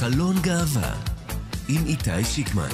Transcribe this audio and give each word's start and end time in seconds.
חלון 0.00 0.36
גאווה 0.42 0.92
עם 1.68 1.86
איתי 1.86 2.24
שיקמן 2.24 2.68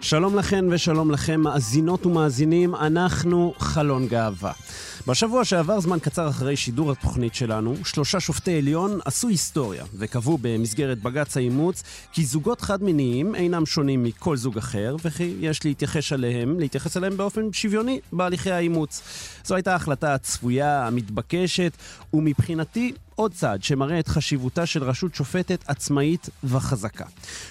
שלום 0.00 0.36
לכן 0.36 0.64
ושלום 0.70 1.10
לכם, 1.10 1.40
מאזינות 1.40 2.06
ומאזינים, 2.06 2.74
אנחנו 2.74 3.54
חלון 3.58 4.06
גאווה. 4.06 4.65
בשבוע 5.06 5.44
שעבר, 5.44 5.80
זמן 5.80 5.98
קצר 5.98 6.28
אחרי 6.28 6.56
שידור 6.56 6.92
התוכנית 6.92 7.34
שלנו, 7.34 7.74
שלושה 7.84 8.20
שופטי 8.20 8.58
עליון 8.58 8.98
עשו 9.04 9.28
היסטוריה 9.28 9.84
וקבעו 9.94 10.38
במסגרת 10.40 10.98
בג"ץ 11.02 11.36
האימוץ 11.36 11.82
כי 12.12 12.24
זוגות 12.24 12.60
חד-מיניים 12.60 13.34
אינם 13.34 13.66
שונים 13.66 14.02
מכל 14.02 14.36
זוג 14.36 14.58
אחר 14.58 14.96
וכי 15.04 15.34
יש 15.40 15.64
להתייחס 15.64 16.12
אליהם, 16.12 16.60
להתייחס 16.60 16.96
אליהם 16.96 17.16
באופן 17.16 17.52
שוויוני 17.52 18.00
בהליכי 18.12 18.50
האימוץ. 18.50 19.02
זו 19.44 19.54
הייתה 19.54 19.72
ההחלטה 19.72 20.14
הצפויה, 20.14 20.86
המתבקשת, 20.86 21.72
ומבחינתי 22.14 22.92
עוד 23.16 23.32
צעד 23.32 23.62
שמראה 23.62 24.00
את 24.00 24.08
חשיבותה 24.08 24.66
של 24.66 24.84
רשות 24.84 25.14
שופטת 25.14 25.64
עצמאית 25.66 26.28
וחזקה. 26.44 27.04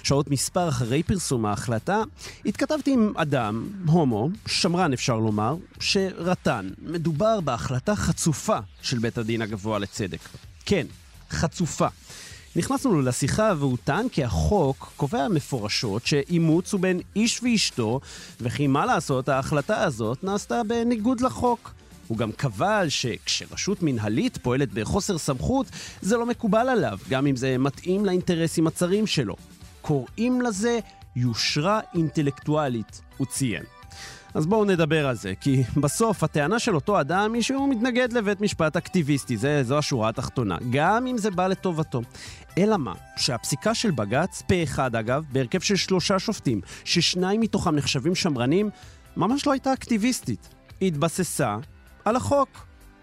שעות 0.03 0.31
מספר 0.31 0.69
אחרי 0.69 1.03
פרסום 1.03 1.45
ההחלטה, 1.45 2.03
התכתבתי 2.45 2.93
עם 2.93 3.13
אדם, 3.15 3.69
הומו, 3.87 4.29
שמרן 4.47 4.93
אפשר 4.93 5.17
לומר, 5.17 5.55
שרטן. 5.79 6.69
מדובר 6.81 7.41
בהחלטה 7.41 7.95
חצופה 7.95 8.57
של 8.81 8.99
בית 8.99 9.17
הדין 9.17 9.41
הגבוה 9.41 9.79
לצדק. 9.79 10.19
כן, 10.65 10.87
חצופה. 11.31 11.87
נכנסנו 12.55 12.93
לו 12.93 13.01
לשיחה 13.01 13.53
והוא 13.57 13.77
טען 13.83 14.09
כי 14.09 14.23
החוק 14.23 14.91
קובע 14.97 15.27
מפורשות 15.27 16.05
שאימוץ 16.05 16.73
הוא 16.73 16.81
בין 16.81 17.01
איש 17.15 17.43
ואשתו, 17.43 17.99
וכי 18.41 18.67
מה 18.67 18.85
לעשות, 18.85 19.29
ההחלטה 19.29 19.83
הזאת 19.83 20.23
נעשתה 20.23 20.61
בניגוד 20.67 21.21
לחוק. 21.21 21.71
הוא 22.07 22.17
גם 22.17 22.31
קבע 22.31 22.81
שכשרשות 22.89 23.83
מנהלית 23.83 24.37
פועלת 24.37 24.73
בחוסר 24.73 25.17
סמכות, 25.17 25.67
זה 26.01 26.17
לא 26.17 26.25
מקובל 26.25 26.69
עליו, 26.69 26.97
גם 27.09 27.27
אם 27.27 27.35
זה 27.35 27.57
מתאים 27.57 28.05
לאינטרסים 28.05 28.67
הצרים 28.67 29.07
שלו. 29.07 29.35
קוראים 29.81 30.41
לזה 30.41 30.79
יושרה 31.15 31.79
אינטלקטואלית, 31.95 33.01
הוא 33.17 33.27
ציין. 33.27 33.63
אז 34.33 34.45
בואו 34.45 34.65
נדבר 34.65 35.07
על 35.07 35.15
זה, 35.15 35.33
כי 35.41 35.63
בסוף 35.83 36.23
הטענה 36.23 36.59
של 36.59 36.75
אותו 36.75 37.01
אדם 37.01 37.33
היא 37.33 37.41
שהוא 37.41 37.69
מתנגד 37.69 38.13
לבית 38.13 38.41
משפט 38.41 38.77
אקטיביסטי, 38.77 39.37
זה, 39.37 39.63
זו 39.63 39.77
השורה 39.77 40.09
התחתונה, 40.09 40.57
גם 40.69 41.07
אם 41.07 41.17
זה 41.17 41.31
בא 41.31 41.47
לטובתו. 41.47 42.01
אלא 42.57 42.77
מה, 42.77 42.93
שהפסיקה 43.17 43.75
של 43.75 43.91
בג"ץ, 43.91 44.41
פה 44.47 44.63
אחד 44.63 44.95
אגב, 44.95 45.23
בהרכב 45.31 45.59
של 45.59 45.75
שלושה 45.75 46.19
שופטים, 46.19 46.61
ששניים 46.83 47.41
מתוכם 47.41 47.75
נחשבים 47.75 48.15
שמרנים, 48.15 48.69
ממש 49.17 49.47
לא 49.47 49.51
הייתה 49.51 49.73
אקטיביסטית. 49.73 50.49
היא 50.79 50.87
התבססה 50.87 51.57
על 52.05 52.15
החוק. 52.15 52.49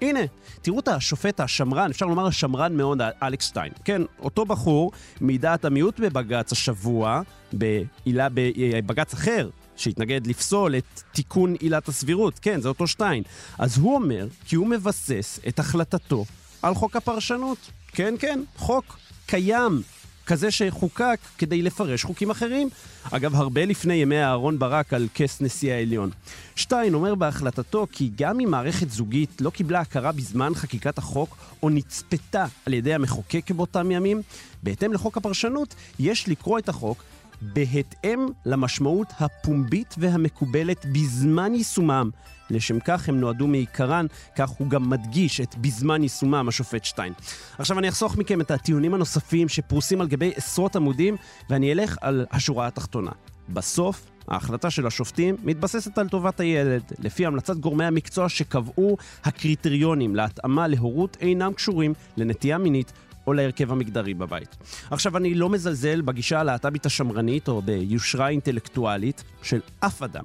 הנה, 0.00 0.20
תראו 0.62 0.80
את 0.80 0.88
השופט 0.88 1.40
השמרן, 1.40 1.90
אפשר 1.90 2.06
לומר 2.06 2.26
השמרן 2.26 2.76
מאוד, 2.76 3.00
אלכס 3.22 3.46
שטיין. 3.46 3.72
כן, 3.84 4.02
אותו 4.18 4.44
בחור 4.44 4.92
מדעת 5.20 5.64
המיעוט 5.64 6.00
בבג"ץ 6.00 6.52
השבוע, 6.52 7.22
בעילה, 7.52 8.28
בבג"ץ 8.34 9.14
אחר, 9.14 9.50
שהתנגד 9.76 10.26
לפסול 10.26 10.76
את 10.76 11.02
תיקון 11.12 11.54
עילת 11.54 11.88
הסבירות. 11.88 12.38
כן, 12.38 12.60
זה 12.60 12.68
אותו 12.68 12.86
שטיין. 12.86 13.22
אז 13.58 13.78
הוא 13.78 13.94
אומר 13.94 14.26
כי 14.46 14.56
הוא 14.56 14.66
מבסס 14.66 15.40
את 15.48 15.58
החלטתו 15.58 16.24
על 16.62 16.74
חוק 16.74 16.96
הפרשנות. 16.96 17.58
כן, 17.88 18.14
כן, 18.18 18.40
חוק 18.56 18.98
קיים. 19.26 19.82
כזה 20.26 20.50
שחוקק 20.50 21.18
כדי 21.38 21.62
לפרש 21.62 22.04
חוקים 22.04 22.30
אחרים. 22.30 22.68
אגב, 23.10 23.34
הרבה 23.34 23.64
לפני 23.64 23.94
ימי 23.94 24.22
אהרן 24.22 24.58
ברק 24.58 24.92
על 24.92 25.08
כס 25.14 25.40
נשיא 25.40 25.72
העליון. 25.72 26.10
שטיין 26.56 26.94
אומר 26.94 27.14
בהחלטתו 27.14 27.86
כי 27.92 28.10
גם 28.16 28.40
אם 28.40 28.50
מערכת 28.50 28.90
זוגית 28.90 29.40
לא 29.40 29.50
קיבלה 29.50 29.80
הכרה 29.80 30.12
בזמן 30.12 30.54
חקיקת 30.54 30.98
החוק, 30.98 31.36
או 31.62 31.70
נצפתה 31.70 32.44
על 32.66 32.74
ידי 32.74 32.94
המחוקק 32.94 33.50
באותם 33.50 33.90
ימים, 33.90 34.22
בהתאם 34.62 34.92
לחוק 34.92 35.16
הפרשנות, 35.16 35.74
יש 35.98 36.28
לקרוא 36.28 36.58
את 36.58 36.68
החוק 36.68 37.04
בהתאם 37.42 38.26
למשמעות 38.46 39.08
הפומבית 39.18 39.94
והמקובלת 39.98 40.86
בזמן 40.92 41.54
יישומם. 41.54 42.10
לשם 42.52 42.80
כך 42.80 43.08
הם 43.08 43.20
נועדו 43.20 43.46
מעיקרן, 43.46 44.06
כך 44.36 44.48
הוא 44.48 44.68
גם 44.68 44.90
מדגיש 44.90 45.40
את 45.40 45.54
בזמן 45.56 46.02
יישומם, 46.02 46.48
השופט 46.48 46.84
שטיין. 46.84 47.12
עכשיו 47.58 47.78
אני 47.78 47.88
אחסוך 47.88 48.16
מכם 48.16 48.40
את 48.40 48.50
הטיעונים 48.50 48.94
הנוספים 48.94 49.48
שפרוסים 49.48 50.00
על 50.00 50.08
גבי 50.08 50.32
עשרות 50.36 50.76
עמודים, 50.76 51.16
ואני 51.50 51.72
אלך 51.72 51.96
על 52.00 52.26
השורה 52.30 52.66
התחתונה. 52.66 53.10
בסוף, 53.48 54.06
ההחלטה 54.28 54.70
של 54.70 54.86
השופטים 54.86 55.36
מתבססת 55.42 55.98
על 55.98 56.08
טובת 56.08 56.40
הילד, 56.40 56.82
לפי 56.98 57.26
המלצת 57.26 57.56
גורמי 57.56 57.84
המקצוע 57.84 58.28
שקבעו 58.28 58.96
הקריטריונים 59.24 60.16
להתאמה 60.16 60.68
להורות 60.68 61.16
אינם 61.20 61.52
קשורים 61.52 61.94
לנטייה 62.16 62.58
מינית 62.58 62.92
או 63.26 63.32
להרכב 63.32 63.72
המגדרי 63.72 64.14
בבית. 64.14 64.56
עכשיו, 64.90 65.16
אני 65.16 65.34
לא 65.34 65.48
מזלזל 65.48 66.00
בגישה 66.00 66.40
הלהט"בית 66.40 66.86
השמרנית 66.86 67.48
או 67.48 67.62
ביושרה 67.62 68.28
אינטלקטואלית 68.28 69.24
של 69.42 69.60
אף 69.80 70.02
אדם. 70.02 70.24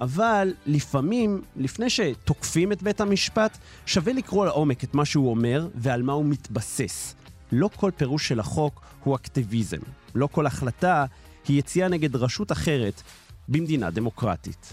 אבל 0.00 0.54
לפעמים, 0.66 1.42
לפני 1.56 1.90
שתוקפים 1.90 2.72
את 2.72 2.82
בית 2.82 3.00
המשפט, 3.00 3.58
שווה 3.86 4.12
לקרוא 4.12 4.46
לעומק 4.46 4.84
את 4.84 4.94
מה 4.94 5.04
שהוא 5.04 5.30
אומר 5.30 5.68
ועל 5.74 6.02
מה 6.02 6.12
הוא 6.12 6.24
מתבסס. 6.24 7.14
לא 7.52 7.70
כל 7.76 7.90
פירוש 7.96 8.28
של 8.28 8.40
החוק 8.40 8.80
הוא 9.04 9.16
אקטיביזם. 9.16 9.78
לא 10.14 10.26
כל 10.26 10.46
החלטה 10.46 11.04
היא 11.48 11.58
יציאה 11.58 11.88
נגד 11.88 12.16
רשות 12.16 12.52
אחרת 12.52 13.02
במדינה 13.48 13.90
דמוקרטית. 13.90 14.72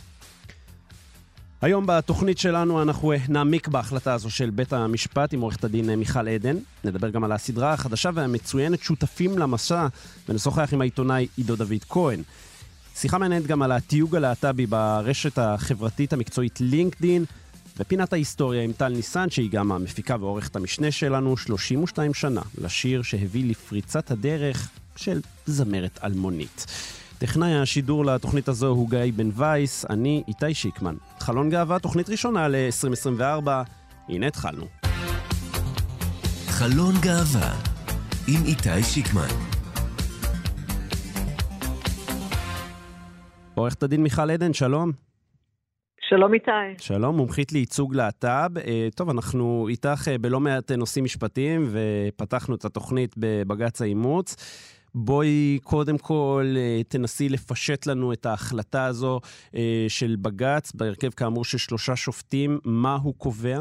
היום 1.62 1.84
בתוכנית 1.88 2.38
שלנו 2.38 2.82
אנחנו 2.82 3.14
נעמיק 3.30 3.68
בהחלטה 3.68 4.14
הזו 4.14 4.30
של 4.30 4.50
בית 4.50 4.74
המשפט 4.74 5.34
עם 5.34 5.42
עורכת 5.42 5.64
הדין 5.64 5.96
מיכל 5.96 6.28
עדן. 6.28 6.58
נדבר 6.84 7.10
גם 7.10 7.24
על 7.24 7.32
הסדרה 7.32 7.74
החדשה 7.74 8.10
והמצוינת 8.14 8.80
שותפים 8.80 9.38
למסע 9.38 9.88
ונשוחח 10.30 10.74
עם 10.74 10.82
העיתונאי 10.82 11.28
עידו 11.38 11.56
דוד 11.56 11.84
כהן. 11.90 12.22
שיחה 13.00 13.18
מעניינת 13.18 13.48
גם 13.48 13.62
על 13.62 13.72
התיוג 13.72 14.16
הלהט"בי 14.16 14.66
ברשת 14.66 15.38
החברתית 15.38 16.14
המקצועית 16.14 16.62
לינקדין, 16.62 17.26
ופינת 17.80 18.14
ההיסטוריה 18.14 18.64
עם 18.64 18.72
טל 18.72 18.88
ניסן, 18.88 19.30
שהיא 19.30 19.52
גם 19.52 19.72
המפיקה 19.72 20.16
ועורכת 20.20 20.56
המשנה 20.56 20.92
שלנו, 20.92 21.38
32 21.38 22.14
שנה 22.14 22.42
לשיר 22.62 23.02
שהביא 23.02 23.50
לפריצת 23.50 24.12
הדרך 24.12 24.70
של 24.96 25.22
זמרת 25.46 26.00
אלמונית. 26.04 26.66
טכנאי 27.18 27.56
השידור 27.56 28.06
לתוכנית 28.06 28.48
הזו 28.48 28.68
הוא 28.68 28.90
גיא 28.90 29.00
בן 29.16 29.30
וייס, 29.36 29.86
אני 29.90 30.24
איתי 30.28 30.54
שיקמן. 30.54 30.96
חלון 31.20 31.50
גאווה, 31.50 31.80
תוכנית 31.80 32.10
ראשונה 32.10 32.48
ל-2024, 32.48 33.50
הנה 34.10 34.28
התחלנו. 34.28 34.66
חלון 36.48 36.96
גאווה 37.02 37.54
עם 38.28 38.46
איתי 38.46 38.84
שיקמן. 38.84 39.57
עורכת 43.58 43.84
הדין 43.84 44.04
מיכל 44.04 44.30
עדן, 44.32 44.54
שלום. 44.54 44.92
שלום 46.02 46.34
איתי. 46.34 46.52
שלום, 46.78 47.18
מומחית 47.18 47.52
לייצוג 47.52 47.96
להט"ב. 47.96 48.58
אה, 48.58 48.88
טוב, 48.96 49.10
אנחנו 49.10 49.68
איתך 49.70 50.08
אה, 50.08 50.18
בלא 50.18 50.40
מעט 50.40 50.72
נושאים 50.72 51.04
משפטיים, 51.04 51.62
ופתחנו 51.72 52.56
את 52.56 52.66
התוכנית 52.66 53.16
בבג"ץ 53.18 53.82
האימוץ. 53.82 54.36
בואי 54.96 55.60
קודם 55.64 55.98
כל 55.98 56.46
אה, 56.58 56.84
תנסי 56.84 57.30
לפשט 57.30 57.86
לנו 57.88 58.14
את 58.14 58.26
ההחלטה 58.26 58.86
הזו 58.86 59.20
של 59.88 60.16
בג"ץ, 60.22 60.72
בהרכב 60.72 61.10
כאמור 61.10 61.46
של 61.46 61.58
שלושה 61.58 61.96
שופטים, 61.96 62.60
מה 62.66 62.96
הוא 63.04 63.14
קובע? 63.18 63.60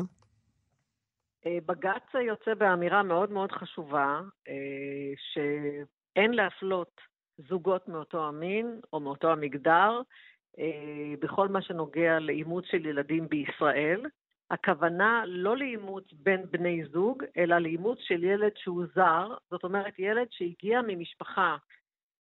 בג"ץ 1.47 2.15
יוצא 2.27 2.55
באמירה 2.55 3.03
מאוד 3.03 3.31
מאוד 3.31 3.53
חשובה, 3.53 4.21
שאין 5.17 6.31
להפלות 6.35 7.01
זוגות 7.39 7.89
מאותו 7.89 8.29
המין 8.29 8.81
או 8.93 9.01
מאותו 9.01 9.33
המגדר, 9.33 10.01
אה, 10.59 11.15
בכל 11.21 11.49
מה 11.49 11.63
שנוגע 11.63 12.19
לאימוץ 12.19 12.65
של 12.71 12.87
ילדים 12.87 13.29
בישראל. 13.29 14.03
הכוונה 14.51 15.23
לא 15.27 15.57
לאימוץ 15.57 16.05
בין 16.13 16.43
בני 16.51 16.85
זוג, 16.85 17.25
אלא 17.37 17.59
לאימוץ 17.59 17.99
של 18.01 18.25
ילד 18.25 18.53
שהוא 18.57 18.85
זר, 18.95 19.35
זאת 19.51 19.65
אומרת 19.65 19.99
ילד 19.99 20.27
שהגיע 20.31 20.81
ממשפחה 20.87 21.57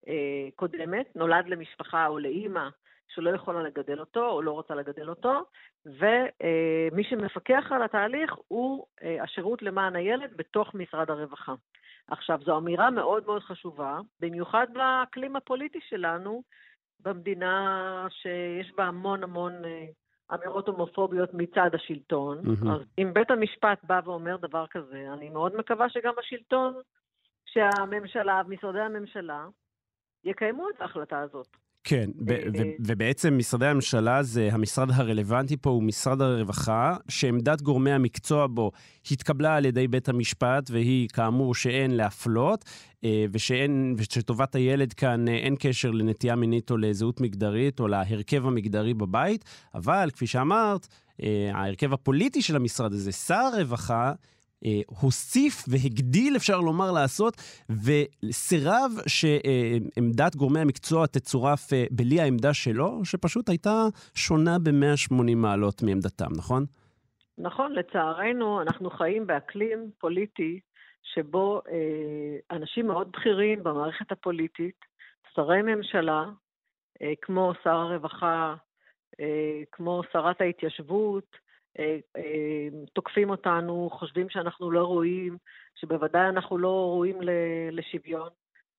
אה, 0.08 0.50
קודמת, 0.56 1.16
נולד 1.16 1.48
למשפחה 1.48 2.08
או 2.08 2.20
לאימא 2.20 2.70
שלא 3.08 3.30
יכולה 3.30 3.64
לגדל 3.64 4.00
אותו 4.00 4.30
או 4.30 4.42
לא 4.42 4.52
רוצה 4.52 4.76
לגדל 4.76 5.10
אותו, 5.10 5.46
ומי 5.86 7.04
שמפקח 7.04 7.72
על 7.72 7.84
התהליך 7.84 8.36
הוא 8.48 8.86
אה, 9.04 9.24
השירות 9.24 9.62
למען 9.62 9.96
הילד 9.96 10.38
בתוך 10.38 10.74
משרד 10.74 11.10
הרווחה. 11.10 11.54
עכשיו, 12.12 12.40
זו 12.46 12.58
אמירה 12.58 12.90
מאוד 12.90 13.26
מאוד 13.26 13.42
חשובה, 13.42 14.00
במיוחד 14.20 14.68
באקלים 14.74 15.36
הפוליטי 15.36 15.80
שלנו, 15.90 16.44
במדינה 17.00 18.08
שיש 18.10 18.72
בה 18.78 18.84
המון 18.84 19.24
המון 19.24 19.66
אה, 19.66 19.86
אמירות 20.34 20.68
הומופוביות 20.68 21.34
מצד 21.34 21.70
השלטון. 21.74 22.38
מהמם. 22.44 22.72
אז 22.72 22.82
אם 22.98 23.14
בית 23.14 23.32
המשפט 23.32 23.84
בא 23.84 24.02
ואומר 24.06 24.38
דבר 24.38 24.68
כזה, 24.68 25.14
אני 25.14 25.30
מאוד 25.30 25.56
מקווה 25.56 25.90
שגם 25.90 26.14
השלטון, 26.20 26.74
שהממשלה, 27.46 28.42
משרדי 28.48 28.80
הממשלה, 28.80 29.48
יקיימו 30.24 30.70
את 30.70 30.82
ההחלטה 30.82 31.20
הזאת. 31.20 31.48
כן, 31.84 32.10
ובעצם 32.80 33.38
משרדי 33.38 33.66
הממשלה 33.66 34.24
זה 34.24 34.50
המשרד 34.52 34.92
הרלוונטי 34.92 35.58
פה 35.58 35.70
הוא 35.70 35.84
משרד 35.84 36.22
הרווחה, 36.22 36.96
שעמדת 37.10 37.62
גורמי 37.62 37.92
המקצוע 37.92 38.48
בו 38.48 38.72
התקבלה 39.12 39.56
על 39.56 39.66
ידי 39.66 39.88
בית 39.88 40.10
המשפט, 40.10 40.70
והיא 40.72 41.08
כאמור 41.14 41.56
שאין 41.56 41.92
להפלות, 41.92 42.66
אה, 43.04 43.26
ושאין, 43.32 43.96
ושטובת 43.98 44.56
הילד 44.56 44.94
כאן 44.94 45.28
אה, 45.28 45.34
אין 45.34 45.56
קשר 45.60 45.92
לנטייה 45.92 46.36
מינית 46.36 46.72
או 46.72 46.78
לזהות 46.78 47.22
מגדרית 47.22 47.80
או 47.80 47.88
להרכב 47.88 48.48
המגדרי 48.48 48.94
בבית, 48.94 49.46
אבל 49.76 50.10
כפי 50.14 50.28
שאמרת, 50.28 50.88
אה, 51.24 51.52
ההרכב 51.54 51.94
הפוליטי 51.94 52.42
של 52.42 52.56
המשרד 52.56 52.94
הזה, 52.94 53.12
שר 53.12 53.50
הרווחה, 53.54 54.14
הוסיף 55.02 55.66
והגדיל, 55.68 56.36
אפשר 56.36 56.60
לומר, 56.60 56.92
לעשות, 56.92 57.34
וסירב 57.70 58.92
שעמדת 59.08 60.36
גורמי 60.36 60.60
המקצוע 60.60 61.08
תצורף 61.08 61.74
אה, 61.74 61.86
בלי 61.92 62.22
העמדה 62.22 62.54
שלו, 62.54 63.06
שפשוט 63.06 63.50
הייתה 63.50 63.88
שונה 64.16 64.58
ב-180 64.64 65.36
מעלות 65.36 65.84
מעמדתם, 65.84 66.32
נכון? 66.38 66.66
נכון, 67.38 67.74
לצערנו, 67.74 68.62
אנחנו 68.62 68.90
חיים 68.90 69.28
באקלים 69.28 69.92
פוליטי 69.98 70.60
שבו 71.04 71.62
אה, 71.70 72.56
אנשים 72.58 72.88
מאוד 72.88 73.12
בכירים 73.12 73.64
במערכת 73.64 74.12
הפוליטית, 74.12 74.86
שרי 75.36 75.62
ממשלה, 75.62 76.26
אה, 77.02 77.14
כמו 77.22 77.54
שר 77.64 77.76
הרווחה, 77.76 78.56
אה, 79.20 79.62
כמו 79.72 80.02
שרת 80.14 80.42
ההתיישבות, 80.42 81.26
אה, 81.34 81.40
אה, 81.40 81.51
תוקפים 82.94 83.30
אותנו, 83.30 83.90
חושבים 83.94 84.30
שאנחנו 84.30 84.72
לא 84.72 84.80
ראויים, 84.80 85.38
שבוודאי 85.76 86.30
אנחנו 86.30 86.58
לא 86.58 86.68
ראויים 86.68 87.18
לשוויון 87.72 88.30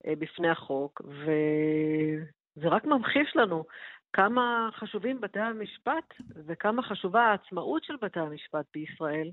אה, 0.07 0.17
בפני 0.19 0.49
החוק, 0.49 1.03
וזה 1.05 2.69
רק 2.69 2.85
ממחיש 2.85 3.37
לנו 3.37 3.65
כמה 4.13 4.69
חשובים 4.73 5.21
בתי 5.21 5.41
המשפט 5.41 6.15
וכמה 6.47 6.83
חשובה 6.83 7.23
העצמאות 7.23 7.85
של 7.85 7.97
בתי 8.03 8.21
המשפט 8.21 8.67
בישראל 8.75 9.31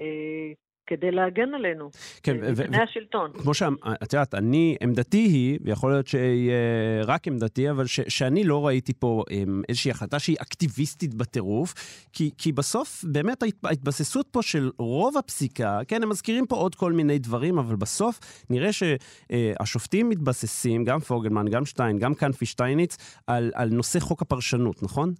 אה, 0.00 0.52
כדי 0.86 1.10
להגן 1.10 1.54
עלינו, 1.54 1.90
כן, 2.22 2.42
אה, 2.44 2.48
ו- 2.56 2.62
מפני 2.62 2.82
השלטון. 2.82 3.30
כמו 3.42 3.54
שאת 3.54 4.12
יודעת, 4.12 4.34
אני, 4.34 4.76
עמדתי 4.82 5.16
היא, 5.18 5.58
ויכול 5.64 5.90
להיות 5.92 6.06
שהיא 6.06 6.50
אה, 6.50 7.02
רק 7.06 7.28
עמדתי, 7.28 7.70
אבל 7.70 7.86
ש, 7.86 8.00
שאני 8.08 8.44
לא 8.44 8.66
ראיתי 8.66 8.92
פה 8.98 9.24
אה, 9.30 9.42
איזושהי 9.68 9.90
החלטה 9.90 10.18
שהיא 10.18 10.36
אקטיביסטית 10.42 11.14
בטירוף, 11.14 11.74
כי, 12.12 12.30
כי 12.38 12.52
בסוף 12.52 13.04
באמת 13.04 13.42
ההת- 13.42 13.64
ההתבססות 13.64 14.28
פה 14.30 14.42
של 14.42 14.70
רוב 14.78 15.18
הפסיקה, 15.18 15.80
כן, 15.88 16.02
הם 16.02 16.08
מזכירים 16.08 16.46
פה 16.46 16.56
עוד 16.56 16.74
כל 16.74 16.92
מיני 16.92 17.18
דברים, 17.18 17.58
אבל 17.58 17.76
בסוף 17.76 18.20
נראה 18.50 18.70
שהשופטים 18.72 20.08
מתבססים, 20.08 20.84
גם 20.84 21.00
פוגלמן, 21.00 21.48
גם 21.48 21.64
שטיין, 21.64 21.98
גם 21.98 22.14
כנפי 22.14 22.46
שטייניץ, 22.46 22.96
על, 23.26 23.50
על 23.54 23.68
נושא 23.68 24.00
חוק 24.00 24.22
הפרשנות, 24.22 24.82
נכון? 24.82 25.12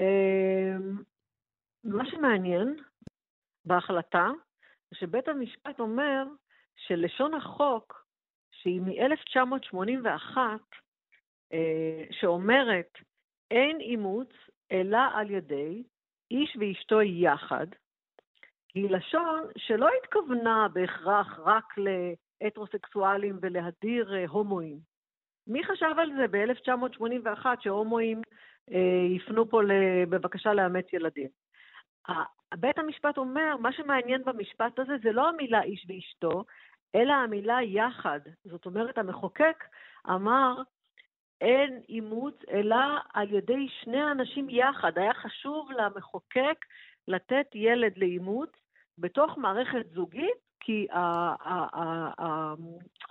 אה, 0.00 0.76
מה 1.84 2.04
שמעניין 2.10 2.74
בהחלטה, 3.64 4.30
שבית 4.94 5.28
המשפט 5.28 5.80
אומר 5.80 6.24
שלשון 6.76 7.34
החוק, 7.34 8.04
שהיא 8.52 8.80
מ-1981, 8.80 10.38
שאומרת 12.10 12.98
אין 13.50 13.80
אימוץ 13.80 14.28
אלא 14.72 14.98
על 15.14 15.30
ידי 15.30 15.82
איש 16.30 16.56
ואשתו 16.60 17.02
יחד, 17.02 17.66
היא 18.74 18.90
לשון 18.90 19.44
שלא 19.56 19.88
התכוונה 20.02 20.66
בהכרח 20.72 21.38
רק 21.38 21.64
להטרוסקסואלים 22.42 23.38
ולהדיר 23.42 24.14
אה, 24.14 24.24
הומואים. 24.28 24.78
מי 25.46 25.64
חשב 25.64 25.94
על 25.98 26.10
זה 26.16 26.26
ב-1981 26.30 27.46
שהומואים 27.60 28.22
אה, 28.72 29.06
יפנו 29.16 29.50
פה 29.50 29.60
בבקשה 30.08 30.52
לאמץ 30.52 30.92
ילדים? 30.92 31.28
בית 32.58 32.78
המשפט 32.78 33.18
אומר, 33.18 33.56
מה 33.60 33.72
שמעניין 33.72 34.24
במשפט 34.24 34.78
הזה 34.78 34.92
זה 35.02 35.12
לא 35.12 35.28
המילה 35.28 35.62
איש 35.62 35.86
ואשתו, 35.88 36.44
אלא 36.94 37.12
המילה 37.12 37.62
יחד. 37.62 38.20
זאת 38.44 38.66
אומרת, 38.66 38.98
המחוקק 38.98 39.64
אמר, 40.10 40.62
אין 41.40 41.80
אימוץ 41.88 42.34
אלא 42.50 42.76
על 43.14 43.34
ידי 43.34 43.68
שני 43.68 44.10
אנשים 44.10 44.50
יחד. 44.50 44.98
היה 44.98 45.14
חשוב 45.14 45.70
למחוקק 45.72 46.64
לתת 47.08 47.46
ילד 47.54 47.92
לאימוץ 47.98 48.50
בתוך 48.98 49.38
מערכת 49.38 49.86
זוגית, 49.94 50.44
כי 50.60 50.86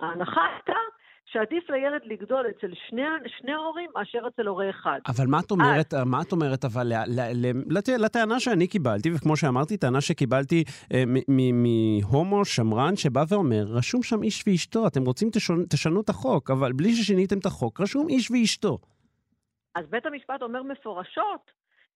ההנחה 0.00 0.46
הייתה 0.46 0.78
שעדיף 1.24 1.70
לילד 1.70 2.00
לגדול 2.04 2.46
אצל 2.50 2.72
שני, 2.88 3.02
שני 3.40 3.52
ההורים 3.52 3.90
מאשר 3.94 4.18
אצל 4.28 4.46
הורה 4.46 4.70
אחד. 4.70 4.98
אבל 5.08 5.24
מה 5.28 5.38
את 5.46 5.50
אומרת, 5.50 5.94
מה 6.06 6.22
את 6.22 6.32
אומרת 6.32 6.64
אבל 6.64 6.86
ל- 6.86 7.04
ל- 7.20 7.46
ל- 7.46 7.78
לט- 7.78 7.88
לטענה 7.88 8.40
שאני 8.40 8.66
קיבלתי, 8.68 9.10
וכמו 9.16 9.36
שאמרתי, 9.36 9.76
טענה 9.76 10.00
שקיבלתי 10.00 10.64
אה, 10.92 11.04
מהומו 11.52 12.44
שמרן 12.44 12.96
שבא 12.96 13.24
ואומר, 13.28 13.64
רשום 13.68 14.02
שם 14.02 14.22
איש 14.22 14.44
ואשתו, 14.46 14.86
אתם 14.86 15.04
רוצים 15.04 15.28
תשנו, 15.32 15.56
תשנו 15.70 16.00
את 16.00 16.08
החוק, 16.08 16.50
אבל 16.50 16.72
בלי 16.72 16.92
ששיניתם 16.94 17.38
את 17.38 17.46
החוק, 17.46 17.80
רשום 17.80 18.08
איש 18.08 18.30
ואשתו. 18.30 18.78
אז 19.74 19.84
בית 19.90 20.06
המשפט 20.06 20.42
אומר 20.42 20.62
מפורשות 20.62 21.50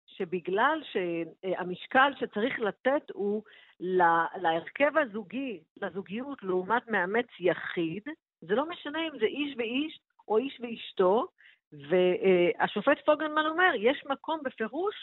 שבגלל 0.07 0.81
שהמשקל 0.93 2.13
שצריך 2.21 2.61
לתת 2.61 3.11
הוא 3.13 3.43
לה- 3.81 4.27
להרכב 4.43 4.99
הזוגי, 4.99 5.61
לזוגיות 5.83 6.43
לעומת 6.43 6.83
מאמץ 6.89 7.27
יחיד, 7.41 8.03
זה 8.41 8.55
לא 8.55 8.69
משנה 8.69 8.99
אם 8.99 9.19
זה 9.19 9.27
איש 9.27 9.55
ואיש 9.59 10.01
או 10.29 10.39
איש 10.39 10.61
ואשתו, 10.61 11.27
והשופט 11.73 12.99
פוגלמן 13.07 13.47
אומר, 13.47 13.71
יש 13.79 14.05
מקום 14.07 14.41
בפירוש, 14.45 14.95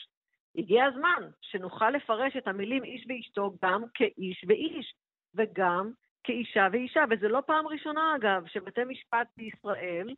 הגיע 0.57 0.85
הזמן 0.85 1.29
שנוכל 1.41 1.89
לפרש 1.89 2.35
את 2.37 2.47
המילים 2.47 2.83
איש 2.83 3.05
ואשתו 3.09 3.51
גם 3.63 3.83
כאיש 3.93 4.45
ואיש, 4.47 4.93
וגם 5.35 5.91
כאישה 6.23 6.67
ואישה, 6.71 7.03
וזה 7.09 7.27
לא 7.27 7.41
פעם 7.45 7.67
ראשונה 7.67 8.15
אגב, 8.15 8.43
שבתי 8.47 8.81
משפט 8.87 9.27
בישראל 9.37 10.09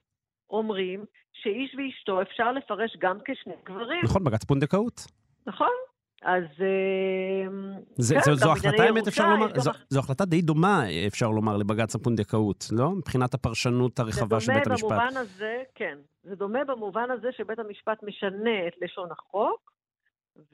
אומרים 0.49 1.05
שאיש 1.33 1.75
ואשתו 1.77 2.21
אפשר 2.21 2.51
לפרש 2.51 2.97
גם 2.99 3.17
כשני 3.25 3.53
גברים, 3.63 4.01
נכון, 4.03 4.23
בג"ץ 4.23 4.43
פונדקאות. 4.43 5.01
נכון? 5.47 5.73
אז... 6.23 6.43
אה, 6.61 7.45
זה, 7.95 8.15
כן, 8.15 8.21
זו, 8.21 8.31
גם 8.31 8.35
זו 8.35 8.51
החלטה, 8.51 8.83
האמת, 8.83 9.07
אפשר 9.07 9.29
לומר, 9.29 9.45
יש 9.45 9.53
גם 9.53 9.59
זו, 9.59 9.71
זו 9.89 9.99
החלטה 9.99 10.25
די 10.25 10.41
דומה, 10.41 10.83
אפשר 11.07 11.29
לומר, 11.29 11.57
לבג"ץ 11.57 11.95
הפונדקאות, 11.95 12.65
לא? 12.71 12.89
מבחינת 12.91 13.33
הפרשנות 13.33 13.99
הרחבה 13.99 14.39
של 14.39 14.53
בית 14.53 14.63
זה 14.65 14.71
המשפט. 14.71 14.89
דומה 14.89 14.99
במובן 14.99 15.17
הזה, 15.17 15.63
כן. 15.75 15.97
זה 16.23 16.35
דומה 16.35 16.63
במובן 16.63 17.11
הזה 17.11 17.27
שבית 17.31 17.59
המשפט 17.59 18.03
משנה 18.03 18.67
את 18.67 18.73
לשון 18.81 19.11
החוק, 19.11 19.71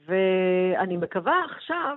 ואני 0.06 0.96
מקווה 0.96 1.44
עכשיו 1.44 1.96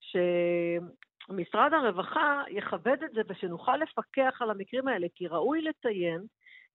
שמשרד 0.00 1.72
הרווחה 1.72 2.42
יכבד 2.50 2.96
את 3.04 3.10
זה 3.14 3.20
ושנוכל 3.28 3.76
לפקח 3.76 4.38
על 4.40 4.50
המקרים 4.50 4.88
האלה, 4.88 5.06
כי 5.14 5.26
ראוי 5.26 5.62
לציין 5.62 6.20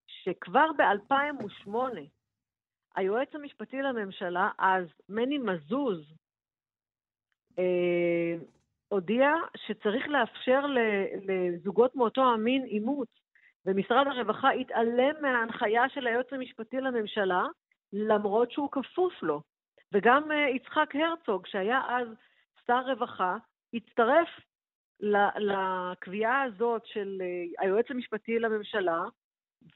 שכבר 0.07 0.67
ב-2008 0.77 1.75
היועץ 2.95 3.29
המשפטי 3.33 3.81
לממשלה, 3.81 4.49
אז 4.59 4.85
מני 5.09 5.37
מזוז, 5.37 6.13
אה, 7.59 8.35
הודיע 8.87 9.33
שצריך 9.55 10.07
לאפשר 10.07 10.65
לזוגות 11.27 11.95
מאותו 11.95 12.21
המין 12.33 12.65
אימוץ, 12.65 13.09
ומשרד 13.65 14.07
הרווחה 14.07 14.49
התעלם 14.51 15.15
מההנחיה 15.21 15.89
של 15.89 16.07
היועץ 16.07 16.33
המשפטי 16.33 16.77
לממשלה, 16.77 17.43
למרות 17.93 18.51
שהוא 18.51 18.71
כפוף 18.71 19.23
לו. 19.23 19.41
וגם 19.93 20.31
אה, 20.31 20.49
יצחק 20.49 20.95
הרצוג, 20.95 21.47
שהיה 21.47 21.81
אז 21.89 22.07
שר 22.67 22.79
רווחה, 22.79 23.37
הצטרף 23.73 24.29
לקביעה 25.37 26.43
הזאת 26.43 26.85
של 26.85 27.17
אה, 27.21 27.65
היועץ 27.65 27.85
המשפטי 27.89 28.39
לממשלה, 28.39 29.03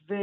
ו, 0.08 0.14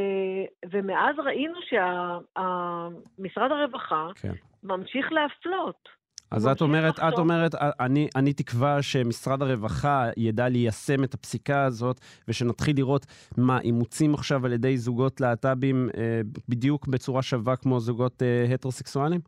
ומאז 0.71 1.15
ראינו 1.19 1.59
שמשרד 1.61 3.51
הרווחה 3.51 4.07
כן. 4.15 4.33
ממשיך 4.63 5.11
להפלות. 5.11 5.89
אז 6.33 6.47
את 6.47 6.61
אומרת, 6.61 6.99
את. 6.99 7.17
אומרת, 7.17 7.51
אני, 7.79 8.07
אני 8.15 8.33
תקווה 8.33 8.81
שמשרד 8.81 9.41
הרווחה 9.41 10.09
ידע 10.17 10.49
ליישם 10.49 11.03
את 11.03 11.13
הפסיקה 11.13 11.65
הזאת, 11.65 11.99
ושנתחיל 12.27 12.75
לראות 12.75 13.05
מה, 13.37 13.59
אימוצים 13.59 14.13
עכשיו 14.13 14.45
על 14.45 14.53
ידי 14.53 14.77
זוגות 14.77 15.21
להט"בים 15.21 15.89
אה, 15.97 16.21
בדיוק 16.49 16.87
בצורה 16.87 17.21
שווה 17.21 17.55
כמו 17.55 17.79
זוגות 17.79 18.21
אה, 18.21 18.53
הטרוסקסואלים? 18.53 19.19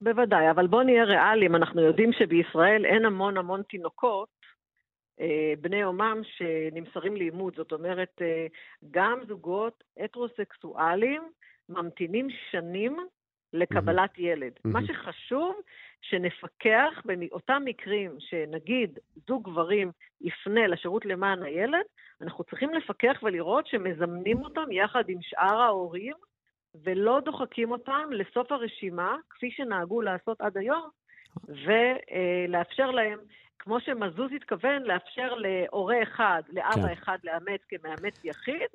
בוודאי, 0.00 0.50
אבל 0.50 0.66
בואו 0.66 0.82
נהיה 0.82 1.04
ריאליים, 1.04 1.56
אנחנו 1.56 1.82
יודעים 1.82 2.10
שבישראל 2.12 2.84
אין 2.84 3.04
המון 3.04 3.36
המון 3.36 3.62
תינוקות, 3.62 4.28
אה, 5.20 5.52
בני 5.60 5.76
יומם, 5.76 6.20
שנמסרים 6.36 7.16
לאימוץ. 7.16 7.56
זאת 7.56 7.72
אומרת, 7.72 8.22
אה, 8.22 8.46
גם 8.90 9.18
זוגות 9.28 9.84
הטרוסקסואלים 9.98 11.22
ממתינים 11.68 12.28
שנים 12.50 12.96
לקבלת 13.52 14.16
mm-hmm. 14.16 14.22
ילד. 14.22 14.52
Mm-hmm. 14.52 14.68
מה. 14.68 14.86
שחשוב, 14.86 15.54
שנפקח 16.02 17.02
באותם 17.04 17.62
מקרים 17.64 18.16
שנגיד 18.18 18.98
זוג 19.28 19.50
גברים 19.50 19.90
יפנה 20.20 20.66
לשירות 20.66 21.06
למען 21.06 21.42
הילד, 21.42 21.84
אנחנו 22.20 22.44
צריכים 22.44 22.74
לפקח 22.74 23.18
ולראות 23.22 23.66
שמזמנים 23.66 24.44
אותם 24.44 24.72
יחד 24.72 25.04
עם 25.08 25.18
שאר 25.22 25.60
ההורים, 25.60 26.14
ולא 26.84 27.20
דוחקים 27.24 27.70
אותם 27.70 28.08
לסוף 28.10 28.52
הרשימה, 28.52 29.16
כפי 29.30 29.50
שנהגו 29.50 30.00
לעשות 30.02 30.40
עד 30.40 30.56
היום, 30.56 30.88
ולאפשר 31.48 32.90
להם, 32.90 33.18
כמו 33.58 33.80
שמזוז 33.80 34.30
התכוון, 34.36 34.82
לאפשר 34.82 35.34
להורה 35.34 36.02
אחד, 36.02 36.42
לאבא 36.52 36.86
כן. 36.86 36.92
אחד 36.92 37.18
לאמץ 37.24 37.60
כמאמץ 37.68 38.24
יחיד, 38.24 38.68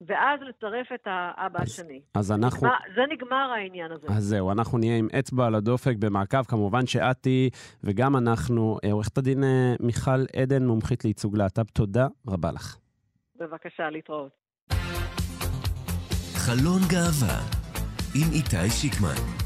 ואז 0.00 0.40
לצרף 0.48 0.86
את 0.94 1.06
האבא 1.06 1.58
אז- 1.62 1.68
השני. 1.68 2.00
אז 2.14 2.32
אנחנו... 2.32 2.66
מה- 2.68 2.78
זה 2.94 3.00
נגמר 3.12 3.50
העניין 3.56 3.92
הזה. 3.92 4.06
אז 4.10 4.24
זהו, 4.24 4.52
אנחנו 4.52 4.78
נהיה 4.78 4.96
עם 4.98 5.08
אצבע 5.18 5.46
על 5.46 5.54
הדופק 5.54 5.94
במעקב. 5.98 6.42
כמובן 6.44 6.86
שאת 6.86 7.16
תהיי, 7.20 7.50
וגם 7.84 8.16
אנחנו. 8.16 8.78
אה, 8.84 8.92
עורכת 8.92 9.18
הדין 9.18 9.44
אה, 9.44 9.74
מיכל 9.80 10.24
עדן, 10.42 10.66
מומחית 10.66 11.04
לייצוג 11.04 11.36
להט"ב, 11.36 11.62
תודה 11.72 12.06
רבה 12.28 12.52
לך. 12.52 12.76
בבקשה, 13.40 13.90
להתראות. 13.90 14.30
חלון 16.34 16.80
גאווה 16.90 17.38
עם 18.14 18.32
איתי 18.32 18.70
שיקמן. 18.70 19.45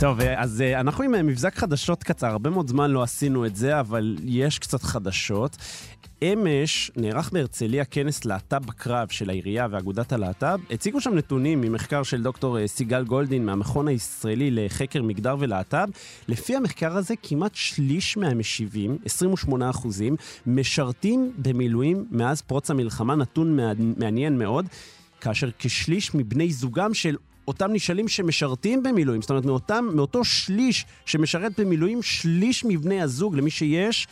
טוב, 0.00 0.20
אה, 0.20 0.42
אז 0.42 0.60
אה, 0.60 0.80
אנחנו 0.80 1.04
עם 1.04 1.14
אה, 1.14 1.22
מבזק 1.22 1.54
חדשות 1.54 2.02
קצר. 2.02 2.26
הרבה 2.26 2.50
מאוד 2.50 2.68
זמן 2.68 2.90
לא 2.90 3.02
עשינו 3.02 3.46
את 3.46 3.56
זה, 3.56 3.80
אבל 3.80 4.16
יש 4.24 4.58
קצת 4.58 4.82
חדשות. 4.82 5.56
אמש 6.22 6.90
נערך 6.96 7.30
בהרצליה 7.32 7.84
כנס 7.84 8.24
להט"ב 8.24 8.66
בקרב 8.66 9.08
של 9.08 9.30
העירייה 9.30 9.66
ואגודת 9.70 10.12
הלהט"ב. 10.12 10.58
הציגו 10.70 11.00
שם 11.00 11.14
נתונים 11.14 11.60
ממחקר 11.60 12.02
של 12.02 12.22
דוקטור 12.22 12.66
סיגל 12.66 13.04
גולדין 13.04 13.46
מהמכון 13.46 13.88
הישראלי 13.88 14.50
לחקר 14.50 15.02
מגדר 15.02 15.36
ולהט"ב. 15.38 15.88
לפי 16.28 16.56
המחקר 16.56 16.96
הזה, 16.96 17.14
כמעט 17.22 17.54
שליש 17.54 18.16
מהמשיבים, 18.16 18.98
28 19.04 19.70
אחוזים, 19.70 20.16
משרתים 20.46 21.32
במילואים 21.38 22.04
מאז 22.10 22.42
פרוץ 22.42 22.70
המלחמה, 22.70 23.14
נתון 23.14 23.56
מע- 23.56 23.72
מעניין 23.96 24.38
מאוד, 24.38 24.66
כאשר 25.20 25.50
כשליש 25.58 26.14
מבני 26.14 26.52
זוגם 26.52 26.94
של 26.94 27.16
אותם 27.48 27.72
נשאלים 27.72 28.08
שמשרתים 28.08 28.82
במילואים, 28.82 29.22
זאת 29.22 29.30
אומרת, 29.30 29.44
מאותם, 29.44 29.84
מאותו 29.94 30.24
שליש 30.24 30.86
שמשרת 31.06 31.60
במילואים, 31.60 32.02
שליש 32.02 32.64
מבני 32.64 33.02
הזוג, 33.02 33.36
למי 33.36 33.50
שיש, 33.50 34.06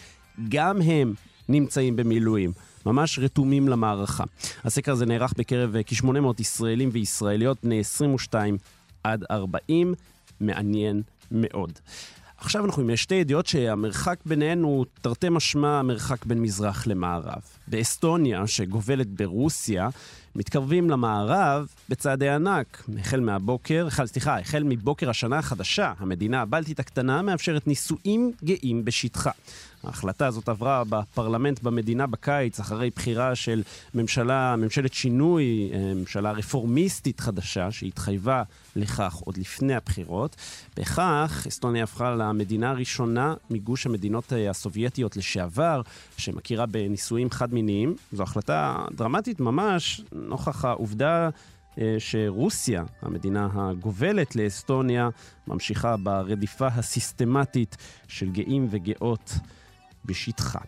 גם 0.49 0.83
הם 0.83 1.15
נמצאים 1.49 1.97
במילואים. 1.97 2.53
ממש 2.87 3.19
רתומים 3.19 3.69
למערכה. 3.69 4.25
הסקר 4.65 4.93
הזה 4.93 5.07
נערך 5.07 5.33
בקרב 5.37 5.77
אה, 5.77 5.83
כ-800 5.83 6.41
ישראלים 6.41 6.89
וישראליות 6.93 7.59
בני 7.63 7.81
22 7.81 8.57
עד 9.05 9.25
40. 9.31 9.95
מעניין 10.41 11.03
מאוד. 11.31 11.79
עכשיו 12.39 12.65
אנחנו 12.65 12.83
עם 12.83 12.97
שתי 12.97 13.15
ידיעות 13.15 13.47
שהמרחק 13.47 14.19
ביניהן 14.27 14.63
הוא 14.63 14.87
תרתי 15.01 15.29
משמע 15.29 15.79
המרחק 15.79 16.25
בין 16.25 16.43
מזרח 16.43 16.87
למערב. 16.87 17.43
באסטוניה, 17.69 18.47
שגובלת 18.47 19.07
ברוסיה, 19.09 19.89
מתקרבים 20.37 20.91
למערב 20.91 21.67
בצעדי 21.89 22.29
ענק. 22.29 22.85
החל 22.99 23.21
מהבוקר, 23.21 23.89
סליחה, 24.05 24.39
החל 24.39 24.63
מבוקר 24.63 25.11
השנה 25.11 25.39
החדשה, 25.39 25.93
המדינה 25.99 26.43
הבלטית 26.43 26.81
הקטנה 26.81 27.23
מאפשרת 27.23 27.67
נישואים 27.67 28.33
גאים 28.45 28.85
בשטחה. 28.85 29.31
ההחלטה 29.85 30.27
הזאת 30.27 30.49
עברה 30.49 30.83
בפרלמנט 30.89 31.63
במדינה 31.63 32.07
בקיץ, 32.07 32.61
אחרי 32.61 32.91
בחירה 32.97 33.35
של 33.35 33.63
ממשלה, 33.95 34.57
ממשלת 34.57 34.93
שינוי, 34.93 35.71
אה, 35.75 35.95
ממשלה 35.95 36.33
רפורמיסטית 36.33 37.21
חדשה, 37.21 37.71
שהתחייבה 37.71 38.43
לכך 38.77 39.15
עוד 39.15 39.37
לפני 39.37 39.75
הבחירות. 39.75 40.37
בכך, 40.77 41.45
אסטוניה 41.49 41.85
הפכה 41.85 42.15
למדינה 42.15 42.71
הראשונה 42.71 43.35
מגוש 43.51 43.87
המדינות 43.87 44.33
אה, 44.33 44.51
הסובייטיות 44.51 45.17
לשעבר, 45.17 45.83
שמכירה 46.17 46.67
בנישואים 46.67 47.31
חד-מיניים. 47.31 47.95
זו 48.13 48.23
החלטה 48.23 48.85
דרמטית 48.93 49.41
ממש, 49.41 50.01
נוכח 50.13 50.65
העובדה 50.65 51.29
אה, 51.79 51.97
שרוסיה, 51.99 52.85
המדינה 53.03 53.49
הגובלת 53.55 54.37
לאסטוניה, 54.37 55.09
ממשיכה 55.47 55.97
ברדיפה 55.97 56.67
הסיסטמטית 56.67 57.77
של 58.09 58.31
גאים 58.31 58.69
וגאות 58.71 59.33
בשטחה. 60.05 60.59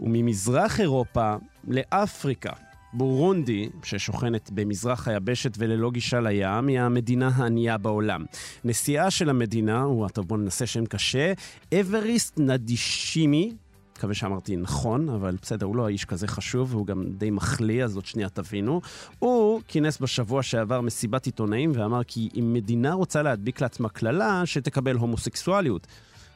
וממזרח 0.00 0.80
אירופה 0.80 1.36
לאפריקה. 1.68 2.52
בורונדי, 2.94 3.68
ששוכנת 3.82 4.50
במזרח 4.50 5.08
היבשת 5.08 5.54
וללא 5.58 5.90
גישה 5.90 6.20
לים, 6.20 6.66
היא 6.66 6.80
המדינה 6.80 7.30
הענייה 7.34 7.78
בעולם. 7.78 8.24
נשיאה 8.64 9.10
של 9.10 9.30
המדינה 9.30 9.82
הוא, 9.82 10.08
טוב 10.08 10.28
בואו 10.28 10.40
ננסה 10.40 10.66
שם 10.66 10.86
קשה, 10.86 11.32
אבריסט 11.80 12.38
נדישימי, 12.38 13.52
מקווה 13.98 14.14
שאמרתי 14.14 14.56
נכון, 14.56 15.08
אבל 15.08 15.36
בסדר, 15.42 15.66
הוא 15.66 15.76
לא 15.76 15.86
האיש 15.86 16.04
כזה 16.04 16.26
חשוב, 16.26 16.74
והוא 16.74 16.86
גם 16.86 17.04
די 17.18 17.30
מחליא, 17.30 17.84
אז 17.84 17.96
עוד 17.96 18.06
שנייה 18.06 18.28
תבינו. 18.28 18.80
הוא 19.18 19.60
כינס 19.68 19.98
בשבוע 19.98 20.42
שעבר 20.42 20.80
מסיבת 20.80 21.26
עיתונאים 21.26 21.72
ואמר 21.74 22.04
כי 22.04 22.28
אם 22.38 22.52
מדינה 22.52 22.92
רוצה 22.92 23.22
להדביק 23.22 23.60
לעצמה 23.60 23.88
קללה, 23.88 24.42
שתקבל 24.44 24.96
הומוסקסואליות. 24.96 25.86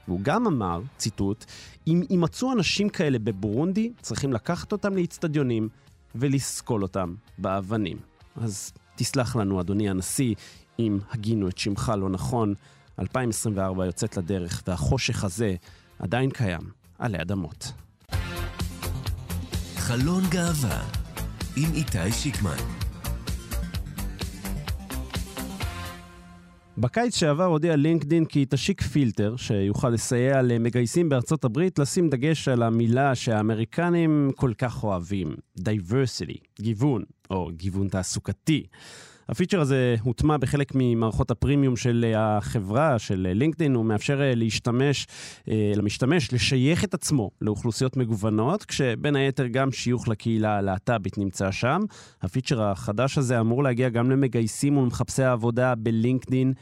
והוא 0.09 0.21
גם 0.23 0.47
אמר, 0.47 0.81
ציטוט, 0.97 1.45
אם 1.87 2.03
יימצאו 2.11 2.53
אנשים 2.53 2.89
כאלה 2.89 3.19
בבורונדי, 3.19 3.93
צריכים 4.01 4.33
לקחת 4.33 4.73
אותם 4.73 4.95
לאיצטדיונים 4.95 5.69
ולסקול 6.15 6.83
אותם 6.83 7.15
באבנים. 7.39 7.97
אז 8.37 8.73
תסלח 8.97 9.37
לנו, 9.37 9.61
אדוני 9.61 9.91
הנשיא, 9.91 10.35
אם 10.79 10.99
הגינו 11.11 11.49
את 11.49 11.59
שמך 11.59 11.93
לא 11.99 12.09
נכון. 12.09 12.55
2024 12.99 13.87
יוצאת 13.87 14.17
לדרך, 14.17 14.63
והחושך 14.67 15.25
הזה 15.25 15.55
עדיין 15.99 16.31
קיים 16.31 16.71
עלי 16.99 17.21
אדמות. 17.23 17.73
חלון 19.77 20.23
גאווה 20.31 20.83
עם 21.57 21.75
איתי 21.75 22.13
שיקמן. 22.13 22.86
בקיץ 26.79 27.17
שעבר 27.17 27.45
הודיע 27.45 27.77
לינקדין 27.77 28.25
כי 28.25 28.47
תשיק 28.49 28.83
פילטר 28.83 29.37
שיוכל 29.37 29.89
לסייע 29.89 30.43
למגייסים 30.43 31.09
בארצות 31.09 31.45
הברית 31.45 31.79
לשים 31.79 32.09
דגש 32.09 32.49
על 32.49 32.63
המילה 32.63 33.15
שהאמריקנים 33.15 34.31
כל 34.35 34.53
כך 34.59 34.85
אוהבים, 34.85 35.37
diversity, 35.61 36.39
גיוון, 36.61 37.03
או 37.31 37.51
גיוון 37.53 37.89
תעסוקתי. 37.89 38.67
הפיצ'ר 39.29 39.61
הזה 39.61 39.97
הוטמע 40.03 40.37
בחלק 40.37 40.73
ממערכות 40.75 41.31
הפרימיום 41.31 41.77
של 41.77 42.13
החברה, 42.17 42.99
של 42.99 43.27
לינקדאין, 43.35 43.75
הוא 43.75 43.85
מאפשר 43.85 44.21
אה, 44.23 44.35
להשתמש, 44.35 45.07
אה, 45.49 45.73
למשתמש 45.77 46.33
לשייך 46.33 46.85
את 46.85 46.95
עצמו 46.95 47.31
לאוכלוסיות 47.41 47.97
מגוונות, 47.97 48.65
כשבין 48.65 49.17
היתר 49.17 49.47
גם 49.47 49.73
שיוך 49.73 50.09
לקהילה 50.09 50.57
הלהט"בית 50.57 51.19
נמצא 51.19 51.51
שם. 51.51 51.83
הפיצ'ר 52.23 52.63
החדש 52.63 53.19
הזה 53.19 53.41
אמור 53.41 53.63
להגיע 53.63 53.89
גם 53.89 54.11
למגייסים 54.11 54.77
ולמחפשי 54.77 55.23
העבודה 55.23 55.75
בלינקדאין 55.75 56.53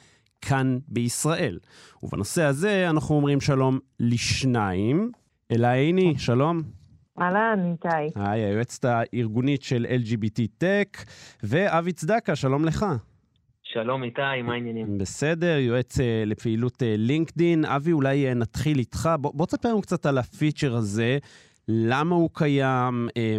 כאן 0.41 0.79
בישראל. 0.89 1.59
ובנושא 2.03 2.43
הזה 2.43 2.91
אנחנו 2.91 3.15
אומרים 3.15 3.41
שלום 3.41 3.79
לשניים. 4.01 5.11
אלה 5.53 5.73
עיני, 5.73 6.15
שלום. 6.19 6.84
אהלן, 7.21 7.73
איתי. 7.73 8.13
היי, 8.15 8.45
היועצת 8.45 8.85
הארגונית 8.85 9.63
של 9.63 9.87
LGBT 10.03 10.41
Tech, 10.63 11.05
ואבי 11.43 11.93
צדקה, 11.93 12.37
שלום 12.37 12.65
לך. 12.65 12.87
שלום 13.63 14.03
איתי, 14.05 14.43
מה 14.43 14.53
העניינים? 14.53 14.99
בסדר, 14.99 15.57
יועץ 15.59 16.01
אה, 16.01 16.23
לפעילות 16.27 16.83
אה, 16.83 16.95
לינקדין. 16.99 17.65
אבי, 17.65 17.93
אולי 17.93 18.29
אה, 18.29 18.35
נתחיל 18.35 18.79
איתך. 18.79 19.09
בוא, 19.21 19.33
בוא 19.35 19.47
תספר 19.47 19.69
לנו 19.69 19.83
קצת 19.83 20.07
על 20.07 20.19
הפיצ'ר 20.19 20.75
הזה, 20.77 21.19
למה 21.69 22.15
הוא 22.15 22.31
קיים, 22.33 23.09
אה, 23.17 23.37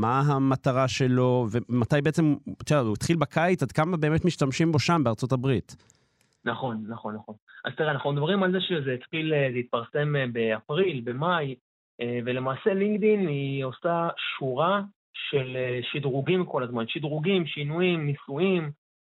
מה 0.00 0.20
המטרה 0.20 0.88
שלו, 0.88 1.46
ומתי 1.50 2.00
בעצם, 2.00 2.34
תראה, 2.64 2.80
הוא 2.80 2.92
התחיל 2.92 3.16
בקיץ, 3.16 3.62
עד 3.62 3.72
כמה 3.72 3.96
באמת 3.96 4.24
משתמשים 4.24 4.72
בו 4.72 4.78
שם, 4.78 5.00
בארצות 5.04 5.32
הברית. 5.32 5.76
נכון, 6.44 6.84
נכון, 6.88 7.14
נכון. 7.14 7.34
אז 7.64 7.72
תראה, 7.76 7.90
אנחנו 7.90 8.12
מדברים 8.12 8.42
על 8.42 8.52
זה 8.52 8.60
שזה 8.60 8.90
התחיל 8.92 9.32
להתפרסם 9.54 10.16
אה, 10.16 10.24
באפריל, 10.32 11.00
במאי, 11.04 11.54
ולמעשה 12.00 12.74
לינקדין 12.74 13.28
היא 13.28 13.64
עושה 13.64 14.08
שורה 14.38 14.82
של 15.14 15.56
אה, 15.56 15.80
שדרוגים 15.82 16.46
כל 16.46 16.62
הזמן, 16.62 16.84
שדרוגים, 16.88 17.46
שינויים, 17.46 18.06
ניסויים, 18.06 18.70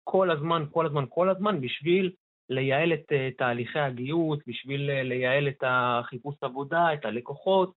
כל 0.04 0.32
הזמן, 0.32 0.66
כל 0.72 0.86
הזמן, 0.86 1.06
כל 1.10 1.30
הזמן, 1.30 1.62
בשביל 1.62 2.12
לייעל 2.50 2.94
את 2.94 3.12
אה, 3.12 3.30
תהליכי 3.38 3.80
הגיוס, 3.80 4.40
בשביל 4.48 4.90
אה, 4.90 5.04
לייעל 5.04 5.48
את 5.48 5.64
החיפוש 5.68 6.36
עבודה, 6.42 6.94
את 6.94 7.06
הלקוחות, 7.06 7.74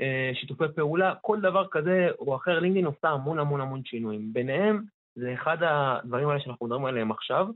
אה, 0.00 0.30
שיתופי 0.34 0.64
פעולה, 0.76 1.14
כל 1.20 1.40
דבר 1.40 1.66
כזה 1.70 2.08
או 2.18 2.36
אחר, 2.36 2.58
לינקדין 2.58 2.86
עושה 2.86 3.08
המון 3.08 3.38
המון 3.38 3.60
המון 3.60 3.84
שינויים. 3.84 4.32
ביניהם, 4.32 4.82
זה 5.14 5.34
אחד 5.34 5.56
הדברים 5.60 6.28
האלה 6.28 6.40
שאנחנו 6.40 6.66
מדברים 6.66 6.84
עליהם 6.84 7.10
עכשיו. 7.10 7.46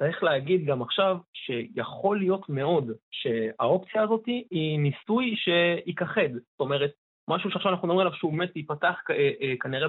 אה, 0.00 0.06
צריך 0.06 0.22
להגיד 0.22 0.64
גם 0.64 0.82
עכשיו 0.82 1.16
שיכול 1.32 2.18
להיות 2.18 2.48
מאוד 2.48 2.90
שהאופציה 3.10 4.02
הזאת 4.02 4.26
היא 4.26 4.78
ניסוי 4.78 5.36
שייכחד. 5.36 6.32
זאת 6.32 6.60
אומרת, 6.60 6.90
משהו 7.28 7.50
שעכשיו 7.50 7.72
אנחנו 7.72 7.88
מדברים 7.88 8.06
עליו 8.06 8.18
שהוא 8.18 8.32
באמת 8.32 8.56
ייפתח 8.56 9.00
כנראה 9.60 9.88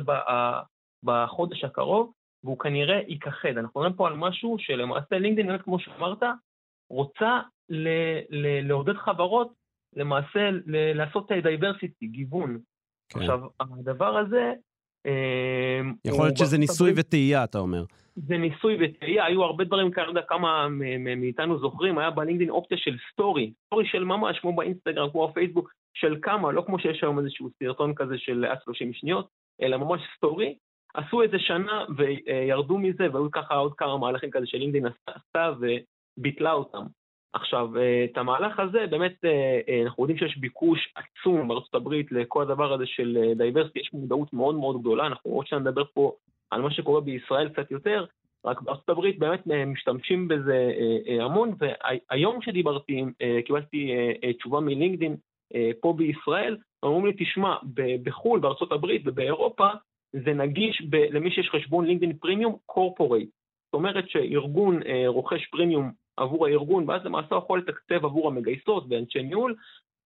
בחודש 1.03 1.63
הקרוב, 1.63 2.13
והוא 2.43 2.59
כנראה 2.59 3.01
ייכחד. 3.07 3.57
אנחנו 3.57 3.79
מדברים 3.79 3.93
פה 3.93 4.07
על 4.07 4.13
משהו 4.13 4.55
שלמעשה 4.59 5.17
לינקדאין, 5.19 5.47
באמת 5.47 5.61
כמו 5.61 5.79
שאמרת, 5.79 6.23
רוצה 6.89 7.39
לעודד 8.63 8.97
חברות 8.97 9.53
למעשה 9.95 10.49
לעשות 10.95 11.31
diversity, 11.31 12.07
גיוון. 12.07 12.59
כן. 13.09 13.19
עכשיו, 13.19 13.39
הדבר 13.59 14.17
הזה... 14.17 14.53
אה, 15.05 15.81
יכול 16.05 16.25
להיות 16.25 16.37
שזה 16.37 16.57
ניסוי 16.57 16.93
וטעייה, 16.95 17.43
אתה 17.43 17.59
אומר. 17.59 17.83
זה 18.27 18.37
ניסוי 18.37 18.77
וטעייה, 18.79 19.25
היו 19.25 19.43
הרבה 19.43 19.63
דברים, 19.63 19.91
כאלה, 19.91 20.07
יודע 20.07 20.21
כמה 20.21 20.67
מאיתנו 21.17 21.59
זוכרים, 21.59 21.97
היה 21.97 22.09
בלינקדאין 22.09 22.49
אופציה 22.49 22.77
של 22.77 22.95
story, 23.11 23.53
story 23.65 23.85
של 23.87 24.03
ממש, 24.03 24.39
כמו 24.39 24.55
באינסטגרם, 24.55 25.09
כמו 25.09 25.27
בפייסבוק, 25.27 25.73
של 25.93 26.15
כמה, 26.21 26.51
לא 26.51 26.63
כמו 26.65 26.79
שיש 26.79 27.03
היום 27.03 27.19
איזשהו 27.19 27.49
סרטון 27.63 27.93
כזה 27.95 28.17
של 28.17 28.45
עד 28.45 28.57
30 28.63 28.93
שניות, 28.93 29.27
אלא 29.61 29.77
ממש 29.77 30.01
story. 30.17 30.55
עשו 30.93 31.21
איזה 31.21 31.39
שנה 31.39 31.85
וירדו 31.97 32.77
מזה, 32.77 33.07
והיו 33.13 33.31
ככה 33.31 33.55
עוד 33.55 33.73
כמה 33.73 33.97
מהלכים 33.97 34.31
כזה 34.31 34.45
שלינקדאין 34.47 34.85
עשתה 35.07 35.51
וביטלה 35.59 36.53
אותם. 36.53 36.85
עכשיו, 37.33 37.77
אה, 37.77 38.05
את 38.11 38.17
המהלך 38.17 38.59
הזה, 38.59 38.85
באמת, 38.89 39.25
אה, 39.25 39.59
אה, 39.69 39.81
אנחנו 39.83 40.03
יודעים 40.03 40.19
שיש 40.19 40.37
ביקוש 40.37 40.93
עצום 40.95 41.47
בארצות 41.47 41.75
הברית 41.75 42.11
לכל 42.11 42.41
הדבר 42.41 42.73
הזה 42.73 42.85
של 42.85 43.33
diversity, 43.35 43.79
יש 43.79 43.93
מודעות 43.93 44.33
מאוד 44.33 44.55
מאוד 44.55 44.79
גדולה, 44.81 45.07
אנחנו 45.07 45.31
עוד 45.31 45.47
שניה 45.47 45.61
נדבר 45.61 45.83
פה 45.93 46.13
על 46.51 46.61
מה 46.61 46.71
שקורה 46.71 47.01
בישראל 47.01 47.49
קצת 47.49 47.71
יותר, 47.71 48.05
רק 48.45 48.61
בארצות 48.61 48.89
הברית 48.89 49.19
באמת 49.19 49.47
משתמשים 49.67 50.27
בזה 50.27 50.71
המון, 51.21 51.53
והיום 51.59 52.39
כשדיברתי, 52.39 53.05
קיבלתי 53.45 53.91
תשובה 54.37 54.59
מלינקדאין 54.59 55.15
פה 55.81 55.93
בישראל, 55.97 56.57
אמרו 56.85 57.05
לי, 57.05 57.13
תשמע, 57.17 57.55
בחו"ל, 58.03 58.39
בארצות 58.39 58.71
הברית 58.71 59.01
ובאירופה, 59.05 59.67
זה 60.13 60.33
נגיש 60.33 60.81
למי 61.11 61.31
שיש 61.31 61.49
חשבון 61.49 61.85
לינקדאין 61.85 62.13
premium 62.13 62.55
corporate. 62.65 63.29
זאת 63.65 63.73
אומרת 63.73 64.09
שארגון 64.09 64.79
רוכש 65.07 65.45
פרימיום 65.45 65.91
עבור 66.19 66.47
הארגון, 66.47 66.89
ואז 66.89 67.05
למעשה 67.05 67.35
הוא 67.35 67.43
יכול 67.43 67.59
לתקצב 67.59 68.05
עבור 68.05 68.27
המגייסות 68.27 68.85
ואנשי 68.89 69.23
ניהול, 69.23 69.55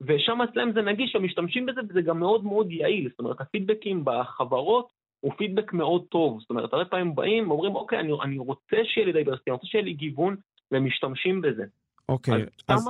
ושם 0.02 0.42
אצלם 0.42 0.72
זה 0.74 0.82
נגיש, 0.82 1.16
הם 1.16 1.24
משתמשים 1.24 1.66
בזה 1.66 1.82
וזה 1.90 2.02
גם 2.02 2.20
מאוד 2.20 2.44
מאוד 2.44 2.72
יעיל, 2.72 3.10
זאת 3.10 3.20
אומרת 3.20 3.42
הפידבקים 3.42 4.02
בחברות 4.06 4.88
הוא 5.20 5.34
פידבק 5.38 5.74
מאוד 5.74 6.06
טוב, 6.10 6.40
זאת 6.40 6.50
אומרת 6.50 6.74
הרבה 6.74 6.86
פעמים 6.86 7.16
באים 7.16 7.50
ואומרים 7.50 7.76
אוקיי 7.76 8.00
אני, 8.00 8.12
אני 8.24 8.38
רוצה 8.38 8.78
שיהיה 8.84 9.06
לי 9.06 9.14
diversity, 9.14 9.50
אני 9.50 9.54
רוצה 9.56 9.68
שיהיה 9.68 9.84
לי 9.84 9.94
גיוון, 9.94 10.36
והם 10.72 10.86
משתמשים 10.86 11.42
בזה. 11.42 11.64
אוקיי, 12.10 12.46
אז, 12.68 12.88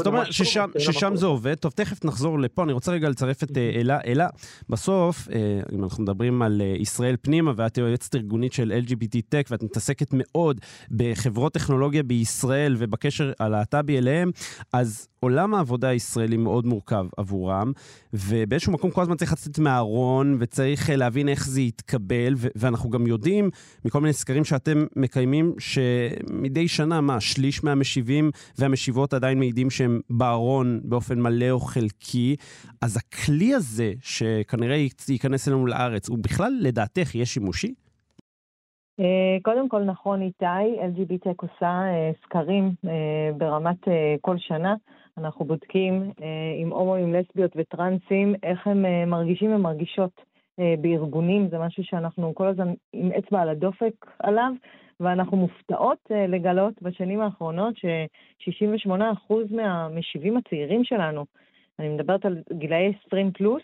אתה 0.00 0.08
אומר 0.08 0.24
ששם, 0.24 0.70
ששם 0.78 1.16
זה 1.16 1.26
עובד. 1.26 1.54
טוב, 1.54 1.72
תכף 1.72 2.04
נחזור 2.04 2.38
לפה, 2.38 2.62
אני 2.62 2.72
רוצה 2.72 2.92
רגע 2.92 3.08
לצרף 3.08 3.42
את 3.42 3.56
אה, 3.56 3.70
אלה. 3.74 3.98
אלה, 4.06 4.28
בסוף, 4.68 5.28
אה, 5.32 5.60
אם 5.72 5.84
אנחנו 5.84 6.02
מדברים 6.02 6.42
על 6.42 6.60
אה, 6.60 6.74
ישראל 6.78 7.16
פנימה, 7.22 7.52
ואת 7.56 7.78
יועצת 7.78 8.14
ארגונית 8.14 8.52
של 8.52 8.72
LGBT 8.86 9.16
Tech, 9.16 9.46
ואת 9.50 9.62
מתעסקת 9.62 10.08
מאוד 10.12 10.60
בחברות 10.90 11.52
טכנולוגיה 11.52 12.02
בישראל 12.02 12.76
ובקשר 12.78 13.32
הלהט"בי 13.40 13.98
אליהם, 13.98 14.30
אז 14.72 15.08
עולם 15.20 15.54
העבודה 15.54 15.88
הישראלי 15.88 16.36
מאוד 16.36 16.66
מורכב 16.66 17.06
עבורם, 17.16 17.72
ובאיזשהו 18.12 18.72
מקום 18.72 18.90
כל 18.90 19.02
הזמן 19.02 19.16
צריך 19.16 19.32
לצאת 19.32 19.58
מהארון, 19.58 20.36
וצריך 20.40 20.90
להבין 20.90 21.28
איך 21.28 21.48
זה 21.48 21.60
יתקבל, 21.60 22.34
ואנחנו 22.54 22.90
גם 22.90 23.06
יודעים 23.06 23.50
מכל 23.84 24.00
מיני 24.00 24.12
סקרים 24.12 24.44
שאתם 24.44 24.84
מקיימים, 24.96 25.54
שמדי 25.58 26.68
שנה, 26.68 27.00
מה, 27.00 27.20
שליש 27.20 27.64
מהמשיבים 27.64 28.30
והמשיבות 28.58 29.14
עדיין 29.14 29.38
מעידים 29.38 29.70
שהם 29.70 30.00
בארון 30.10 30.80
באופן 30.84 31.20
מלא 31.20 31.50
או 31.50 31.60
חלקי, 31.60 32.36
אז 32.82 32.96
הכלי 32.96 33.54
הזה, 33.54 33.92
שכנראה 34.00 34.76
ייכנס 35.08 35.48
אלינו 35.48 35.66
לארץ, 35.66 36.08
הוא 36.08 36.18
בכלל, 36.18 36.52
לדעתך, 36.60 37.14
יהיה 37.14 37.26
שימושי? 37.26 37.74
אה, 39.00 39.36
קודם 39.42 39.68
כל, 39.68 39.82
נכון, 39.82 40.22
איתי, 40.22 40.80
LGBTech 40.80 41.34
עושה 41.36 41.66
אה, 41.66 42.10
סקרים 42.24 42.70
אה, 42.86 43.30
ברמת 43.36 43.88
כל 44.20 44.38
שנה. 44.38 44.74
אנחנו 45.18 45.44
בודקים 45.44 46.10
עם 46.60 46.72
הומואים, 46.72 47.14
לסביות 47.14 47.52
וטרנסים, 47.56 48.34
איך 48.42 48.66
הם 48.66 48.84
מרגישים 49.10 49.54
ומרגישות 49.54 50.10
בארגונים, 50.58 51.48
זה 51.50 51.58
משהו 51.58 51.84
שאנחנו 51.84 52.34
כל 52.34 52.46
הזמן 52.46 52.72
עם 52.92 53.10
אצבע 53.12 53.40
על 53.40 53.48
הדופק 53.48 54.06
עליו, 54.18 54.52
ואנחנו 55.00 55.36
מופתעות 55.36 55.98
לגלות 56.28 56.82
בשנים 56.82 57.20
האחרונות 57.20 57.76
ש-68% 57.76 59.34
מהמשיבים 59.50 60.36
הצעירים 60.36 60.84
שלנו, 60.84 61.24
אני 61.78 61.88
מדברת 61.88 62.24
על 62.24 62.42
גילאי 62.52 62.92
20 63.06 63.30
פלוס, 63.32 63.62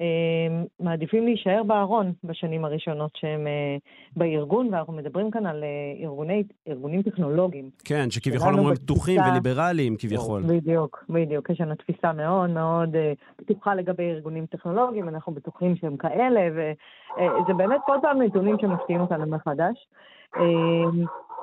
אה, 0.00 0.62
מעדיפים 0.80 1.24
להישאר 1.24 1.62
בארון 1.66 2.12
בשנים 2.24 2.64
הראשונות 2.64 3.10
שהם 3.16 3.46
אה, 3.46 3.76
בארגון, 4.16 4.74
ואנחנו 4.74 4.92
מדברים 4.92 5.30
כאן 5.30 5.46
על 5.46 5.64
אה, 5.64 6.04
ארגוני, 6.04 6.42
ארגונים 6.68 7.02
טכנולוגיים. 7.02 7.70
כן, 7.84 8.10
שכביכול 8.10 8.54
אומרים 8.54 8.76
פתוחים 8.76 9.20
וליברליים 9.20 9.96
כביכול. 9.98 10.42
בדיוק, 10.42 11.04
בדיוק. 11.08 11.50
יש 11.50 11.60
לנו 11.60 11.74
תפיסה 11.74 12.12
מאוד 12.12 12.50
מאוד 12.50 12.96
פתוחה 13.36 13.74
לגבי 13.74 14.10
ארגונים 14.10 14.46
טכנולוגיים, 14.46 15.08
אנחנו 15.08 15.32
בטוחים 15.32 15.76
שהם 15.76 15.96
כאלה, 15.96 16.40
וזה 16.52 17.54
באמת 17.56 17.80
כל 17.86 17.96
פעם 18.02 18.22
נתונים 18.22 18.56
שמפתיעים 18.60 19.00
אותנו 19.00 19.26
מחדש. 19.26 19.86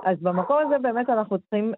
אז 0.03 0.17
במקום 0.21 0.57
הזה 0.65 0.79
באמת 0.79 1.09
אנחנו 1.09 1.37
צריכים 1.39 1.73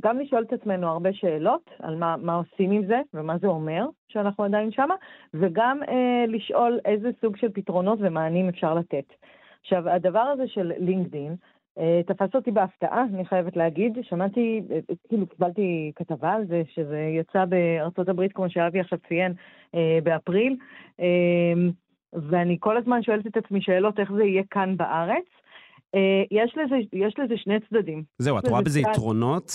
גם 0.00 0.18
לשאול 0.18 0.42
את 0.42 0.52
עצמנו 0.52 0.88
הרבה 0.88 1.12
שאלות 1.12 1.70
על 1.78 1.96
מה, 1.96 2.16
מה 2.16 2.34
עושים 2.34 2.70
עם 2.70 2.86
זה 2.86 3.00
ומה 3.14 3.38
זה 3.38 3.46
אומר 3.46 3.86
שאנחנו 4.08 4.44
עדיין 4.44 4.70
שמה, 4.70 4.94
וגם 5.34 5.80
אה, 5.88 6.24
לשאול 6.28 6.80
איזה 6.84 7.10
סוג 7.20 7.36
של 7.36 7.48
פתרונות 7.54 7.98
ומענים 8.02 8.48
אפשר 8.48 8.74
לתת. 8.74 9.04
עכשיו, 9.60 9.88
הדבר 9.88 10.20
הזה 10.20 10.48
של 10.48 10.72
לינקדין, 10.78 11.36
אה, 11.78 12.00
תפס 12.06 12.34
אותי 12.34 12.50
בהפתעה, 12.50 13.04
אני 13.14 13.24
חייבת 13.24 13.56
להגיד. 13.56 13.98
שמעתי, 14.02 14.62
אה, 14.70 14.78
כאילו 15.08 15.26
קיבלתי 15.26 15.92
כתבה 15.96 16.32
על 16.32 16.46
זה, 16.46 16.62
שזה 16.74 17.00
יצא 17.00 17.44
בארצות 17.44 18.08
הברית, 18.08 18.32
כמו 18.32 18.50
שאבי 18.50 18.80
עכשיו 18.80 18.98
ציין, 19.08 19.32
באפריל, 20.04 20.56
אה, 21.00 21.52
ואני 22.12 22.56
כל 22.60 22.76
הזמן 22.76 23.02
שואלת 23.02 23.26
את 23.26 23.36
עצמי 23.36 23.60
שאלות 23.60 24.00
איך 24.00 24.12
זה 24.12 24.24
יהיה 24.24 24.42
כאן 24.50 24.76
בארץ. 24.76 25.24
אה, 25.94 26.22
יש 26.30 26.54
לזה, 26.56 26.76
יש 26.92 27.18
לזה 27.18 27.36
שני 27.36 27.60
צדדים. 27.60 28.04
זהו, 28.18 28.38
את 28.38 28.48
רואה 28.48 28.62
בזה 28.62 28.80
צד... 28.82 28.90
יתרונות? 28.90 29.52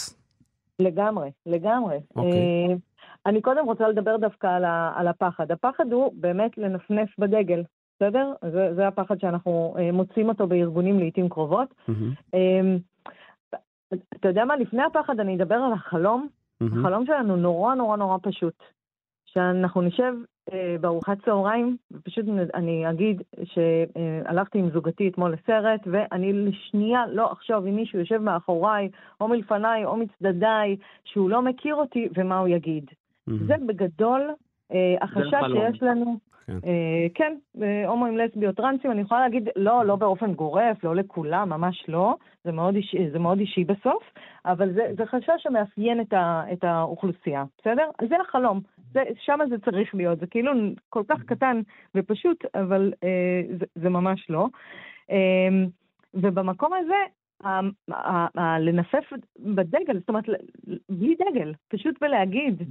לגמרי, 0.79 1.31
לגמרי. 1.45 1.97
Okay. 1.97 2.15
אוקיי. 2.15 2.67
אה, 2.69 2.75
אני 3.25 3.41
קודם 3.41 3.65
רוצה 3.65 3.87
לדבר 3.87 4.17
דווקא 4.17 4.47
על, 4.47 4.65
ה, 4.65 4.93
על 4.95 5.07
הפחד. 5.07 5.51
הפחד 5.51 5.91
הוא 5.91 6.13
באמת 6.15 6.57
לנפנף 6.57 7.09
בדגל, 7.19 7.63
בסדר? 7.95 8.33
זה, 8.51 8.73
זה 8.75 8.87
הפחד 8.87 9.19
שאנחנו 9.19 9.75
אה, 9.79 9.91
מוצאים 9.91 10.29
אותו 10.29 10.47
בארגונים 10.47 10.99
לעיתים 10.99 11.29
קרובות. 11.29 11.73
Mm-hmm. 11.89 12.35
אתה 14.15 14.27
יודע 14.27 14.45
מה? 14.45 14.55
לפני 14.55 14.83
הפחד 14.83 15.19
אני 15.19 15.35
אדבר 15.35 15.55
על 15.55 15.73
החלום. 15.73 16.27
Mm-hmm. 16.27 16.79
החלום 16.79 17.05
שלנו 17.05 17.35
נורא 17.35 17.75
נורא 17.75 17.97
נורא 17.97 18.17
פשוט. 18.21 18.63
שאנחנו 19.25 19.81
נשב 19.81 20.13
בארוחת 20.81 21.17
צהריים, 21.25 21.77
ופשוט 21.91 22.25
אני 22.53 22.89
אגיד 22.89 23.21
שהלכתי 23.43 24.59
עם 24.59 24.69
זוגתי 24.69 25.07
אתמול 25.07 25.33
לסרט, 25.33 25.81
ואני 25.85 26.33
לשנייה 26.33 27.03
לא 27.11 27.31
אחשוב 27.31 27.65
אם 27.65 27.75
מישהו 27.75 27.99
יושב 27.99 28.17
מאחוריי, 28.17 28.89
או 29.21 29.27
מלפניי, 29.27 29.85
או 29.85 29.97
מצדדיי, 29.97 30.75
שהוא 31.05 31.29
לא 31.29 31.41
מכיר 31.41 31.75
אותי, 31.75 32.07
ומה 32.15 32.39
הוא 32.39 32.47
יגיד. 32.47 32.85
Mm-hmm. 32.85 33.33
זה 33.47 33.53
בגדול 33.65 34.29
אה, 34.71 34.95
החשש 35.01 35.43
שיש 35.51 35.83
לנו. 35.83 36.28
כן, 36.49 36.67
אה, 36.67 37.07
כן 37.13 37.33
הומואים, 37.87 38.17
לסביות, 38.17 38.55
טרנסים, 38.55 38.91
אני 38.91 39.01
יכולה 39.01 39.21
להגיד, 39.21 39.49
לא, 39.55 39.85
לא 39.85 39.95
באופן 39.95 40.33
גורף, 40.33 40.83
לא 40.83 40.95
לכולם, 40.95 41.49
ממש 41.49 41.85
לא, 41.87 42.15
זה 42.43 42.51
מאוד 42.51 42.75
אישי, 42.75 43.09
זה 43.11 43.19
מאוד 43.19 43.39
אישי 43.39 43.63
בסוף, 43.63 44.03
אבל 44.45 44.73
זה, 44.73 44.87
זה 44.97 45.05
חשש 45.05 45.29
שמאפיין 45.37 46.01
את, 46.01 46.13
ה, 46.13 46.43
את 46.53 46.63
האוכלוסייה, 46.63 47.43
בסדר? 47.61 47.89
זה 48.09 48.15
החלום, 48.27 48.61
שם 49.19 49.39
זה 49.49 49.55
צריך 49.65 49.95
להיות, 49.95 50.19
זה 50.19 50.27
כאילו 50.27 50.51
כל 50.89 51.03
כך 51.09 51.23
קטן 51.23 51.61
ופשוט, 51.95 52.45
אבל 52.55 52.93
אה, 53.03 53.41
זה, 53.59 53.65
זה 53.75 53.89
ממש 53.89 54.29
לא. 54.29 54.47
אה, 55.11 55.65
ובמקום 56.13 56.73
הזה, 56.73 56.95
לנפף 58.59 59.13
בדגל, 59.39 59.99
זאת 59.99 60.09
אומרת, 60.09 60.23
בלי 60.89 61.15
דגל, 61.15 61.53
פשוט 61.67 61.95
בלהגיד, 62.01 62.63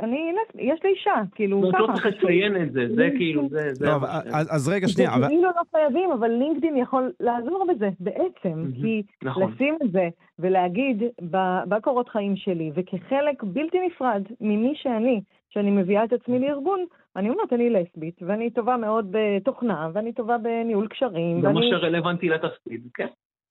אני, 0.00 0.32
יש 0.54 0.80
לי 0.84 0.90
אישה, 0.90 1.14
כאילו, 1.34 1.62
ככה. 1.72 1.82
לא 1.82 1.86
צריך 1.86 2.06
לציין 2.06 2.62
את 2.62 2.72
זה, 2.72 2.86
זה 2.94 3.08
כאילו, 3.16 3.48
זה... 3.48 3.70
לא, 3.80 3.90
אז 4.30 4.68
רגע, 4.68 4.88
שנייה. 4.88 5.10
זה 5.20 5.26
כאילו 5.28 5.42
לא 5.42 5.62
חייבים, 5.70 6.12
אבל 6.12 6.28
לינקדאין 6.28 6.76
יכול 6.76 7.12
לעזור 7.20 7.66
בזה, 7.68 7.90
בעצם, 8.00 8.64
כי 8.80 9.02
נכון. 9.22 9.52
לשים 9.52 9.78
את 9.84 9.92
זה 9.92 10.08
ולהגיד 10.38 11.02
בקורות 11.68 12.08
חיים 12.08 12.36
שלי, 12.36 12.70
וכחלק 12.74 13.42
בלתי 13.42 13.78
נפרד 13.86 14.22
ממי 14.40 14.72
שאני, 14.76 15.20
שאני 15.50 15.70
מביאה 15.70 16.04
את 16.04 16.12
עצמי 16.12 16.38
לארגון, 16.38 16.84
אני 17.16 17.30
אומרת, 17.30 17.52
אני 17.52 17.70
לסבית, 17.70 18.22
ואני 18.22 18.50
טובה 18.50 18.76
מאוד 18.76 19.08
בתוכנה, 19.10 19.90
ואני 19.92 20.12
טובה 20.12 20.38
בניהול 20.38 20.88
קשרים. 20.88 21.40
זה 21.40 21.48
מה 21.48 21.60
שרלוונטי 21.70 22.28
לתפקיד, 22.28 22.88
כן. 22.94 23.06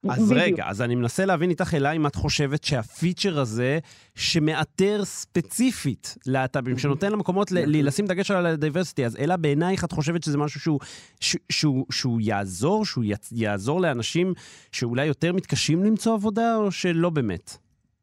אז 0.09 0.31
בדיוק. 0.31 0.47
רגע, 0.47 0.63
אז 0.67 0.81
אני 0.81 0.95
מנסה 0.95 1.25
להבין 1.25 1.49
איתך, 1.49 1.73
אלה, 1.73 1.91
אם 1.91 2.07
את 2.07 2.15
חושבת 2.15 2.63
שה 2.63 2.86
feature 2.86 3.39
הזה, 3.39 3.79
שמאתר 4.15 5.05
ספציפית 5.05 6.17
להט"בים, 6.27 6.77
שנותן 6.77 7.11
למקומות 7.11 7.51
נכון. 7.51 7.63
לשים 7.67 8.05
דגש 8.05 8.31
על 8.31 8.45
ה 8.45 8.51
diversity, 8.51 9.05
אז 9.05 9.17
אלה 9.19 9.37
בעינייך 9.37 9.83
את 9.83 9.91
חושבת 9.91 10.23
שזה 10.23 10.37
משהו 10.37 10.59
שהוא, 10.59 10.79
ש- 11.19 11.37
שהוא, 11.49 11.85
שהוא 11.91 12.21
יעזור, 12.21 12.85
שהוא 12.85 13.03
יעזור 13.31 13.81
לאנשים 13.81 14.33
שאולי 14.71 15.05
יותר 15.05 15.33
מתקשים 15.33 15.83
למצוא 15.83 16.13
עבודה, 16.13 16.55
או 16.55 16.71
שלא 16.71 17.09
באמת? 17.09 17.57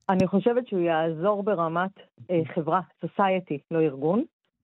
אני 0.08 0.26
חושבת 0.26 0.66
שהוא 0.68 0.80
יעזור 0.80 1.42
ברמת 1.42 1.90
אה, 2.30 2.40
חברה, 2.54 2.80
society, 3.00 3.58
לא 3.70 3.80
ארגון, 3.80 4.22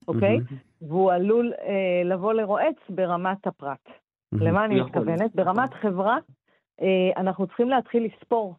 אוקיי? 0.09 0.39
והוא 0.83 1.13
עלול 1.13 1.53
אה, 1.53 2.05
לבוא 2.05 2.33
לרועץ 2.33 2.77
ברמת 2.89 3.47
הפרט. 3.47 3.89
למה 4.33 4.65
אני 4.65 4.81
מתכוונת? 4.81 5.35
ברמת 5.35 5.75
חברה, 5.75 6.15
אה, 6.15 6.21
אנחנו 7.17 7.47
צריכים 7.47 7.69
להתחיל 7.69 8.05
לספור. 8.05 8.55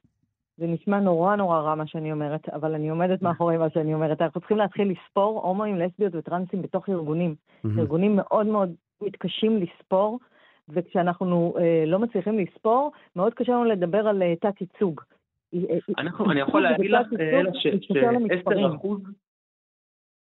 זה 0.58 0.68
נשמע 0.68 1.00
נורא 1.00 1.36
נורא 1.36 1.60
רע 1.60 1.76
מה 1.76 1.88
שאני 1.88 2.12
אומרת, 2.12 2.50
אבל 2.50 2.74
אני 2.74 2.90
עומדת 2.90 3.22
מאחורי 3.22 3.58
מה 3.58 3.70
שאני 3.70 3.94
אומרת. 3.94 4.22
אנחנו 4.22 4.42
צריכים 4.42 4.58
להתחיל 4.58 4.92
לספור 4.92 5.42
הומואים, 5.42 5.76
לסביות 5.76 6.16
וטרנסים 6.16 6.62
בתוך 6.62 6.90
ארגונים. 6.90 7.36
ארגונים 7.80 8.16
מאוד 8.16 8.46
מאוד 8.46 8.74
מתקשים 9.02 9.58
לספור, 9.58 10.20
וכשאנחנו 10.70 11.54
אה, 11.60 11.84
לא 11.88 12.00
מצליחים 12.00 12.40
לספור, 12.40 12.92
מאוד 13.16 13.34
קשה 13.34 13.52
לנו 13.52 13.64
לדבר 13.66 14.08
על 14.08 14.24
אה, 14.24 14.36
תת-ייצוג. 14.36 15.02
אה, 15.54 15.60
אה, 15.70 16.04
אני 16.32 16.40
יכול 16.40 16.62
להגיד 16.62 16.92
לך, 16.92 17.08
אלה, 17.20 17.52
ש-10 17.54 18.76
אחוז, 18.76 19.02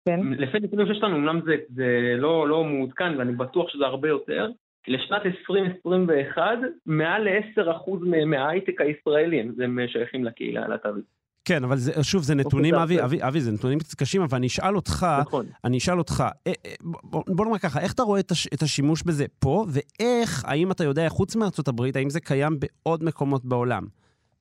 כן. 0.08 0.20
לפי 0.20 0.60
נתונים 0.60 0.86
שיש 0.86 1.02
לנו, 1.02 1.16
אמנם 1.16 1.40
זה 1.68 2.14
לא, 2.18 2.48
לא 2.48 2.64
מעודכן 2.64 3.18
ואני 3.18 3.32
בטוח 3.32 3.68
שזה 3.68 3.86
הרבה 3.86 4.08
יותר, 4.08 4.50
לשנת 4.88 5.26
2021, 5.26 6.42
מעל 6.86 7.22
ל-10% 7.22 7.90
מההייטק 8.26 8.80
הישראלי 8.80 9.40
הם 9.40 9.78
שייכים 9.88 10.24
לקהילה 10.24 10.64
הלהט"בית. 10.64 11.22
כן, 11.44 11.64
אבל 11.64 11.76
זה, 11.76 12.04
שוב, 12.04 12.22
זה 12.22 12.34
נתונים, 12.34 12.74
אבי, 12.74 13.02
אבי, 13.02 13.18
אבי, 13.22 13.40
זה 13.40 13.52
נתונים 13.52 13.78
קשים, 13.96 14.22
אבל 14.22 14.38
אני 14.38 14.46
אשאל 14.46 14.76
אותך, 14.76 15.06
נכון. 15.20 15.46
אני 15.64 15.78
אשאל 15.78 15.98
אותך, 15.98 16.24
אה, 16.46 16.52
אה, 16.66 16.72
בוא, 16.82 17.22
בוא 17.26 17.44
נאמר 17.44 17.58
ככה, 17.58 17.80
איך 17.80 17.92
אתה 17.92 18.02
רואה 18.02 18.20
את, 18.20 18.30
הש, 18.30 18.46
את 18.54 18.62
השימוש 18.62 19.02
בזה 19.02 19.24
פה, 19.38 19.64
ואיך, 19.68 20.44
האם 20.44 20.70
אתה 20.70 20.84
יודע, 20.84 21.08
חוץ 21.08 21.36
מארצות 21.36 21.68
הברית, 21.68 21.96
האם 21.96 22.10
זה 22.10 22.20
קיים 22.20 22.58
בעוד 22.60 23.04
מקומות 23.04 23.44
בעולם? 23.44 23.82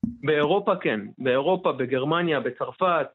באירופה 0.04 0.72
כן, 0.76 1.00
באירופה, 1.18 1.72
בגרמניה, 1.72 2.40
בצרפת, 2.40 3.06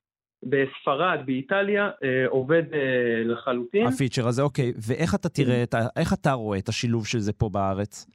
בספרד, 0.43 1.19
באיטליה, 1.25 1.89
אה, 2.03 2.27
עובד 2.29 2.63
אה, 2.73 3.23
לחלוטין. 3.25 3.87
הפיצ'ר 3.87 4.27
הזה, 4.27 4.41
אוקיי. 4.41 4.73
ואיך 4.87 5.15
אתה 5.15 5.29
תראה, 5.29 5.63
את 5.63 5.73
ה... 5.73 5.77
איך 5.95 6.13
אתה 6.13 6.33
רואה 6.33 6.57
את 6.57 6.69
השילוב 6.69 7.07
של 7.07 7.19
זה 7.19 7.33
פה 7.33 7.49
בארץ? 7.49 8.05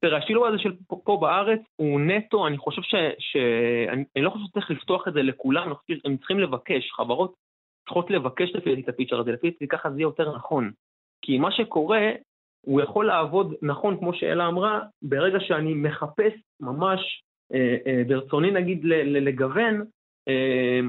תראה, 0.00 0.18
השילוב 0.18 0.44
הזה 0.44 0.58
של 0.58 0.72
פה, 0.86 1.00
פה 1.04 1.18
בארץ 1.20 1.60
הוא 1.76 2.00
נטו, 2.00 2.46
אני 2.46 2.58
חושב 2.58 2.82
ש... 2.82 2.94
ש... 3.18 3.36
אני, 3.92 4.04
אני 4.16 4.24
לא 4.24 4.30
חושב 4.30 4.44
שצריך 4.48 4.70
לפתוח 4.70 5.08
את 5.08 5.12
זה 5.12 5.22
לכולם, 5.22 5.66
אני 5.66 5.74
חושב 5.74 5.94
שהם 6.02 6.16
צריכים 6.16 6.38
לבקש, 6.38 6.90
חברות 6.96 7.34
צריכות 7.84 8.10
לבקש 8.10 8.50
לפי 8.54 8.70
דעתי 8.70 8.82
את 8.82 8.88
הפיצ'ר 8.88 9.20
הזה, 9.20 9.32
לפי 9.32 9.50
דעתי 9.50 9.68
ככה 9.68 9.90
זה 9.90 9.96
יהיה 9.96 10.04
יותר 10.04 10.36
נכון. 10.36 10.70
כי 11.22 11.38
מה 11.38 11.52
שקורה, 11.52 12.10
הוא 12.66 12.80
יכול 12.80 13.06
לעבוד 13.06 13.54
נכון, 13.62 13.98
כמו 13.98 14.14
שאלה 14.14 14.46
אמרה, 14.48 14.80
ברגע 15.02 15.38
שאני 15.40 15.74
מחפש 15.74 16.32
ממש, 16.60 17.22
אה, 17.54 17.76
אה, 17.86 18.02
ברצוני 18.08 18.50
נגיד 18.50 18.80
לגוון, 19.04 19.84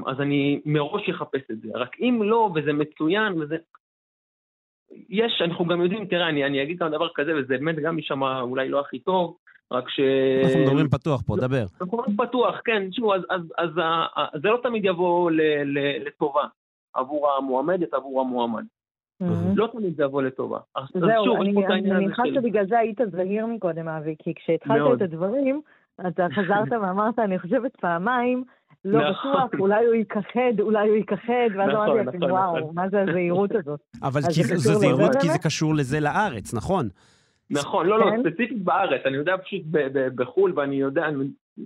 אז 0.06 0.20
אני 0.20 0.60
מראש 0.64 1.08
אחפש 1.08 1.50
את 1.50 1.60
זה. 1.60 1.68
רק 1.74 1.96
אם 2.00 2.20
לא, 2.24 2.50
וזה 2.54 2.72
מצוין, 2.72 3.42
וזה... 3.42 3.56
יש, 5.08 5.42
אנחנו 5.44 5.64
גם 5.64 5.82
יודעים, 5.82 6.06
תראה, 6.06 6.28
אני, 6.28 6.44
אני 6.44 6.62
אגיד 6.62 6.78
גם 6.78 6.90
דבר 6.90 7.08
כזה, 7.14 7.32
וזה 7.36 7.48
באמת 7.48 7.76
גם 7.76 7.98
יישמע 7.98 8.40
אולי 8.40 8.68
לא 8.68 8.80
הכי 8.80 8.98
טוב, 8.98 9.36
רק 9.72 9.88
ש... 9.88 10.00
אנחנו 10.44 10.60
מדברים 10.60 10.88
פתוח 10.88 11.22
פה, 11.22 11.36
דבר. 11.36 11.64
אנחנו 11.80 11.98
מדברים 11.98 12.16
פתוח, 12.16 12.60
כן, 12.64 12.90
תשמעו, 12.90 13.14
אז, 13.14 13.22
אז, 13.30 13.40
אז, 13.58 13.70
אז 14.16 14.40
זה 14.42 14.48
לא 14.48 14.58
תמיד 14.62 14.84
יבוא 14.84 15.30
ל, 15.30 15.40
ל, 15.64 16.06
לטובה 16.06 16.44
עבור 16.94 17.30
המועמדת, 17.30 17.94
עבור 17.94 18.20
המועמד. 18.20 18.64
לא 19.56 19.66
תמיד 19.72 19.96
זה 19.96 20.02
יבוא 20.02 20.22
לטובה. 20.22 20.58
זהו, 20.94 21.42
אני 21.42 21.52
מניחה 21.90 22.22
שבגלל 22.34 22.66
זה 22.66 22.78
היית 22.78 23.00
זהיר 23.10 23.46
מקודם, 23.46 23.88
אבי, 23.88 24.14
כי 24.18 24.34
כשהתחלת 24.34 24.96
את 24.96 25.02
הדברים, 25.02 25.60
אתה 26.08 26.26
חזרת 26.34 26.72
ואמרת, 26.82 27.18
אני 27.18 27.38
חושבת 27.38 27.76
פעמיים, 27.76 28.44
לא 28.84 29.10
נכון. 29.10 29.32
בטוח, 29.32 29.60
אולי 29.60 29.86
הוא 29.86 29.94
ייכחד, 29.94 30.60
אולי 30.60 30.88
הוא 30.88 30.96
ייכחד, 30.96 31.48
ואז 31.56 31.68
נכון, 31.68 31.88
אמרתי 31.88 32.04
לעצמי, 32.04 32.26
נכון, 32.26 32.30
וואו. 32.30 32.72
מה 32.72 32.88
זה 32.88 33.02
הזהירות 33.02 33.50
הזאת? 33.54 33.80
אבל 34.02 34.20
זו 34.54 34.74
זהירות 34.74 35.10
כי 35.20 35.28
זה 35.28 35.38
קשור 35.38 35.74
לזה 35.74 36.00
לארץ, 36.00 36.54
נכון? 36.54 36.88
נכון, 37.50 37.86
לא, 37.86 37.98
לא, 37.98 38.04
כן? 38.10 38.20
ספציפית 38.20 38.64
בארץ, 38.64 39.00
אני 39.06 39.16
יודע 39.16 39.36
פשוט 39.36 39.62
בחו"ל, 40.14 40.52
ואני 40.56 40.76
יודע, 40.76 41.06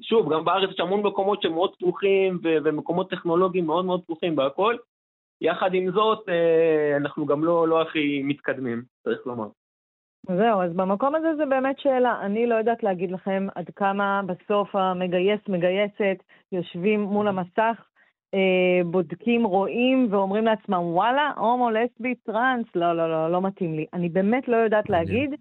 שוב, 0.00 0.32
גם 0.34 0.44
בארץ 0.44 0.70
יש 0.70 0.80
המון 0.80 1.02
מקומות 1.02 1.42
שמאוד 1.42 1.74
פתוחים, 1.74 2.38
ומקומות 2.64 3.10
טכנולוגיים 3.10 3.66
מאוד 3.66 3.84
מאוד 3.84 4.02
פתוחים 4.02 4.38
והכול. 4.38 4.78
יחד 5.40 5.74
עם 5.74 5.90
זאת, 5.90 6.28
אה, 6.28 6.96
אנחנו 6.96 7.26
גם 7.26 7.44
לא, 7.44 7.68
לא 7.68 7.82
הכי 7.82 8.22
מתקדמים, 8.24 8.82
צריך 9.04 9.26
לומר. 9.26 9.48
זהו, 10.36 10.62
אז 10.62 10.72
במקום 10.76 11.14
הזה 11.14 11.34
זה 11.36 11.46
באמת 11.46 11.78
שאלה. 11.78 12.20
אני 12.22 12.46
לא 12.46 12.54
יודעת 12.54 12.82
להגיד 12.82 13.10
לכם 13.10 13.46
עד 13.54 13.70
כמה 13.76 14.20
בסוף 14.26 14.76
המגייס, 14.76 15.40
מגייסת, 15.48 16.22
יושבים 16.52 17.02
מול 17.02 17.28
המסך, 17.28 17.84
אה, 18.34 18.84
בודקים, 18.84 19.44
רואים 19.44 20.06
ואומרים 20.10 20.44
לעצמם, 20.44 20.80
וואלה, 20.82 21.32
הומו, 21.36 21.70
לסבי, 21.70 22.14
טראנס, 22.14 22.66
לא, 22.74 22.92
לא, 22.96 23.10
לא, 23.10 23.32
לא 23.32 23.42
מתאים 23.42 23.74
לי. 23.74 23.86
אני 23.92 24.08
באמת 24.08 24.48
לא 24.48 24.56
יודעת 24.56 24.90
להגיד. 24.90 25.34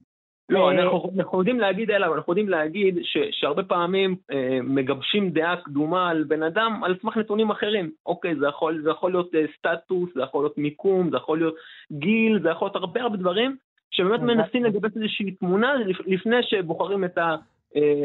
לא, 0.49 0.69
אה, 0.69 0.83
אנחנו, 0.83 1.11
אנחנו 1.17 1.39
יודעים 1.39 1.59
להגיד, 1.59 1.91
אלא, 1.91 2.15
אנחנו 2.15 2.31
יודעים 2.31 2.49
להגיד 2.49 2.99
ש, 3.01 3.17
שהרבה 3.31 3.63
פעמים 3.63 4.15
אה, 4.31 4.59
מגבשים 4.63 5.29
דעה 5.29 5.55
קדומה 5.61 6.09
על 6.09 6.23
בן 6.23 6.43
אדם 6.43 6.81
על 6.83 6.95
סמך 7.01 7.17
נתונים 7.17 7.51
אחרים. 7.51 7.91
אוקיי, 8.05 8.35
זה 8.35 8.47
יכול, 8.47 8.81
זה 8.83 8.89
יכול 8.89 9.11
להיות 9.11 9.35
אה, 9.35 9.45
סטטוס, 9.57 10.09
זה 10.15 10.21
יכול 10.21 10.43
להיות 10.43 10.57
מיקום, 10.57 11.09
זה 11.09 11.17
יכול 11.17 11.37
להיות 11.37 11.55
גיל, 11.91 12.39
זה 12.41 12.49
יכול 12.49 12.65
להיות 12.65 12.75
הרבה 12.75 13.01
הרבה 13.01 13.17
דברים, 13.17 13.55
שבאמת 13.97 14.21
מנסים 14.21 14.63
לגבש 14.63 14.91
איזושהי 14.95 15.31
תמונה 15.31 15.67
לפני 16.05 16.35
שבוחרים 16.43 17.05
את 17.05 17.17
ה... 17.17 17.35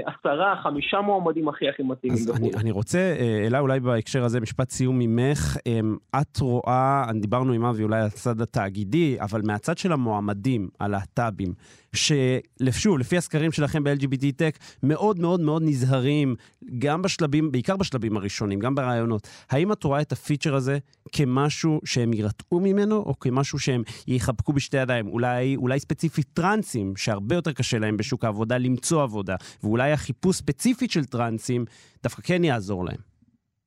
עשרה, 0.07 0.61
חמישה 0.63 1.01
מועמדים 1.01 1.49
הכי 1.49 1.69
הכי 1.69 1.83
מתאימים. 1.83 2.19
אז 2.19 2.37
אני, 2.37 2.51
אני 2.61 2.71
רוצה, 2.71 2.99
אה, 2.99 3.47
אלה 3.47 3.59
אולי 3.59 3.81
בהקשר 3.81 4.25
הזה, 4.25 4.41
משפט 4.41 4.71
סיום 4.71 4.99
ממך. 4.99 5.57
אמ, 5.67 5.97
את 6.21 6.41
רואה, 6.41 7.05
דיברנו 7.21 7.53
עם 7.53 7.65
אבי 7.65 7.83
אולי 7.83 8.01
על 8.01 8.07
הצד 8.07 8.41
התאגידי, 8.41 9.17
אבל 9.21 9.41
מהצד 9.45 9.79
של 9.79 9.93
המועמדים, 9.93 10.69
הלהט"בים, 10.81 11.55
ששוב, 11.97 12.99
לפי 12.99 13.17
הסקרים 13.17 13.53
שלכם 13.53 13.85
ב-LGBT 13.85 14.25
Tech, 14.25 14.79
מאוד 14.83 15.19
מאוד 15.19 15.41
מאוד 15.41 15.63
נזהרים, 15.63 16.35
גם 16.79 17.03
בשלבים, 17.03 17.53
בעיקר 17.53 17.77
בשלבים 17.77 18.17
הראשונים, 18.17 18.59
גם 18.59 18.75
ברעיונות. 18.75 19.29
האם 19.51 19.73
את 19.73 19.85
רואה 19.85 20.01
את 20.01 20.13
הפיצ'ר 20.13 20.55
הזה 20.55 20.79
כמשהו 21.13 21.81
שהם 21.85 22.13
יירתעו 22.13 22.61
ממנו, 22.61 22.97
או 22.97 23.19
כמשהו 23.19 23.59
שהם 23.59 23.83
יחבקו 24.07 24.53
בשתי 24.53 24.77
ידיים? 24.77 25.09
אולי, 25.09 25.57
אולי 25.57 25.81
ספציפית 25.81 26.27
טרנסים, 26.35 26.97
שהרבה 26.97 27.35
יותר 27.35 27.53
קשה 27.53 27.79
להם 27.79 27.97
בשוק 27.97 28.25
העבודה 28.25 28.59
למצוא 28.59 29.03
עבודה, 29.03 29.37
ואולי 29.63 29.93
החיפוש 29.93 30.37
ספציפית 30.37 30.91
של 30.91 31.05
טרנסים 31.05 31.65
דווקא 32.03 32.23
כן 32.23 32.45
יעזור 32.45 32.85
להם. 32.85 33.13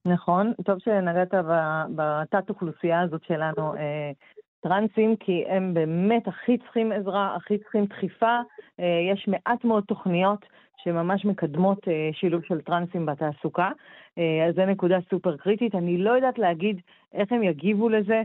נכון, 0.08 0.54
טוב 0.66 0.78
שנגעת 0.80 1.34
בתת 1.96 2.50
אוכלוסייה 2.50 3.02
הזאת 3.02 3.22
שלנו. 3.28 3.74
טרנסים, 4.68 5.16
כי 5.16 5.44
הם 5.48 5.74
באמת 5.74 6.28
הכי 6.28 6.58
צריכים 6.58 6.92
עזרה, 6.92 7.36
הכי 7.36 7.58
צריכים 7.58 7.86
דחיפה. 7.86 8.40
אה, 8.80 9.00
יש 9.14 9.28
מעט 9.28 9.64
מאוד 9.64 9.84
תוכניות 9.84 10.46
שממש 10.84 11.26
מקדמות 11.26 11.88
אה, 11.88 12.10
שילוב 12.14 12.42
של 12.48 12.62
טרנסים 12.62 13.06
בתעסוקה. 13.06 13.72
אה, 14.18 14.46
אז 14.48 14.56
זו 14.56 14.66
נקודה 14.66 14.98
סופר 15.10 15.38
קריטית. 15.38 15.76
אני 15.76 15.98
לא 15.98 16.12
יודעת 16.12 16.40
להגיד 16.40 16.82
איך 17.14 17.32
הם 17.32 17.44
יגיבו 17.44 17.90
לזה, 17.90 18.24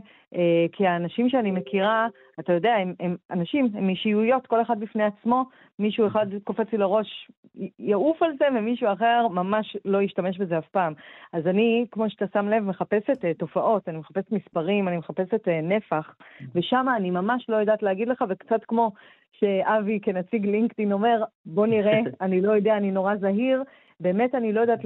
כי 0.73 0.87
האנשים 0.87 1.29
שאני 1.29 1.51
מכירה, 1.51 2.09
אתה 2.41 2.53
יודע, 2.53 2.75
הם, 2.75 2.95
הם 3.01 3.17
אנשים, 3.31 3.69
הם 3.75 3.89
אישיויות, 3.89 4.47
כל 4.47 4.63
אחד 4.63 4.81
בפני 4.81 5.03
עצמו, 5.05 5.45
מישהו 5.79 6.07
אחד 6.07 6.27
קופץ 6.45 6.73
לי 6.73 6.79
לראש, 6.79 7.31
יעוף 7.79 8.23
על 8.23 8.33
זה, 8.39 8.45
ומישהו 8.57 8.93
אחר 8.93 9.29
ממש 9.31 9.77
לא 9.85 10.03
ישתמש 10.03 10.39
בזה 10.39 10.59
אף 10.59 10.69
פעם. 10.69 10.93
אז 11.33 11.47
אני, 11.47 11.87
כמו 11.91 12.11
שאתה 12.11 12.25
שם 12.33 12.49
לב, 12.49 12.63
מחפשת 12.63 13.25
uh, 13.25 13.39
תופעות, 13.39 13.89
אני 13.89 13.99
מחפשת 13.99 14.33
מספרים, 14.33 14.89
אני 14.89 14.97
מחפשת 14.97 15.49
uh, 15.49 15.51
נפח, 15.63 16.15
ושם 16.55 16.87
אני 16.97 17.11
ממש 17.11 17.47
לא 17.49 17.57
יודעת 17.57 17.83
להגיד 17.83 18.09
לך, 18.09 18.25
וקצת 18.29 18.65
כמו 18.69 18.93
שאבי 19.33 20.01
כנציג 20.03 20.47
לינקדאין 20.47 20.93
אומר, 20.93 21.25
בוא 21.47 21.67
נראה, 21.67 22.01
אני 22.21 22.41
לא 22.41 22.53
יודע, 22.53 22.77
אני 22.77 22.91
נורא 22.91 23.17
זהיר, 23.17 23.63
באמת 24.01 24.35
אני 24.35 24.53
לא 24.53 24.61
יודעת 24.61 24.81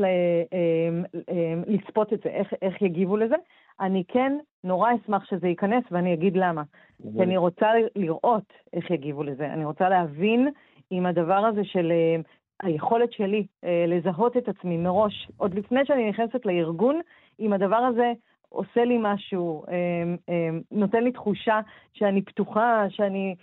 לצפות 1.66 2.12
את 2.12 2.20
זה, 2.24 2.28
איך, 2.28 2.52
איך 2.62 2.82
יגיבו 2.82 3.16
לזה. 3.16 3.34
אני 3.80 4.04
כן 4.08 4.32
נורא 4.64 4.90
אשמח 4.94 5.24
שזה 5.24 5.48
ייכנס, 5.48 5.84
ואני 5.90 6.14
אגיד 6.14 6.36
למה. 6.36 6.62
כי 7.02 7.22
אני 7.22 7.36
רוצה 7.36 7.66
לראות 7.96 8.52
איך 8.72 8.90
יגיבו 8.90 9.22
לזה. 9.22 9.46
אני 9.46 9.64
רוצה 9.64 9.88
להבין 9.88 10.48
אם 10.92 11.06
הדבר 11.06 11.46
הזה 11.46 11.64
של 11.64 11.92
אה, 11.92 12.16
היכולת 12.62 13.12
שלי 13.12 13.46
אה, 13.64 13.84
לזהות 13.88 14.36
את 14.36 14.48
עצמי 14.48 14.76
מראש, 14.76 15.28
עוד 15.36 15.54
לפני 15.54 15.80
שאני 15.84 16.08
נכנסת 16.10 16.46
לארגון, 16.46 17.00
אם 17.40 17.52
הדבר 17.52 17.76
הזה 17.76 18.12
עושה 18.48 18.84
לי 18.84 18.98
משהו, 19.00 19.64
אה, 19.68 20.50
נותן 20.70 21.04
לי 21.04 21.12
תחושה 21.12 21.60
שאני 21.92 22.22
פתוחה, 22.22 22.84
שאני 22.88 23.34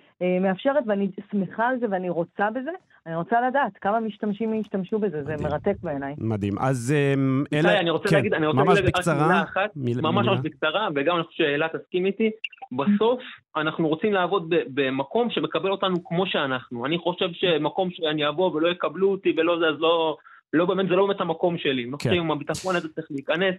מאפשרת 0.42 0.84
ואני 0.88 1.12
שמחה 1.32 1.68
על 1.68 1.80
זה 1.80 1.86
ואני 1.90 2.10
רוצה 2.10 2.50
בזה, 2.52 2.72
אני 3.08 3.16
רוצה 3.16 3.36
לדעת 3.48 3.78
כמה 3.82 4.00
משתמשים 4.00 4.54
ישתמשו 4.54 5.00
בזה, 5.00 5.24
זה 5.24 5.36
מרתק 5.44 5.76
בעיניי. 5.84 6.16
מדהים. 6.18 6.54
אז 6.60 6.94
אלה... 7.54 7.70
איתי, 7.70 7.80
אני 7.80 7.90
רוצה 7.90 8.10
כן, 8.10 8.16
להגיד, 8.16 8.34
אני 8.34 8.48
רוצה 8.48 8.60
ממש 8.60 8.76
להגיד 8.76 8.86
בקצרה, 8.96 9.28
מילה 9.28 9.44
אחת, 9.44 9.70
מיל, 9.76 10.02
ממש 10.02 10.28
ממש 10.28 10.40
בקצרה, 10.44 10.88
וגם 10.96 11.16
אני 11.16 11.24
חושב 11.24 11.44
שאלה 11.44 11.68
תסכים 11.68 12.06
איתי, 12.06 12.30
בסוף 12.72 13.20
אנחנו 13.56 13.88
רוצים 13.88 14.14
לעבוד 14.14 14.54
במקום 14.74 15.30
שמקבל 15.30 15.72
אותנו 15.72 16.04
כמו 16.04 16.28
שאנחנו. 16.28 16.86
אני 16.86 16.98
חושב 16.98 17.30
שמקום 17.34 17.90
שאני 17.92 18.28
אבוא 18.30 18.52
ולא 18.52 18.68
יקבלו 18.68 19.12
אותי 19.12 19.34
ולא 19.38 19.60
זה, 19.60 19.66
אז 19.68 19.76
לא, 19.80 20.18
לא 20.54 20.66
באמת, 20.66 20.86
זה 20.90 20.96
לא 20.96 21.06
באמת 21.08 21.22
המקום 21.22 21.58
שלי. 21.58 21.92
כן. 22.00 22.10
אני 22.10 22.18
עם 22.18 22.32
הביטחון 22.32 22.76
הזה 22.76 22.88
צריך 22.96 23.08
להיכנס 23.12 23.56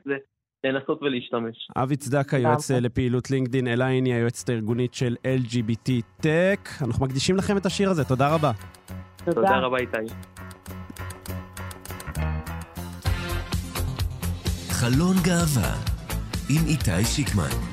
ולנסות 0.64 1.02
ולהשתמש. 1.02 1.68
אבי 1.76 1.96
צדקה, 1.96 2.38
יועץ 2.38 2.70
לפעילות 2.70 3.31
לינקדין, 3.31 3.68
אלייני, 3.68 4.14
היועצת 4.14 4.48
הארגונית 4.48 4.94
של 4.94 5.16
LGBT 5.38 5.90
Tech. 6.22 6.85
אנחנו 6.85 7.07
מקדישים 7.07 7.37
לכם 7.37 7.57
את 7.57 7.66
השיר 7.66 7.90
הזה, 7.90 8.05
תודה 8.05 8.35
רבה. 8.35 8.50
תודה, 9.24 9.35
תודה 9.35 9.58
רבה 9.58 9.78
איתי. 9.78 9.96
חלון 14.70 15.16
גאווה 15.22 15.74
עם 16.48 16.66
איתי 16.66 17.04
שיקמן 17.04 17.71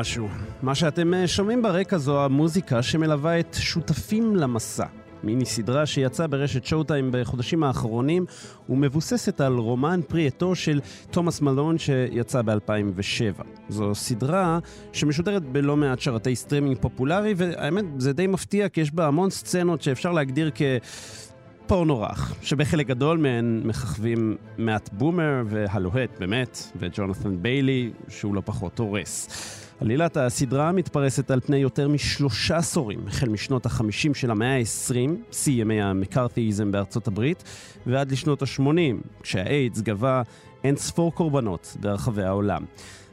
משהו. 0.00 0.28
מה 0.62 0.74
שאתם 0.74 1.14
אה, 1.14 1.26
שומעים 1.26 1.62
ברקע 1.62 1.98
זו 1.98 2.24
המוזיקה 2.24 2.82
שמלווה 2.82 3.40
את 3.40 3.56
שותפים 3.60 4.36
למסע. 4.36 4.86
מיני 5.22 5.44
סדרה 5.44 5.86
שיצאה 5.86 6.26
ברשת 6.26 6.64
שואו-טיים 6.64 7.10
בחודשים 7.12 7.62
האחרונים 7.62 8.24
ומבוססת 8.68 9.40
על 9.40 9.58
רומן 9.58 10.00
פרי 10.08 10.26
עטו 10.26 10.54
של 10.54 10.80
תומאס 11.10 11.40
מלון 11.40 11.78
שיצא 11.78 12.42
ב-2007. 12.42 13.42
זו 13.68 13.94
סדרה 13.94 14.58
שמשודרת 14.92 15.42
בלא 15.42 15.76
מעט 15.76 16.00
שרתי 16.00 16.36
סטרימינג 16.36 16.78
פופולרי, 16.80 17.34
והאמת 17.36 17.84
זה 17.98 18.12
די 18.12 18.26
מפתיע 18.26 18.68
כי 18.68 18.80
יש 18.80 18.90
בה 18.90 19.06
המון 19.06 19.30
סצנות 19.30 19.82
שאפשר 19.82 20.12
להגדיר 20.12 20.50
כ... 20.54 20.62
פורנו 21.66 22.04
שבחלק 22.42 22.86
גדול 22.86 23.18
מהן 23.18 23.62
מככבים 23.64 24.36
מאט 24.58 24.88
בומר 24.92 25.42
והלוהט, 25.46 26.10
באמת, 26.18 26.58
וג'ונת'ן 26.76 27.42
ביילי, 27.42 27.90
שהוא 28.08 28.34
לא 28.34 28.42
פחות 28.44 28.78
הורס. 28.78 29.28
עלילת 29.80 30.16
הסדרה 30.16 30.72
מתפרסת 30.72 31.30
על 31.30 31.40
פני 31.40 31.56
יותר 31.56 31.88
משלושה 31.88 32.56
עשורים, 32.56 33.00
החל 33.06 33.28
משנות 33.28 33.66
החמישים 33.66 34.14
של 34.14 34.30
המאה 34.30 34.56
ה-20, 34.56 35.10
שיא 35.32 35.62
ימי 35.62 35.82
המקארתיזם 35.82 36.72
בארצות 36.72 37.08
הברית, 37.08 37.44
ועד 37.86 38.12
לשנות 38.12 38.42
ה-80, 38.42 39.22
כשהאיידס 39.22 39.80
גבה 39.80 40.22
אין 40.64 40.76
ספור 40.76 41.14
קורבנות 41.14 41.76
ברחבי 41.80 42.22
העולם. 42.22 42.64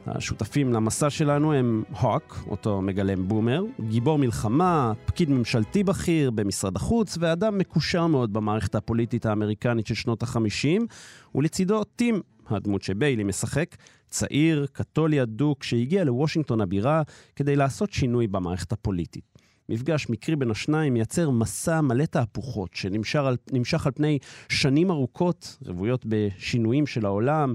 השותפים 0.06 0.72
למסע 0.72 1.10
שלנו 1.10 1.52
הם 1.52 1.82
הוק, 2.00 2.44
אותו 2.46 2.82
מגלם 2.82 3.28
בומר, 3.28 3.64
גיבור 3.88 4.18
מלחמה, 4.18 4.92
פקיד 5.04 5.30
ממשלתי 5.30 5.84
בכיר 5.84 6.30
במשרד 6.30 6.76
החוץ 6.76 7.16
ואדם 7.20 7.58
מקושר 7.58 8.06
מאוד 8.06 8.32
במערכת 8.32 8.74
הפוליטית 8.74 9.26
האמריקנית 9.26 9.86
של 9.86 9.94
שנות 9.94 10.22
החמישים, 10.22 10.86
ולצידו 11.34 11.84
טים, 11.84 12.20
הדמות 12.46 12.82
שביילי 12.82 13.24
משחק, 13.24 13.76
צעיר, 14.08 14.66
קתולי 14.72 15.22
אדוק, 15.22 15.62
שהגיע 15.62 16.04
לוושינגטון 16.04 16.60
הבירה 16.60 17.02
כדי 17.36 17.56
לעשות 17.56 17.92
שינוי 17.92 18.26
במערכת 18.26 18.72
הפוליטית. 18.72 19.34
מפגש 19.68 20.06
מקרי 20.10 20.36
בין 20.36 20.50
השניים 20.50 20.94
מייצר 20.94 21.30
מסע 21.30 21.80
מלא 21.80 22.04
תהפוכות 22.04 22.74
שנמשך 22.74 23.20
על, 23.20 23.36
על 23.84 23.92
פני 23.94 24.18
שנים 24.48 24.90
ארוכות, 24.90 25.58
רוויות 25.66 26.06
בשינויים 26.08 26.86
של 26.86 27.06
העולם, 27.06 27.54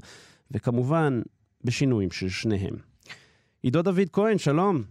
וכמובן 0.51 1.21
בשינויים 1.63 2.11
של 2.11 2.29
שניהם. 2.29 2.75
עידו 3.63 3.81
דוד 3.81 4.09
כהן, 4.13 4.37
שלום. 4.37 4.83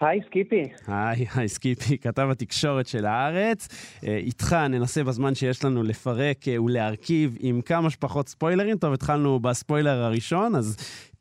היי 0.00 0.20
סקיפי. 0.26 0.62
היי, 0.86 1.26
היי 1.34 1.48
סקיפי, 1.48 1.98
כתב 1.98 2.28
התקשורת 2.30 2.86
של 2.86 3.06
הארץ. 3.06 3.68
אה, 4.06 4.16
איתך 4.16 4.52
ננסה 4.70 5.04
בזמן 5.04 5.34
שיש 5.34 5.64
לנו 5.64 5.82
לפרק 5.82 6.48
אה, 6.48 6.62
ולהרכיב 6.62 7.36
עם 7.40 7.60
כמה 7.60 7.90
שפחות 7.90 8.28
ספוילרים. 8.28 8.76
טוב, 8.76 8.92
התחלנו 8.92 9.40
בספוילר 9.40 10.02
הראשון, 10.02 10.54
אז 10.54 10.76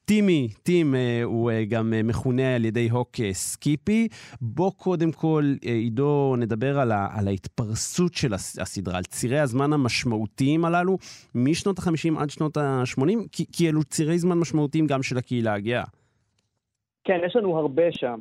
טימי, 0.05 0.47
טים 0.63 0.95
אה, 0.95 1.21
הוא 1.23 1.51
גם 1.69 1.93
מכונה 2.03 2.55
על 2.55 2.65
ידי 2.65 2.89
הוק 2.89 3.09
סקיפי. 3.31 4.07
בוא 4.41 4.71
קודם 4.71 5.11
כל, 5.11 5.53
עידו, 5.61 6.35
נדבר 6.37 6.79
על, 6.79 6.91
ה, 6.91 7.07
על 7.11 7.27
ההתפרסות 7.27 8.13
של 8.13 8.33
הסדרה, 8.33 8.97
על 8.97 9.03
צירי 9.03 9.39
הזמן 9.39 9.73
המשמעותיים 9.73 10.65
הללו, 10.65 10.97
משנות 11.35 11.79
ה-50 11.79 12.19
עד 12.19 12.29
שנות 12.29 12.57
ה-80, 12.57 13.01
כי, 13.31 13.45
כי 13.51 13.69
אלו 13.69 13.83
צירי 13.83 14.17
זמן 14.17 14.37
משמעותיים 14.37 14.87
גם 14.87 15.03
של 15.03 15.17
הקהילה 15.17 15.53
הגאה. 15.53 15.83
כן, 17.03 17.19
יש 17.25 17.35
לנו 17.35 17.57
הרבה 17.57 17.83
שם. 17.91 18.19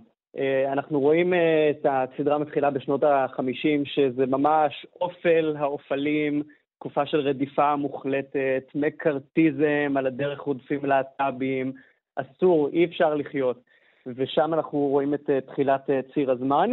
אנחנו 0.72 1.01
רואים 1.01 1.35
את 1.70 1.87
הסדרה 1.90 2.38
מתחילה 2.38 2.70
בשנות 2.70 3.05
ה-50, 3.05 3.85
שזה 3.85 4.27
ממש 4.27 4.87
אופל 5.01 5.55
האופלים, 5.59 6.42
תקופה 6.79 7.07
של 7.07 7.20
רדיפה 7.20 7.77
מוחלטת, 7.77 8.62
מקארתיזם, 8.75 9.94
על 9.96 10.07
הדרך 10.07 10.40
רודפים 10.40 10.85
להט"בים, 10.85 11.72
אסור, 12.16 12.68
אי 12.72 12.85
אפשר 12.85 13.14
לחיות. 13.14 13.61
ושם 14.07 14.55
אנחנו 14.55 14.79
רואים 14.79 15.14
את 15.14 15.31
uh, 15.31 15.51
תחילת 15.51 15.90
ציר 16.14 16.31
הזמן. 16.31 16.70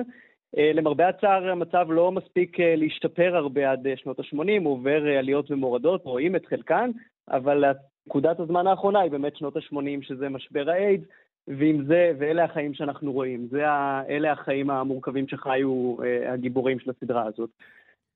למרבה 0.58 1.08
הצער, 1.08 1.52
המצב 1.52 1.88
לא 1.90 2.12
מספיק 2.12 2.58
להשתפר 2.60 3.36
הרבה 3.36 3.72
עד 3.72 3.88
שנות 3.96 4.20
ה-80, 4.20 4.64
הוא 4.64 4.74
עובר 4.74 5.04
עליות 5.18 5.52
ומורדות, 5.52 6.06
רואים 6.06 6.36
את 6.36 6.46
חלקן, 6.46 6.92
אבל 7.30 7.64
נקודת 8.08 8.40
הזמן 8.40 8.68
האחרונה 8.68 9.00
היא 9.00 9.12
באמת 9.12 9.36
שנות 9.36 9.58
ה-80, 9.58 10.02
שזה 10.02 10.30
משבר 10.30 10.70
האיידס, 10.70 11.06
ועם 11.48 11.86
זה, 11.86 12.12
ואלה 12.20 12.44
החיים 12.44 12.74
שאנחנו 12.74 13.12
רואים. 13.12 13.48
זה 13.52 13.70
ה, 13.70 14.04
אלה 14.10 14.32
החיים 14.32 14.70
המורכבים 14.70 15.28
שחיו 15.28 15.96
uh, 16.00 16.32
הגיבורים 16.34 16.80
של 16.80 16.90
הסדרה 16.90 17.26
הזאת. 17.26 17.50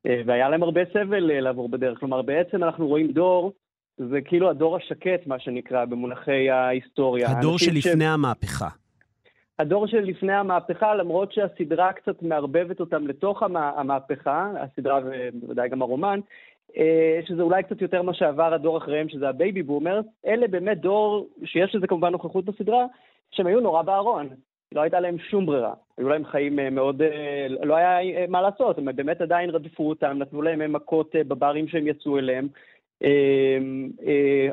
אה, 0.05 0.21
והיה 0.25 0.49
להם 0.49 0.63
הרבה 0.63 0.81
סבל 0.93 1.31
אה, 1.31 1.39
לעבור 1.39 1.69
בדרך. 1.69 1.99
כלומר, 1.99 2.21
בעצם 2.21 2.63
אנחנו 2.63 2.87
רואים 2.87 3.11
דור, 3.11 3.53
זה 3.97 4.21
כאילו 4.21 4.49
הדור 4.49 4.75
השקט, 4.75 5.27
מה 5.27 5.39
שנקרא, 5.39 5.85
במונחי 5.85 6.49
ההיסטוריה. 6.49 7.31
הדור 7.31 7.59
שלפני 7.59 8.05
ש... 8.05 8.07
המהפכה. 8.07 8.67
הדור 9.59 9.87
שלפני 9.87 10.33
המהפכה, 10.33 10.95
למרות 10.95 11.33
שהסדרה 11.33 11.93
קצת 11.93 12.21
מערבבת 12.21 12.79
אותם 12.79 13.07
לתוך 13.07 13.43
המהפכה, 13.43 14.51
הסדרה 14.59 14.99
ובוודאי 15.05 15.69
גם 15.69 15.81
הרומן, 15.81 16.19
אה, 16.77 17.19
שזה 17.27 17.41
אולי 17.41 17.63
קצת 17.63 17.81
יותר 17.81 18.01
מה 18.01 18.13
שעבר 18.13 18.53
הדור 18.53 18.77
אחריהם, 18.77 19.09
שזה 19.09 19.29
ה 19.29 19.36
baby 19.36 19.63
boomer, 19.63 20.01
אלה 20.27 20.47
באמת 20.47 20.81
דור, 20.81 21.27
שיש 21.45 21.75
לזה 21.75 21.87
כמובן 21.87 22.11
נוכחות 22.11 22.45
בסדרה, 22.45 22.85
שהם 23.31 23.47
היו 23.47 23.59
נורא 23.59 23.81
בארון. 23.81 24.29
לא 24.71 24.81
הייתה 24.81 24.99
להם 24.99 25.19
שום 25.19 25.45
ברירה. 25.45 25.73
היו 25.97 26.09
להם 26.09 26.25
חיים 26.25 26.59
אה, 26.59 26.69
מאוד... 26.69 27.01
אה, 27.01 27.47
לא 27.49 27.75
היה 27.75 28.01
אה, 28.01 28.25
מה 28.29 28.41
לעשות, 28.41 28.77
הם 28.77 28.95
באמת 28.95 29.21
עדיין 29.21 29.49
רדפו 29.49 29.89
אותם, 29.89 30.17
נתנו 30.17 30.41
להם 30.41 30.73
מכות 30.73 31.15
בברים 31.27 31.67
שהם 31.67 31.87
יצאו 31.87 32.17
אליהם. 32.17 32.47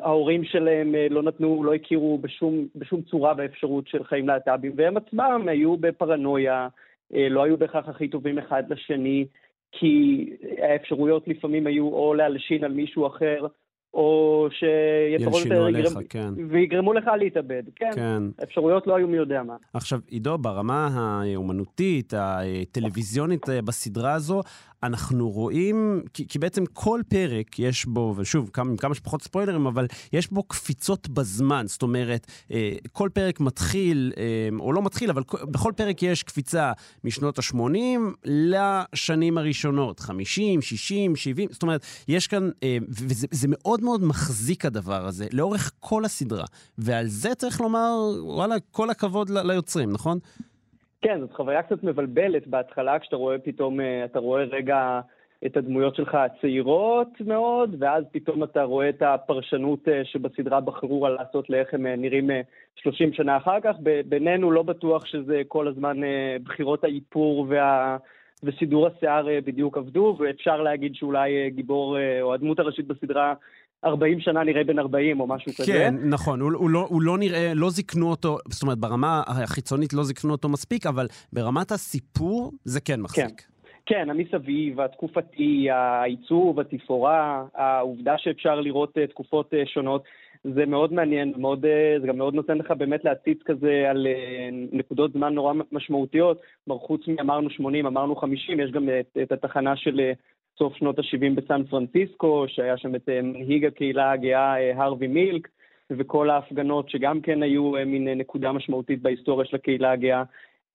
ההורים 0.03 0.45
שלהם 0.45 0.95
לא 1.11 1.23
נתנו, 1.23 1.65
לא 1.65 1.75
הכירו 1.75 2.19
בשום, 2.19 2.67
בשום 2.77 3.03
צורה 3.03 3.35
באפשרות 3.35 3.89
של 3.89 4.05
חיים 4.05 4.29
להט"בים, 4.29 4.73
והם 4.77 4.97
עצמם 4.97 5.45
היו 5.49 5.77
בפרנויה, 5.77 6.69
לא 7.11 7.43
היו 7.43 7.57
בהכרח 7.57 7.89
הכי 7.89 8.09
טובים 8.09 8.39
אחד 8.39 8.73
לשני, 8.73 9.27
כי 9.73 10.31
האפשרויות 10.59 11.29
לפעמים 11.29 11.67
היו 11.67 11.89
או 11.89 12.15
להלשין 12.15 12.65
על 12.65 12.73
מישהו 12.73 13.07
אחר, 13.07 13.47
או 13.95 14.49
שיפרעו 14.51 15.39
יותר 15.41 15.65
עליך, 15.65 15.99
כן. 16.09 16.35
ויגרמו 16.51 16.93
לך 16.93 17.11
להתאבד. 17.19 17.63
כן, 17.77 17.91
כן. 17.95 18.23
אפשרויות 18.43 18.87
לא 18.87 18.97
היו 18.97 19.09
מי 19.09 19.17
יודע 19.17 19.43
מה. 19.43 19.57
עכשיו, 19.75 19.99
עידו, 20.09 20.39
ברמה 20.39 20.89
האומנותית, 20.93 22.13
הטלוויזיונית 22.17 23.47
בסדרה 23.65 24.13
הזו, 24.13 24.41
אנחנו 24.85 25.31
רואים, 25.31 26.03
כי, 26.12 26.29
כי 26.29 26.38
בעצם 26.38 26.64
כל 26.73 27.01
פרק 27.09 27.59
יש 27.59 27.87
בו, 27.87 28.14
ושוב, 28.16 28.51
כמה, 28.53 28.77
כמה 28.77 28.94
שפחות 28.94 29.23
ספוילרים, 29.23 29.66
אבל 29.66 29.87
יש 30.12 30.33
בו 30.33 30.42
קפיצות 30.42 31.09
בזמן. 31.09 31.64
זאת 31.68 31.83
אומרת, 31.83 32.27
אה, 32.53 32.73
כל 32.92 33.09
פרק 33.12 33.40
מתחיל, 33.40 34.12
אה, 34.16 34.49
או 34.61 34.73
לא 34.73 34.83
מתחיל, 34.83 35.11
אבל 35.11 35.23
בכל 35.42 35.73
פרק 35.77 36.03
יש 36.03 36.23
קפיצה 36.23 36.73
משנות 37.05 37.38
ה-80 37.38 37.77
לשנים 38.25 39.38
הראשונות, 39.38 40.01
50, 40.01 40.62
60, 40.62 41.16
70, 41.16 41.49
זאת 41.53 41.62
אומרת, 41.62 41.87
יש 42.09 42.27
כאן, 42.27 42.51
אה, 42.62 42.77
וזה 42.88 43.47
מאוד 43.51 43.83
מאוד 43.83 44.05
מחזיק 44.05 44.64
הדבר 44.64 45.07
הזה, 45.07 45.27
לאורך 45.33 45.73
כל 45.81 46.05
הסדרה. 46.05 46.44
ועל 46.79 47.07
זה 47.07 47.35
צריך 47.35 47.61
לומר, 47.61 47.90
וואלה, 48.23 48.55
כל 48.70 48.90
הכבוד 48.90 49.31
ליוצרים, 49.31 49.92
נכון? 49.92 50.18
כן, 51.05 51.21
זאת 51.21 51.33
חוויה 51.33 51.62
קצת 51.62 51.85
מבלבלת 51.85 52.47
בהתחלה, 52.47 52.99
כשאתה 52.99 53.17
רואה 53.17 53.38
פתאום, 53.38 53.81
אה, 53.81 54.05
אתה 54.05 54.19
רואה 54.19 54.45
רגע 54.45 55.01
את 55.47 55.57
הדמויות 55.57 55.97
שלך 55.97 56.14
הצעירות 56.14 57.09
מאוד, 57.27 57.77
ואז 57.79 58.05
פתאום 58.12 58.45
אתה 58.45 58.62
רואה 58.62 58.88
את 58.88 59.03
הפרשנות 59.03 59.88
שבסדרה 60.05 60.61
בחרו 60.61 61.07
על 61.07 61.12
לעשות 61.12 61.51
לאיך 61.51 61.75
הם 61.75 61.87
נראים 61.87 62.31
30 62.77 63.12
שנה 63.12 63.37
אחר 63.37 63.61
כך. 63.61 63.77
בינינו 64.07 64.51
לא 64.51 64.62
בטוח 64.62 65.07
שזה 65.07 65.43
כל 65.49 65.69
הזמן 65.69 65.97
בחירות 66.45 66.85
האיפור 66.85 67.47
וה... 67.49 67.97
וסידור 68.47 68.87
השיער 68.87 69.27
בדיוק 69.45 69.79
עבדו, 69.79 70.17
ואפשר 70.19 70.62
להגיד 70.62 70.95
שאולי 70.95 71.51
גיבור, 71.51 71.97
או 72.23 72.35
הדמות 72.35 72.59
הראשית 72.59 72.87
בסדרה, 72.87 73.35
40 73.85 74.20
שנה 74.20 74.44
נראה 74.44 74.64
בן 74.64 74.79
40 74.79 75.20
או 75.20 75.27
משהו 75.27 75.53
כזה. 75.53 75.73
כן, 75.73 75.94
נכון, 76.05 76.40
הוא, 76.40 76.53
הוא, 76.55 76.70
לא, 76.70 76.87
הוא 76.88 77.03
לא 77.03 77.18
נראה, 77.18 77.53
לא 77.55 77.70
זיכנו 77.70 78.11
אותו, 78.11 78.38
זאת 78.49 78.62
אומרת, 78.62 78.79
ברמה 78.79 79.23
החיצונית 79.27 79.92
לא 79.92 80.03
זיכנו 80.03 80.33
אותו 80.33 80.49
מספיק, 80.49 80.87
אבל 80.87 81.07
ברמת 81.33 81.73
הסיפור 81.73 82.53
זה 82.64 82.81
כן 82.81 83.01
מחזיק. 83.01 83.40
כן. 83.40 83.55
כן, 83.87 84.11
המסביב, 84.11 84.81
התקופתי, 84.81 85.70
העיצוב, 85.70 86.61
התפאורה, 86.61 87.44
העובדה 87.55 88.14
שאפשר 88.18 88.61
לראות 88.61 88.99
אה, 88.99 89.07
תקופות 89.07 89.55
אה, 89.55 89.66
שונות, 89.66 90.05
זה 90.55 90.66
מאוד 90.66 90.92
מעניין, 90.92 91.33
מאוד, 91.37 91.64
אה, 91.66 91.97
זה 92.01 92.07
גם 92.07 92.18
מאוד 92.18 92.35
נותן 92.35 92.59
לך 92.59 92.70
באמת 92.70 93.05
להציץ 93.05 93.38
כזה 93.44 93.85
על 93.90 94.07
נקודות 94.73 95.12
זמן 95.12 95.35
נורא 95.35 95.53
משמעותיות. 95.73 96.40
כלומר, 96.64 96.81
חוץ 96.81 97.09
מאמרנו 97.09 97.51
80, 97.51 97.87
אמרנו 97.87 98.16
50, 98.16 98.61
יש 98.61 98.70
גם 98.70 98.88
את, 99.01 99.18
את 99.23 99.33
התחנה 99.33 99.77
של 99.77 100.01
סוף 100.59 100.77
שנות 100.77 100.99
ה-70 100.99 101.35
בסן 101.35 101.64
פרנסיסקו, 101.64 102.45
שהיה 102.49 102.77
שם 102.77 102.95
את 102.95 103.09
מנהיג 103.09 103.64
הקהילה 103.64 104.12
הגאה 104.12 104.75
הרווי 104.75 105.07
מילק, 105.07 105.49
וכל 105.90 106.31
ההפגנות 106.31 106.88
שגם 106.88 107.21
כן 107.21 107.43
היו 107.43 107.73
מין 107.87 108.09
נקודה 108.09 108.53
משמעותית 108.53 109.03
בהיסטוריה 109.03 109.47
של 109.47 109.57
הקהילה 109.57 109.93
הגאה. 109.93 110.23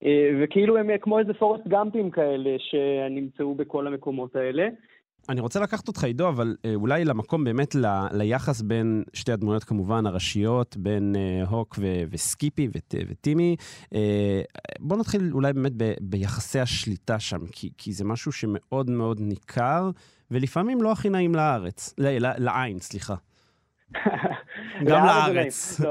אה, 0.06 0.30
וכאילו 0.40 0.78
הם 0.78 0.90
אה, 0.90 0.98
כמו 0.98 1.20
איזה 1.20 1.34
פורסט 1.34 1.68
גאמפים 1.68 2.12
כאלה 2.12 2.56
שנמצאו 2.60 3.56
בכל 3.56 3.88
המקומות 3.88 4.36
האלה. 4.36 4.68
אני 5.30 5.42
רוצה 5.42 5.60
לקחת 5.60 5.88
אותך, 5.88 6.04
עידו, 6.04 6.30
אבל 6.30 6.56
אה, 6.66 6.76
אולי 6.76 7.06
למקום 7.06 7.44
באמת 7.44 7.76
ל, 7.76 7.86
ליחס 8.12 8.62
בין 8.62 9.04
שתי 9.14 9.32
הדמויות 9.32 9.64
כמובן 9.64 10.06
הראשיות, 10.06 10.78
בין 10.78 11.16
אה, 11.16 11.48
הוק 11.48 11.80
ו, 11.80 12.04
וסקיפי 12.12 12.68
ות, 12.74 12.96
וטימי. 13.10 13.56
אה, 13.94 14.42
בוא 14.80 14.98
נתחיל 14.98 15.30
אולי 15.34 15.54
באמת 15.54 15.72
ב, 15.78 15.94
ביחסי 16.02 16.60
השליטה 16.60 17.20
שם, 17.20 17.40
כי, 17.52 17.70
כי 17.78 17.94
זה 17.94 18.06
משהו 18.06 18.32
שמאוד 18.32 18.90
מאוד 18.90 19.20
ניכר, 19.20 19.90
ולפעמים 20.32 20.82
לא 20.82 20.92
הכי 20.92 21.10
נעים 21.10 21.36
לארץ, 21.36 21.94
ל, 21.98 22.26
ל, 22.26 22.34
לעין, 22.38 22.80
סליחה. 22.80 23.16
גם 24.86 25.06
לארץ. 25.06 25.82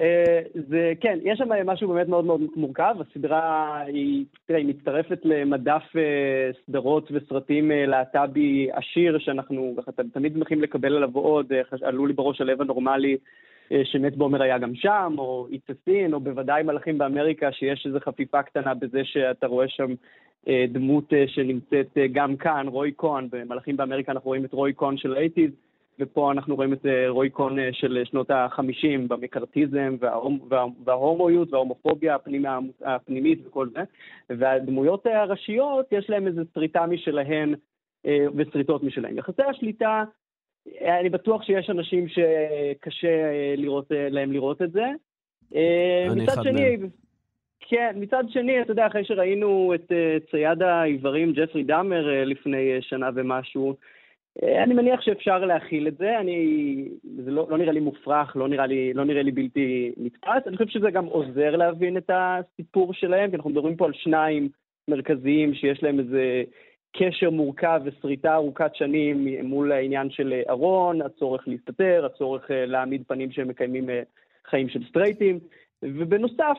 אה, 0.00 0.40
זה, 0.68 0.92
כן, 1.00 1.18
יש 1.22 1.38
שם 1.38 1.48
משהו 1.64 1.88
באמת 1.88 2.08
מאוד 2.08 2.24
מאוד 2.24 2.40
מורכב. 2.56 2.94
הסדרה 3.00 3.78
היא, 3.80 4.24
תראה, 4.46 4.58
היא 4.58 4.68
מצטרפת 4.68 5.18
למדף 5.24 5.82
אה, 5.96 6.50
סדרות 6.66 7.08
וסרטים 7.12 7.72
אה, 7.72 7.86
להט"בי 7.86 8.68
עשיר, 8.72 9.18
שאנחנו 9.18 9.76
תמיד 10.12 10.32
שמחים 10.34 10.62
לקבל 10.62 10.96
עליו 10.96 11.10
עוד. 11.14 11.52
עלו 11.82 12.06
לי 12.06 12.12
בראש 12.12 12.40
הלב 12.40 12.62
הנורמלי. 12.62 13.16
שמת 13.84 14.16
בעומר 14.16 14.42
היה 14.42 14.58
גם 14.58 14.74
שם, 14.74 15.14
או 15.18 15.46
איצסין, 15.52 16.14
או 16.14 16.20
בוודאי 16.20 16.62
מלאכים 16.62 16.98
באמריקה, 16.98 17.52
שיש 17.52 17.86
איזו 17.86 17.98
חפיפה 18.00 18.42
קטנה 18.42 18.74
בזה 18.74 19.00
שאתה 19.04 19.46
רואה 19.46 19.68
שם 19.68 19.94
דמות 20.68 21.12
שנמצאת 21.26 21.98
גם 22.12 22.36
כאן, 22.36 22.68
רוי 22.68 22.92
קון, 22.92 23.28
במלאכים 23.32 23.76
באמריקה 23.76 24.12
אנחנו 24.12 24.28
רואים 24.28 24.44
את 24.44 24.52
רוי 24.52 24.72
קון 24.72 24.96
של 24.96 25.14
האייטיז. 25.14 25.50
ופה 25.98 26.32
אנחנו 26.32 26.56
רואים 26.56 26.72
את 26.72 26.86
אה, 26.86 27.08
רוי 27.08 27.30
קון 27.30 27.58
אה, 27.58 27.68
של 27.72 28.02
שנות 28.04 28.30
ה-50 28.30 29.08
במקארתיזם 29.08 29.96
וההומואיות 30.84 31.52
וההומופוביה 31.52 32.16
הפנימית 32.84 33.46
וכל 33.46 33.68
זה. 33.68 33.80
והדמויות 34.38 35.06
הראשיות, 35.06 35.86
יש 35.92 36.10
להם 36.10 36.26
איזו 36.26 36.42
שריטה 36.54 36.86
משלהן 36.86 37.54
אה, 38.06 38.26
ושריטות 38.36 38.82
משלהן. 38.82 39.18
יחסי 39.18 39.42
השליטה, 39.42 40.04
אני 41.00 41.08
בטוח 41.08 41.42
שיש 41.42 41.70
אנשים 41.70 42.06
שקשה 42.08 43.08
לראות, 43.56 43.86
להם 43.90 44.32
לראות 44.32 44.62
את 44.62 44.72
זה. 44.72 44.84
אני 46.10 46.24
אחד 46.24 46.42
מהם. 46.42 46.88
כן, 47.68 47.96
מצד 47.96 48.24
שני, 48.28 48.60
אתה 48.60 48.72
יודע, 48.72 48.86
אחרי 48.86 49.04
שראינו 49.04 49.72
את 49.74 49.92
צייד 50.30 50.62
העיוורים, 50.62 51.32
ג'פרי 51.32 51.62
דאמר, 51.62 52.24
לפני 52.24 52.78
שנה 52.80 53.10
ומשהו, 53.14 53.70
אה, 53.70 53.74
אני 54.42 54.74
מניח 54.74 55.00
שאפשר 55.00 55.38
להכיל 55.38 55.88
את 55.88 55.96
זה, 55.98 56.18
אני, 56.18 56.88
זה 57.24 57.30
לא, 57.30 57.46
לא 57.50 57.58
נראה 57.58 57.72
לי 57.72 57.80
מופרך, 57.80 58.36
לא 58.36 58.48
נראה 58.48 58.66
לי, 58.66 58.92
לא 58.94 59.04
נראה 59.04 59.22
לי 59.22 59.30
בלתי 59.30 59.92
נתפס. 59.96 60.46
אני 60.46 60.56
חושב 60.56 60.68
שזה 60.68 60.90
גם 60.90 61.04
עוזר 61.04 61.56
להבין 61.56 61.96
את 61.96 62.10
הסיפור 62.12 62.94
שלהם, 62.94 63.30
כי 63.30 63.36
אנחנו 63.36 63.50
מדברים 63.50 63.76
פה 63.76 63.86
על 63.86 63.92
שניים 63.92 64.48
מרכזיים 64.88 65.54
שיש 65.54 65.82
להם 65.82 65.98
איזה 65.98 66.42
קשר 66.96 67.30
מורכב 67.30 67.80
ושריטה 67.84 68.34
ארוכת 68.34 68.74
שנים 68.74 69.26
מול 69.42 69.72
העניין 69.72 70.10
של 70.10 70.40
ארון, 70.50 71.02
הצורך 71.02 71.48
להסתתר, 71.48 72.06
הצורך 72.06 72.50
אה, 72.50 72.66
להעמיד 72.66 73.02
פנים 73.06 73.32
שהם 73.32 73.48
מקיימים 73.48 73.90
אה, 73.90 74.02
חיים 74.46 74.68
של 74.68 74.80
סטרייטים. 74.88 75.38
ובנוסף, 75.82 76.58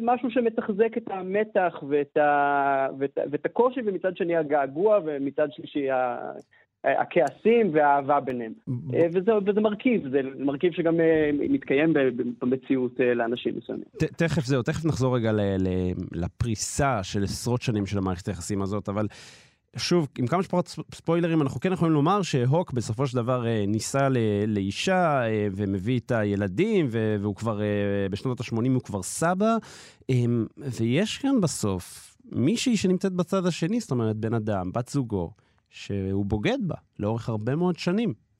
משהו 0.00 0.30
שמתחזק 0.30 0.96
את 0.96 1.10
המתח 1.10 1.82
ואת, 1.88 2.16
ה, 2.16 2.88
ואת, 2.98 3.18
ואת 3.30 3.46
הקושי, 3.46 3.80
ומצד 3.84 4.16
שני 4.16 4.36
הגעגוע, 4.36 4.98
ומצד 5.04 5.48
שלישי 5.52 5.88
הכעסים 6.84 7.70
והאהבה 7.72 8.20
ביניהם. 8.20 8.52
אה, 8.68 9.06
וזה, 9.14 9.32
וזה 9.46 9.60
מרכיב, 9.60 10.08
זה 10.10 10.20
מרכיב 10.38 10.72
שגם 10.72 11.00
אה, 11.00 11.30
מתקיים 11.32 11.94
במציאות 12.42 13.00
אה, 13.00 13.14
לאנשים 13.14 13.54
מסוימים. 13.56 13.84
תכף 13.98 14.44
זהו, 14.44 14.62
תכף 14.62 14.84
נחזור 14.84 15.16
רגע 15.16 15.32
לפריסה 16.12 17.02
של 17.02 17.24
עשרות 17.24 17.62
שנים 17.62 17.86
של 17.86 17.98
המערכת 17.98 18.28
היחסים 18.28 18.62
הזאת, 18.62 18.88
אבל 18.88 19.06
שוב, 19.76 20.08
עם 20.18 20.26
כמה 20.26 20.42
שפחות 20.42 20.76
ספוילרים, 20.94 21.42
אנחנו 21.42 21.60
כן 21.60 21.72
יכולים 21.72 21.94
לומר 21.94 22.22
שהוק 22.22 22.72
בסופו 22.72 23.06
של 23.06 23.16
דבר 23.16 23.44
נישא 23.66 24.08
לאישה 24.46 25.22
ומביא 25.52 25.98
את 25.98 26.10
הילדים, 26.10 26.86
והוא 26.90 27.36
כבר, 27.36 27.60
בשנות 28.10 28.40
ה-80 28.40 28.70
הוא 28.74 28.82
כבר 28.82 29.02
סבא, 29.02 29.56
אמ, 30.08 30.46
ויש 30.58 31.18
כאן 31.18 31.40
בסוף 31.40 32.16
מישהי 32.32 32.76
שנמצאת 32.76 33.12
בצד 33.12 33.46
השני, 33.46 33.80
זאת 33.80 33.90
אומרת, 33.90 34.16
בן 34.16 34.34
אדם, 34.34 34.72
בת 34.72 34.88
זוגו. 34.88 35.30
שהוא 35.70 36.26
בוגד 36.26 36.58
בה 36.66 36.74
לאורך 36.98 37.28
הרבה 37.28 37.56
מאוד 37.56 37.78
שנים. 37.78 38.30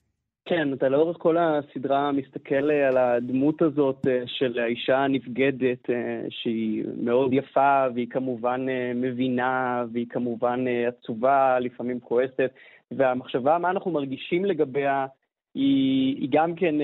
כן, 0.45 0.73
אתה 0.73 0.89
לאורך 0.89 1.17
כל 1.21 1.37
הסדרה 1.39 2.13
מסתכל 2.13 2.71
על 2.71 2.97
הדמות 2.97 3.63
הזאת 3.63 4.07
אה, 4.09 4.23
של 4.27 4.59
האישה 4.59 4.99
הנבגדת, 4.99 5.91
אה, 5.91 6.23
שהיא 6.31 6.85
מאוד 7.03 7.33
יפה, 7.33 7.85
והיא 7.95 8.07
כמובן 8.11 8.67
אה, 8.69 8.93
מבינה, 8.95 9.85
והיא 9.93 10.07
כמובן 10.11 10.65
עצובה, 10.89 11.59
לפעמים 11.61 12.01
כועסת, 12.01 12.51
והמחשבה 12.91 13.59
מה 13.59 13.71
אנחנו 13.71 13.91
מרגישים 13.91 14.45
לגביה 14.45 15.07
היא, 15.55 16.17
היא 16.17 16.29
גם 16.33 16.55
כן 16.55 16.75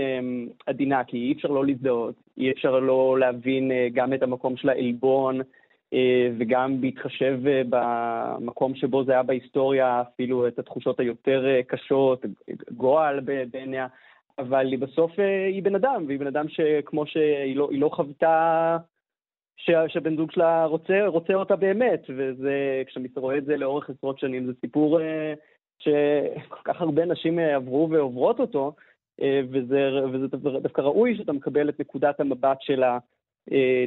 עדינה, 0.67 1.05
כי 1.05 1.17
אי 1.17 1.33
אפשר 1.33 1.49
לא 1.49 1.67
להזדהות, 1.67 2.15
אי 2.39 2.51
אפשר 2.51 2.81
לא 2.81 3.19
להבין 3.19 3.71
גם 3.95 4.13
את 4.13 4.23
המקום 4.23 4.57
של 4.57 4.69
העלבון, 4.69 5.41
אה, 5.41 5.45
וגם 6.39 6.81
בהתחשב 6.81 7.41
אה, 7.47 7.63
במקום 7.69 8.75
שבו 8.75 9.05
זה 9.05 9.13
היה 9.13 9.23
בהיסטוריה, 9.23 10.01
אפילו 10.01 10.49
את 10.49 10.59
התחושות 10.59 11.01
היותר 11.01 11.47
אה, 11.47 11.63
קשות, 11.63 12.25
גועל 12.71 13.21
בעיניה, 13.21 13.87
אבל 14.39 14.67
היא 14.67 14.79
בסוף 14.79 15.13
היא 15.49 15.63
בן 15.63 15.75
אדם, 15.75 16.05
והיא 16.07 16.19
בן 16.19 16.27
אדם 16.27 16.49
שכמו 16.49 17.07
שהיא 17.07 17.57
לא, 17.57 17.69
לא 17.73 17.89
חוותה 17.89 18.77
שהבן 19.89 20.17
זוג 20.17 20.31
שלה 20.31 20.65
רוצה, 20.65 21.07
רוצה 21.07 21.35
אותה 21.35 21.57
באמת, 21.57 22.03
וזה, 22.09 22.83
כשאני 22.87 23.09
רואה 23.17 23.39
את 23.39 23.45
זה 23.45 23.57
לאורך 23.57 23.91
עשרות 23.91 24.19
שנים, 24.19 24.47
זה 24.47 24.53
סיפור 24.61 25.01
שכל 25.79 26.61
כך 26.65 26.81
הרבה 26.81 27.05
נשים 27.05 27.39
עברו 27.39 27.89
ועוברות 27.91 28.41
אותו, 28.41 28.73
וזה, 29.23 29.91
וזה 30.13 30.27
דווקא 30.63 30.81
ראוי 30.81 31.17
שאתה 31.17 31.33
מקבל 31.33 31.69
את 31.69 31.81
נקודת 31.81 32.21
המבט 32.21 32.59
שלה. 32.61 32.93
אה, 32.93 32.99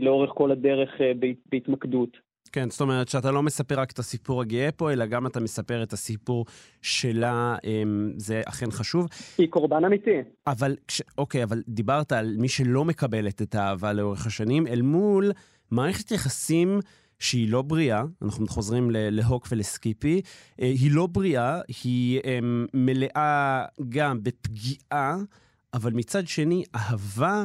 לאורך 0.02 0.32
כל 0.34 0.52
הדרך 0.52 0.90
אה, 1.02 1.12
בהתמקדות. 1.52 2.18
כן, 2.52 2.70
זאת 2.70 2.82
אומרת 2.82 3.08
שאתה 3.08 3.32
לא 3.32 3.44
מספר 3.44 3.80
רק 3.80 3.92
את 3.92 4.00
הסיפור 4.00 4.42
הגאה 4.42 4.72
פה, 4.72 4.94
אלא 4.94 5.06
גם 5.06 5.28
אתה 5.28 5.40
מספר 5.40 5.84
את 5.84 5.94
הסיפור 5.94 6.46
שלה, 6.82 7.56
אמ, 7.64 8.12
זה 8.18 8.42
אכן 8.46 8.72
חשוב. 8.72 9.08
היא 9.38 9.48
קורבן 9.50 9.86
אמיתי. 9.86 10.18
אבל, 10.48 10.76
כש, 10.88 11.02
אוקיי, 11.18 11.44
אבל 11.44 11.62
דיברת 11.68 12.12
על 12.12 12.36
מי 12.38 12.48
שלא 12.48 12.86
מקבלת 12.86 13.42
את 13.42 13.56
האהבה 13.56 13.94
לאורך 13.94 14.26
השנים, 14.26 14.68
אל 14.68 14.82
מול 14.82 15.32
מערכת 15.72 16.12
יחסים 16.12 16.80
שהיא 17.20 17.52
לא 17.52 17.62
בריאה, 17.62 18.04
אנחנו 18.22 18.48
חוזרים 18.48 18.92
להוק 18.92 19.48
ולסקיפי, 19.52 20.22
אה, 20.62 20.68
היא 20.68 20.92
לא 20.94 21.08
בריאה, 21.08 21.62
היא 21.84 22.20
אמ, 22.24 22.66
מלאה 22.74 23.66
גם 23.90 24.24
בפגיעה, 24.24 25.18
אבל 25.74 25.94
מצד 25.94 26.28
שני, 26.28 26.64
אהבה... 26.76 27.44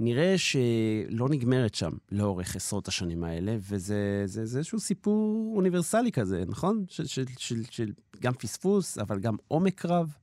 נראה 0.00 0.34
שלא 0.38 1.26
נגמרת 1.30 1.74
שם 1.74 1.90
לאורך 2.12 2.56
עשרות 2.56 2.88
השנים 2.88 3.24
האלה, 3.24 3.52
וזה 3.52 4.22
זה, 4.24 4.44
זה 4.44 4.58
איזשהו 4.58 4.78
סיפור 4.78 5.52
אוניברסלי 5.56 6.12
כזה, 6.12 6.42
נכון? 6.48 6.84
של, 6.88 7.04
של, 7.06 7.24
של, 7.38 7.62
של 7.70 7.92
גם 8.20 8.32
פספוס, 8.32 8.98
אבל 8.98 9.18
גם 9.18 9.34
עומק 9.48 9.86
רב. 9.86 10.16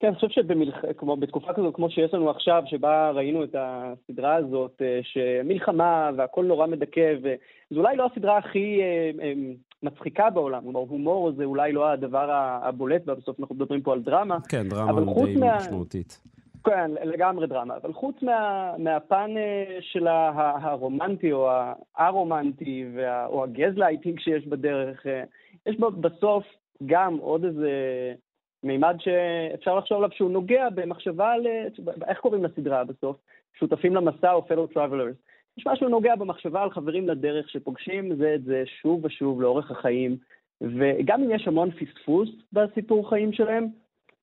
כן, 0.00 0.06
אני 0.06 0.14
חושב 0.14 0.28
שבתקופה 0.28 1.52
כזו 1.52 1.72
כמו 1.72 1.90
שיש 1.90 2.14
לנו 2.14 2.30
עכשיו, 2.30 2.62
שבה 2.66 3.10
ראינו 3.10 3.44
את 3.44 3.54
הסדרה 3.58 4.34
הזאת, 4.34 4.82
אה, 4.82 5.00
שמלחמה 5.02 6.10
והכל 6.16 6.44
נורא 6.44 6.66
מדכא, 6.66 7.14
וזו 7.22 7.80
אולי 7.80 7.96
לא 7.96 8.08
הסדרה 8.12 8.38
הכי 8.38 8.80
אה, 8.80 9.10
אה, 9.22 9.32
מצחיקה 9.82 10.30
בעולם, 10.30 10.62
כלומר 10.62 10.80
הומור 10.80 11.32
זה 11.32 11.44
אולי 11.44 11.72
לא 11.72 11.90
הדבר 11.90 12.30
הבולט, 12.62 13.02
ובסוף 13.06 13.40
אנחנו 13.40 13.54
מדברים 13.54 13.82
פה 13.82 13.92
על 13.92 14.02
דרמה. 14.02 14.38
כן, 14.48 14.68
דרמה 14.68 15.24
די 15.24 15.36
מה... 15.36 15.56
משמעותית. 15.56 16.20
כן, 16.64 16.90
לגמרי 17.04 17.46
דרמה, 17.46 17.76
אבל 17.76 17.92
חוץ 17.92 18.22
מה, 18.22 18.72
מהפן 18.78 19.30
של 19.80 20.06
הרומנטי 20.06 21.32
או 21.32 21.50
הא-רומנטי 21.96 22.84
או 23.26 23.44
הגזלייטינג 23.44 24.20
שיש 24.20 24.46
בדרך, 24.46 25.06
יש 25.66 25.76
בסוף 25.76 26.44
גם 26.86 27.16
עוד 27.16 27.44
איזה 27.44 27.70
מימד 28.62 28.96
שאפשר 28.98 29.78
לחשוב 29.78 29.98
עליו 29.98 30.10
שהוא 30.12 30.30
נוגע 30.30 30.68
במחשבה 30.70 31.32
על... 31.32 31.46
איך 32.08 32.18
קוראים 32.18 32.44
לסדרה 32.44 32.84
בסוף? 32.84 33.16
שותפים 33.58 33.94
למסע 33.94 34.32
או 34.32 34.46
fellow 34.48 34.76
travelers. 34.76 35.30
יש 35.58 35.66
משהו 35.66 35.88
נוגע 35.88 36.16
במחשבה 36.16 36.62
על 36.62 36.70
חברים 36.70 37.08
לדרך 37.08 37.50
שפוגשים 37.50 38.16
זה 38.16 38.34
את 38.34 38.44
זה 38.44 38.62
שוב 38.82 39.04
ושוב 39.04 39.42
לאורך 39.42 39.70
החיים, 39.70 40.16
וגם 40.60 41.22
אם 41.22 41.30
יש 41.30 41.48
המון 41.48 41.70
פספוס 41.70 42.28
בסיפור 42.52 43.10
חיים 43.10 43.32
שלהם, 43.32 43.66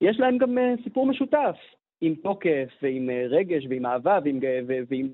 יש 0.01 0.19
להם 0.19 0.37
גם 0.37 0.57
אה, 0.57 0.73
סיפור 0.83 1.05
משותף, 1.05 1.55
עם 2.01 2.15
תוקף 2.15 2.69
ועם 2.81 3.09
אה, 3.09 3.25
רגש 3.29 3.65
ועם 3.69 3.85
אהבה, 3.85 4.19
ועם, 4.23 4.39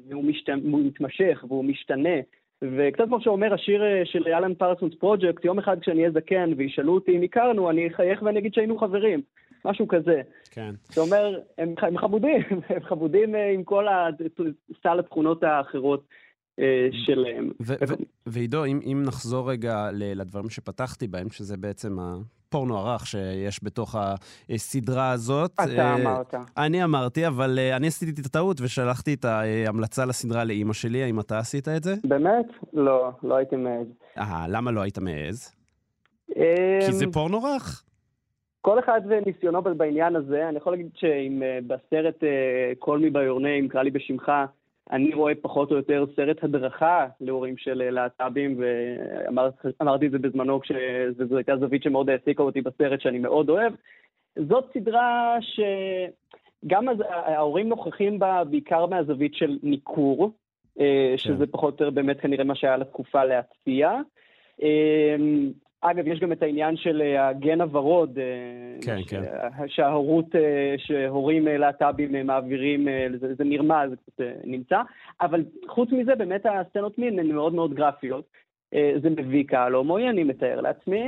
והוא, 0.10 0.24
משת, 0.24 0.50
מתמשך 0.64 1.46
והוא 1.48 1.66
משתנה. 1.66 2.20
וקצת 2.62 3.04
כמו 3.08 3.22
שאומר 3.22 3.54
השיר 3.54 3.84
אה, 3.84 4.02
של 4.06 4.28
אלן 4.28 4.54
פרסונס 4.54 4.94
פרוג'קט, 5.00 5.46
יום 5.46 5.60
אחד 5.60 5.80
כשאני 5.80 6.00
אהיה 6.00 6.12
זקן 6.12 6.54
וישאלו 6.58 6.94
אותי 6.94 7.18
אם 7.18 7.24
הכרנו, 7.24 7.70
אני 7.70 7.88
אחייך 7.88 8.22
ואני 8.22 8.40
אגיד 8.40 8.54
שהיינו 8.54 8.78
חברים. 8.78 9.22
משהו 9.66 9.88
כזה. 9.88 10.22
כן. 10.52 10.76
זאת 10.84 10.98
אומרת, 10.98 11.44
הם, 11.58 11.74
הם 11.78 11.98
חמודים, 11.98 12.42
הם 12.70 12.84
חמודים 12.84 13.36
אה, 13.36 13.52
עם 13.52 13.64
כל 13.64 13.86
סל 14.84 15.00
התכונות 15.00 15.44
האחרות 15.44 16.08
שלהם. 17.06 17.50
ועידו, 18.26 18.66
אם, 18.66 18.80
אם 18.86 19.04
נחזור 19.06 19.52
רגע 19.52 19.90
לדברים 19.94 20.50
שפתחתי 20.50 21.08
בהם, 21.08 21.30
שזה 21.30 21.58
בעצם 21.58 21.98
הפורנו 22.54 22.78
הרך 22.78 23.08
שיש 23.08 23.60
בתוך 23.64 23.96
הסדרה 24.50 25.12
הזאת. 25.12 25.52
אתה 25.54 25.64
אה, 25.64 25.96
אמרת. 25.96 26.36
אני 26.58 26.84
אמרתי, 26.84 27.28
אבל 27.28 27.60
אני 27.76 27.88
עשיתי 27.88 28.22
את 28.22 28.26
הטעות 28.26 28.62
ושלחתי 28.62 29.14
את 29.14 29.26
ההמלצה 29.26 30.06
לסדרה 30.06 30.44
לאימא 30.44 30.74
שלי. 30.74 31.04
האם 31.04 31.20
אתה 31.20 31.38
עשית 31.38 31.68
את 31.68 31.84
זה? 31.84 31.96
באמת? 32.04 32.46
לא, 32.74 33.12
לא 33.24 33.36
הייתי 33.36 33.56
מעז. 33.56 33.88
אה, 34.18 34.46
למה 34.50 34.72
לא 34.72 34.82
היית 34.82 34.98
מעז? 34.98 35.56
כי 36.86 36.92
זה 36.92 37.06
פורנו 37.14 37.44
רך. 37.44 37.84
כל 38.62 38.80
אחד 38.80 39.02
וניסיונו 39.10 39.62
בעניין 39.62 40.16
הזה. 40.16 40.50
אני 40.50 40.58
יכול 40.58 40.74
להגיד 40.74 40.88
שאם 40.96 41.44
אה, 41.44 41.60
בסרט 41.68 42.24
אה, 42.24 42.72
Call 42.86 43.00
Me 43.00 43.14
by 43.14 43.24
your 43.30 43.42
name, 43.42 43.72
קרא 43.72 43.82
לי 43.82 43.92
בשמך, 43.92 44.32
אני 44.92 45.14
רואה 45.14 45.36
פחות 45.42 45.72
או 45.72 45.76
יותר 45.76 46.06
סרט 46.16 46.44
הדרכה 46.44 47.08
להורים 47.22 47.58
של 47.58 47.82
אה, 47.82 47.90
להט"בים, 47.90 48.60
ואמרתי 48.60 50.06
את 50.06 50.12
זה 50.12 50.20
בזמנו 50.20 50.60
כשזו 50.60 51.38
הייתה 51.38 51.58
זווית 51.58 51.84
שמאוד 51.84 52.10
העסיקה 52.10 52.44
אותי 52.44 52.62
בסרט 52.62 53.02
שאני 53.02 53.20
מאוד 53.20 53.50
אוהב. 53.50 53.74
זאת 54.48 54.66
סדרה 54.74 55.38
שגם 56.66 56.86
ההורים 57.10 57.70
נוכחים 57.70 58.20
בה 58.20 58.44
בעיקר 58.44 58.86
מהזווית 58.86 59.36
של 59.36 59.58
ניכור, 59.64 60.32
כן. 60.76 60.84
שזה 61.18 61.48
פחות 61.48 61.82
או 61.82 61.86
יותר 61.86 61.96
באמת 61.96 62.20
כנראה 62.20 62.44
מה 62.44 62.56
שהיה 62.56 62.78
לתקופה 62.78 63.24
להצפיע. 63.24 64.00
אגב, 65.84 66.08
יש 66.08 66.20
גם 66.20 66.32
את 66.32 66.44
העניין 66.44 66.78
של 66.78 67.02
אה, 67.02 67.28
הגן 67.28 67.62
הוורוד. 67.62 68.20
אה, 68.20 68.24
כן, 68.86 69.02
ש... 69.02 69.10
כן. 69.10 69.22
שההורות, 69.68 70.36
אה, 70.36 70.76
שהורים 70.78 71.48
להט"בים 71.48 72.28
מעבירים, 72.28 72.88
זה, 73.20 73.34
זה 73.36 73.44
נרמז, 73.44 73.90
זה 73.90 73.96
קצת 73.96 74.24
נמצא. 74.44 74.82
אבל 75.22 75.44
חוץ 75.68 75.92
מזה, 75.92 76.16
באמת 76.16 76.46
הסצנות 76.46 76.98
מין 76.98 77.20
הן 77.20 77.32
מאוד 77.32 77.54
מאוד 77.54 77.74
גרפיות. 77.74 78.44
זה 79.02 79.10
מביא 79.10 79.44
קהל 79.48 79.74
הומואי, 79.74 80.10
אני 80.10 80.24
מתאר 80.24 80.62
לעצמי. 80.62 81.04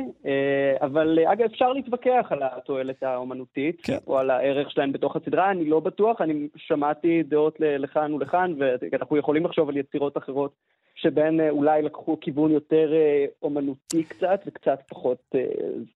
אבל 0.81 1.19
אגב, 1.25 1.45
אפשר 1.45 1.73
להתווכח 1.73 2.27
על 2.29 2.39
התועלת 2.43 3.03
האומנותית, 3.03 3.81
כן. 3.83 3.97
או 4.07 4.17
על 4.17 4.29
הערך 4.29 4.71
שלהם 4.71 4.91
בתוך 4.91 5.15
הסדרה, 5.15 5.51
אני 5.51 5.65
לא 5.65 5.79
בטוח. 5.79 6.21
אני 6.21 6.47
שמעתי 6.55 7.23
דעות 7.23 7.55
לכאן 7.59 8.13
ולכאן, 8.13 8.53
ואנחנו 8.57 9.17
יכולים 9.17 9.45
לחשוב 9.45 9.69
על 9.69 9.77
יצירות 9.77 10.17
אחרות 10.17 10.51
שבהן 10.95 11.39
אה, 11.39 11.49
אולי 11.49 11.81
לקחו 11.81 12.17
כיוון 12.21 12.51
יותר 12.51 12.93
אה, 12.93 13.25
אומנותי 13.41 14.03
קצת 14.03 14.39
וקצת 14.47 14.79
פחות 14.89 15.17
אה, 15.35 15.41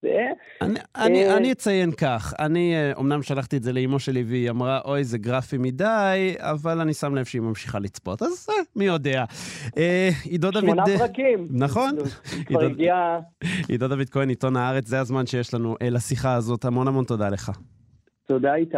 זה. 0.01 0.27
אני, 0.61 0.79
אני, 0.95 1.37
אני 1.37 1.51
אציין 1.51 1.91
כך, 1.91 2.33
אני 2.39 2.75
אומנם 2.95 3.21
שלחתי 3.23 3.57
את 3.57 3.63
זה 3.63 3.73
לאימו 3.73 3.99
שלי 3.99 4.23
והיא 4.23 4.49
אמרה, 4.49 4.81
אוי, 4.85 5.03
זה 5.03 5.17
גרפי 5.17 5.57
מדי, 5.57 6.35
אבל 6.39 6.79
אני 6.79 6.93
שם 6.93 7.15
לב 7.15 7.25
שהיא 7.25 7.41
ממשיכה 7.41 7.79
לצפות, 7.79 8.21
אז 8.21 8.47
מי 8.75 8.85
יודע. 8.85 9.25
עידו 10.25 10.51
דוד... 10.51 10.63
שמונה 10.63 10.83
פרקים. 10.97 11.47
נכון. 11.51 11.91
כבר 12.45 12.65
הגיע... 12.65 13.19
עידו 13.69 13.87
דוד 13.87 14.09
כהן, 14.09 14.29
עיתון 14.29 14.55
הארץ, 14.55 14.87
זה 14.87 14.99
הזמן 14.99 15.25
שיש 15.25 15.53
לנו 15.53 15.75
לשיחה 15.81 16.33
הזאת. 16.33 16.65
המון 16.65 16.87
המון 16.87 17.05
תודה 17.05 17.29
לך. 17.29 17.51
תודה, 18.27 18.55
איתי. 18.55 18.77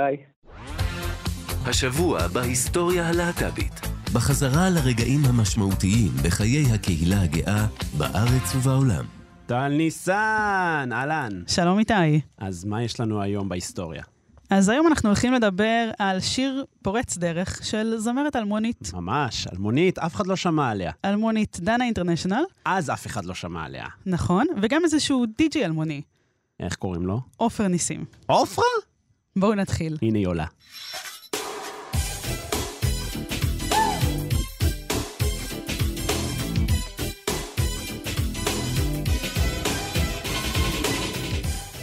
השבוע 1.68 2.28
בהיסטוריה 2.28 3.10
הלהט"בית. 3.10 3.91
בחזרה 4.14 4.70
לרגעים 4.70 5.26
המשמעותיים 5.26 6.12
בחיי 6.24 6.66
הקהילה 6.74 7.22
הגאה 7.22 7.68
בארץ 7.98 8.56
ובעולם. 8.56 9.06
טל 9.46 9.68
ניסן, 9.68 10.90
אהלן. 10.92 11.44
שלום 11.48 11.80
איתי. 11.80 12.22
אז 12.38 12.66
מה 12.66 12.84
יש 12.84 13.00
לנו 13.00 13.22
היום 13.22 13.50
בהיסטוריה? 13.50 14.04
אז 14.50 14.70
היום 14.70 14.88
אנחנו 14.88 15.10
הולכים 15.10 15.34
לדבר 15.34 15.92
על 16.00 16.20
שיר 16.20 16.66
פורץ 16.82 17.18
דרך 17.18 17.60
של 17.66 17.94
זמרת 17.98 18.36
אלמונית. 18.36 18.92
ממש, 18.94 19.48
אלמונית, 19.54 20.00
אף 20.00 20.16
אחד 20.16 20.28
לא 20.28 20.36
שמע 20.36 20.70
עליה. 20.70 20.92
אלמונית 21.06 21.58
דנה 21.62 21.86
אינטרנשיונל. 21.86 22.44
אז 22.66 22.90
אף 22.90 23.08
אחד 23.08 23.26
לא 23.26 23.34
שמע 23.34 23.64
עליה. 23.64 23.86
נכון, 24.06 24.48
וגם 24.62 24.82
איזשהו 24.84 25.26
די.ג'י 25.38 25.66
אלמוני. 25.66 26.02
איך 26.60 26.76
קוראים 26.76 27.06
לו? 27.06 27.22
עופר 27.38 27.68
ניסים. 27.68 28.06
עופרה? 28.26 28.66
בואו 29.36 29.56
נתחיל. 29.56 29.98
הנה 30.02 30.18
היא 30.18 30.28
עולה. 30.28 30.46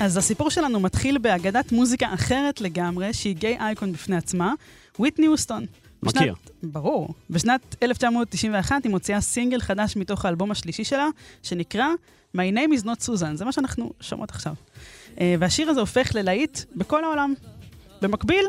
אז 0.01 0.17
הסיפור 0.17 0.51
שלנו 0.51 0.81
מתחיל 0.81 1.19
באגדת 1.19 1.73
מוזיקה 1.73 2.15
אחרת 2.15 2.61
לגמרי, 2.61 3.13
שהיא 3.13 3.37
גיי 3.37 3.59
אייקון 3.59 3.93
בפני 3.93 4.17
עצמה, 4.17 4.53
וויטני 4.99 5.27
הוסטון. 5.27 5.67
מכיר. 6.03 6.35
בשנת, 6.35 6.51
ברור. 6.63 7.15
בשנת 7.31 7.77
1991 7.83 8.85
היא 8.85 8.91
מוציאה 8.91 9.21
סינגל 9.21 9.61
חדש 9.61 9.97
מתוך 9.97 10.25
האלבום 10.25 10.51
השלישי 10.51 10.85
שלה, 10.85 11.07
שנקרא 11.43 11.87
My 12.37 12.39
name 12.55 12.81
is 12.81 12.85
not 12.85 13.07
Susan, 13.07 13.35
זה 13.35 13.45
מה 13.45 13.53
שאנחנו 13.53 13.93
שומעות 14.01 14.31
עכשיו. 14.31 14.55
אה, 15.21 15.35
והשיר 15.39 15.71
הזה 15.71 15.81
הופך 15.81 16.15
ללהיט 16.15 16.61
בכל 16.77 17.05
העולם. 17.05 17.35
במקביל, 18.03 18.45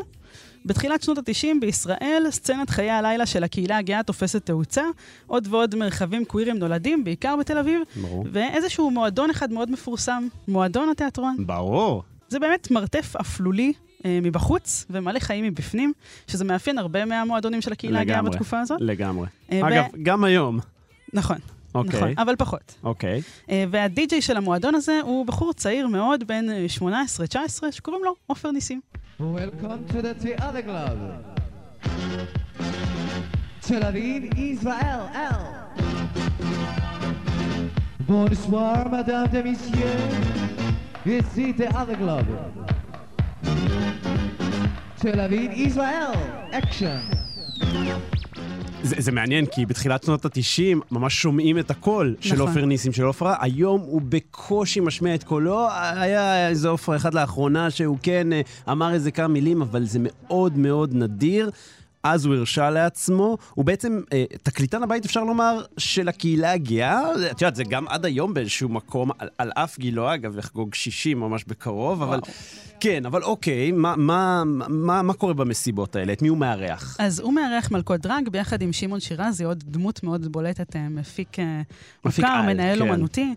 בתחילת 0.64 1.02
שנות 1.02 1.18
ה-90 1.18 1.60
בישראל, 1.60 2.22
סצנת 2.30 2.70
חיי 2.70 2.90
הלילה 2.90 3.26
של 3.26 3.44
הקהילה 3.44 3.78
הגאה 3.78 4.02
תופסת 4.02 4.46
תאוצה, 4.46 4.82
עוד 5.26 5.46
ועוד 5.50 5.74
מרחבים 5.74 6.24
קווירים 6.24 6.58
נולדים, 6.58 7.04
בעיקר 7.04 7.36
בתל 7.36 7.58
אביב, 7.58 7.80
ברור. 7.96 8.24
ואיזשהו 8.32 8.90
מועדון 8.90 9.30
אחד 9.30 9.52
מאוד 9.52 9.70
מפורסם, 9.70 10.26
מועדון 10.48 10.88
התיאטרון. 10.88 11.36
ברור. 11.46 12.02
זה 12.28 12.38
באמת 12.38 12.70
מרתף 12.70 13.16
אפלולי 13.20 13.72
אה, 14.04 14.18
מבחוץ 14.22 14.86
ומלא 14.90 15.18
חיים 15.18 15.44
מבפנים, 15.44 15.92
שזה 16.26 16.44
מאפיין 16.44 16.78
הרבה 16.78 17.04
מהמועדונים 17.04 17.60
של 17.60 17.72
הקהילה 17.72 18.00
הגאה 18.00 18.22
בתקופה 18.22 18.60
הזאת. 18.60 18.80
לגמרי. 18.80 19.26
אה, 19.52 19.68
אגב, 19.68 19.84
ו... 19.94 19.96
גם 20.02 20.24
היום. 20.24 20.58
נכון. 21.12 21.36
אוקיי. 21.74 22.00
נכון, 22.00 22.12
אבל 22.18 22.36
פחות. 22.36 22.74
אוקיי. 22.82 23.22
Uh, 23.46 23.50
והדי-ג'יי 23.70 24.22
של 24.22 24.36
המועדון 24.36 24.74
הזה 24.74 25.00
הוא 25.02 25.26
בחור 25.26 25.52
צעיר 25.52 25.86
מאוד, 25.86 26.24
בן 26.26 26.46
18-19, 26.78 26.82
שקוראים 27.70 28.04
לו 28.04 28.14
עופר 28.26 28.50
ניסים. 28.50 28.80
Welcome 29.20 29.86
to 29.88 30.00
the 30.00 30.14
Theater 30.14 30.62
Club. 30.62 31.22
Tel 33.60 33.82
Aviv, 33.82 34.32
Israel, 34.38 35.10
L. 35.12 35.72
Bonsoir, 38.08 38.88
Madame 38.88 39.30
This 41.04 41.26
is 41.26 41.34
the 41.36 41.52
Theater 41.52 41.96
Club. 41.96 42.26
Tel 44.96 45.16
Aviv, 45.16 45.54
Israel, 45.54 46.14
Action. 46.52 47.02
זה, 48.82 48.96
זה 48.98 49.12
מעניין, 49.12 49.46
כי 49.46 49.66
בתחילת 49.66 50.02
שנות 50.02 50.24
ה-90 50.24 50.78
ממש 50.90 51.14
שומעים 51.14 51.58
את 51.58 51.70
הקול 51.70 52.14
נכון. 52.18 52.30
של 52.36 52.40
עופר 52.40 52.64
ניסים 52.64 52.92
של 52.92 53.04
עופרה. 53.04 53.36
היום 53.40 53.80
הוא 53.80 54.02
בקושי 54.08 54.80
משמיע 54.80 55.14
את 55.14 55.24
קולו. 55.24 55.68
היה 55.94 56.48
איזה 56.48 56.68
עופרה 56.68 56.96
אחד 56.96 57.14
לאחרונה 57.14 57.70
שהוא 57.70 57.98
כן 58.02 58.32
אה, 58.32 58.40
אמר 58.68 58.94
איזה 58.94 59.10
כמה 59.10 59.28
מילים, 59.28 59.62
אבל 59.62 59.84
זה 59.84 59.98
מאוד 60.02 60.58
מאוד 60.58 60.94
נדיר. 60.94 61.50
אז 62.02 62.24
הוא 62.24 62.34
הרשה 62.34 62.70
לעצמו. 62.70 63.38
הוא 63.54 63.64
בעצם 63.64 64.00
אה, 64.12 64.24
תקליטן 64.42 64.82
הבית, 64.82 65.04
אפשר 65.04 65.24
לומר, 65.24 65.64
של 65.78 66.08
הקהילה 66.08 66.52
הגאה. 66.52 67.00
את 67.30 67.42
יודעת, 67.42 67.56
זה 67.56 67.64
גם 67.64 67.88
עד 67.88 68.04
היום 68.04 68.34
באיזשהו 68.34 68.68
מקום, 68.68 69.10
על, 69.18 69.28
על 69.38 69.50
אף 69.54 69.78
גילו, 69.78 70.14
אגב, 70.14 70.38
יחגוג 70.38 70.74
60 70.74 71.20
ממש 71.20 71.44
בקרוב, 71.44 71.98
וואו. 71.98 72.08
אבל... 72.08 72.20
כן, 72.80 73.06
אבל 73.06 73.22
אוקיי, 73.22 73.72
מה, 73.72 73.96
מה, 73.96 74.42
מה, 74.68 75.02
מה 75.02 75.12
קורה 75.12 75.34
במסיבות 75.34 75.96
האלה? 75.96 76.12
את 76.12 76.22
מי 76.22 76.28
הוא 76.28 76.38
מארח? 76.38 76.96
אז 76.98 77.20
הוא 77.20 77.32
מארח 77.32 77.70
מלכות 77.70 78.00
דרג 78.00 78.28
ביחד 78.28 78.62
עם 78.62 78.72
שמעון 78.72 79.00
שירזי, 79.00 79.44
עוד 79.44 79.64
דמות 79.66 80.02
מאוד 80.02 80.32
בולטת, 80.32 80.76
אה, 80.76 80.88
מפיק 80.88 81.36
מוכר, 82.04 82.42
מנהל 82.42 82.78
כן. 82.78 82.88
אומנותי. 82.88 83.34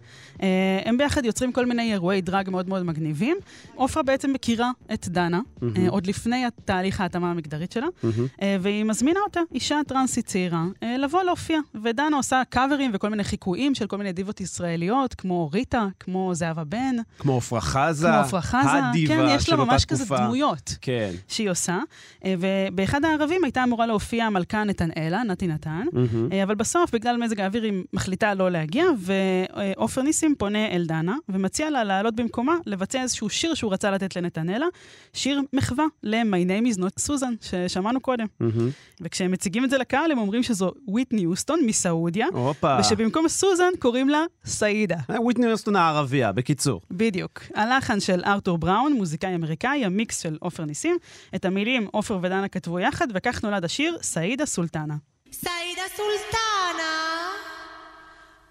הם 0.86 0.98
ביחד 0.98 1.26
יוצרים 1.26 1.52
כל 1.52 1.66
מיני 1.66 1.94
אירועי 1.94 2.22
דרג 2.22 2.50
מאוד 2.50 2.70
מאוד 2.70 2.84
מגניבים. 2.84 3.38
עופרה 3.76 4.04
בעצם 4.04 4.34
מכירה 4.34 4.72
את 4.94 5.08
דנה, 5.08 5.40
mm-hmm. 5.40 5.66
עוד 5.90 6.08
לפני 6.08 6.46
תהליך 6.66 7.02
ההתאמה 7.02 7.32
המגדרית 7.32 7.72
שלה, 7.72 7.88
mm-hmm. 7.88 8.44
והיא 8.62 8.84
מזמינה 8.84 9.20
אותה, 9.26 9.40
אישה 9.54 9.80
טרנסית 9.88 10.26
צעירה, 10.26 10.64
לבוא 11.00 11.24
להופיע. 11.24 11.60
ודנה 11.84 12.18
עושה 12.18 12.42
קאברים 12.50 12.92
וכל 12.94 13.10
מיני 13.10 13.24
חיקויים 13.24 13.76
של 13.76 13.88
כל 13.88 13.98
מיני 13.98 14.12
דיבות 14.12 14.42
ישראליות, 14.42 15.14
כמו 15.14 15.50
ריטה, 15.54 15.88
כמו 16.00 16.36
זהבה 16.36 16.64
בן. 16.64 16.96
כמו 17.20 17.38
עפרה 17.38 17.62
חזה. 17.62 18.08
כמו 18.08 18.16
עפרה 18.18 18.42
חזה. 18.42 18.60
הדיבה 18.74 19.14
תקופה. 19.14 19.30
כן, 19.30 19.36
יש 19.36 19.50
לה 19.50 19.56
ממש 19.56 19.86
כזה 19.86 20.16
דמויות. 20.18 20.78
כן. 20.82 21.12
שהיא 21.28 21.50
עושה. 21.50 21.80
ובאחד 22.28 23.06
הערבים 23.06 23.44
הייתה 23.44 23.64
אמורה 23.64 23.86
להופיע 23.86 24.26
המלכה 24.26 24.64
נתנאלה, 24.64 25.24
נתי 25.24 25.48
נתן, 25.48 25.86
mm-hmm. 25.92 26.34
אבל 26.44 26.56
בסוף, 26.56 26.94
בגלל 26.94 27.18
מזג 27.18 27.40
האוויר, 27.40 27.64
היא 27.64 27.84
מחליטה 27.94 28.34
לא 28.34 28.52
להגיע, 28.52 28.86
ועופר 28.98 30.02
ניסים 30.02 30.36
פונה 30.38 30.68
אל 30.68 30.86
דנה, 30.86 31.16
ומציע 31.30 31.70
לה 31.70 31.84
לעלות 31.84 32.16
במקומה, 32.16 32.56
לבצע 32.66 33.02
איזשהו 33.02 33.30
שיר 33.30 33.54
שהוא 33.54 33.74
רצה 33.74 33.92
לתת 33.92 34.16
לנתנאלה, 34.16 34.66
שיר 35.14 35.42
מחווה 35.54 35.86
ל-My 36.04 36.48
name 36.48 36.76
is 36.76 36.80
not 36.80 37.00
סוזן, 37.00 37.34
ששמענו 37.42 38.00
קודם. 38.00 38.26
Mm-hmm. 38.50 39.02
וכשהם 39.02 39.32
מציגים 39.32 39.66
את 39.66 39.70
זה 39.70 39.78
לקהל, 39.78 40.12
הם 40.12 40.18
אומרים 40.18 40.44
שזו 40.44 40.72
וויטני 40.88 41.22
יוסטון 41.22 41.60
מסעודיה, 41.66 42.28
Opa. 42.28 42.68
ושבמקום 42.80 43.28
סוזן 43.28 43.70
קוראים 43.80 44.10
לה 44.10 44.24
סעידה. 44.46 44.98
וויטני 45.10 45.46
יוסטון 45.46 45.76
הערבייה, 45.76 46.32
בקיצור. 46.32 46.82
בדיוק. 46.92 47.44
הלחן 47.56 48.00
של 48.00 48.22
ארתור 48.26 48.58
בראון, 48.58 48.94
מוזיקאי 48.94 49.36
אמריקאי, 49.36 49.86
המיקס 49.86 50.20
של 50.20 50.38
עופר 50.40 50.66
ניסים. 50.66 50.98
את 51.36 51.46
המילים 51.46 51.88
עופר 51.92 52.20
ודנה 52.22 52.48
כתבו 52.48 52.80
יחד, 52.80 53.08
וכך 53.14 53.44
נולד 53.44 53.66
השיר 53.66 53.98
סעידה 54.02 54.46
סולטנה. 54.46 54.96
סעידה 55.32 55.82
סולטנה, 55.96 56.94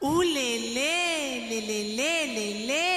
וללה, 0.03 0.21
ללה, 1.51 1.83
ללה, 1.97 2.67
ללה. 2.67 2.92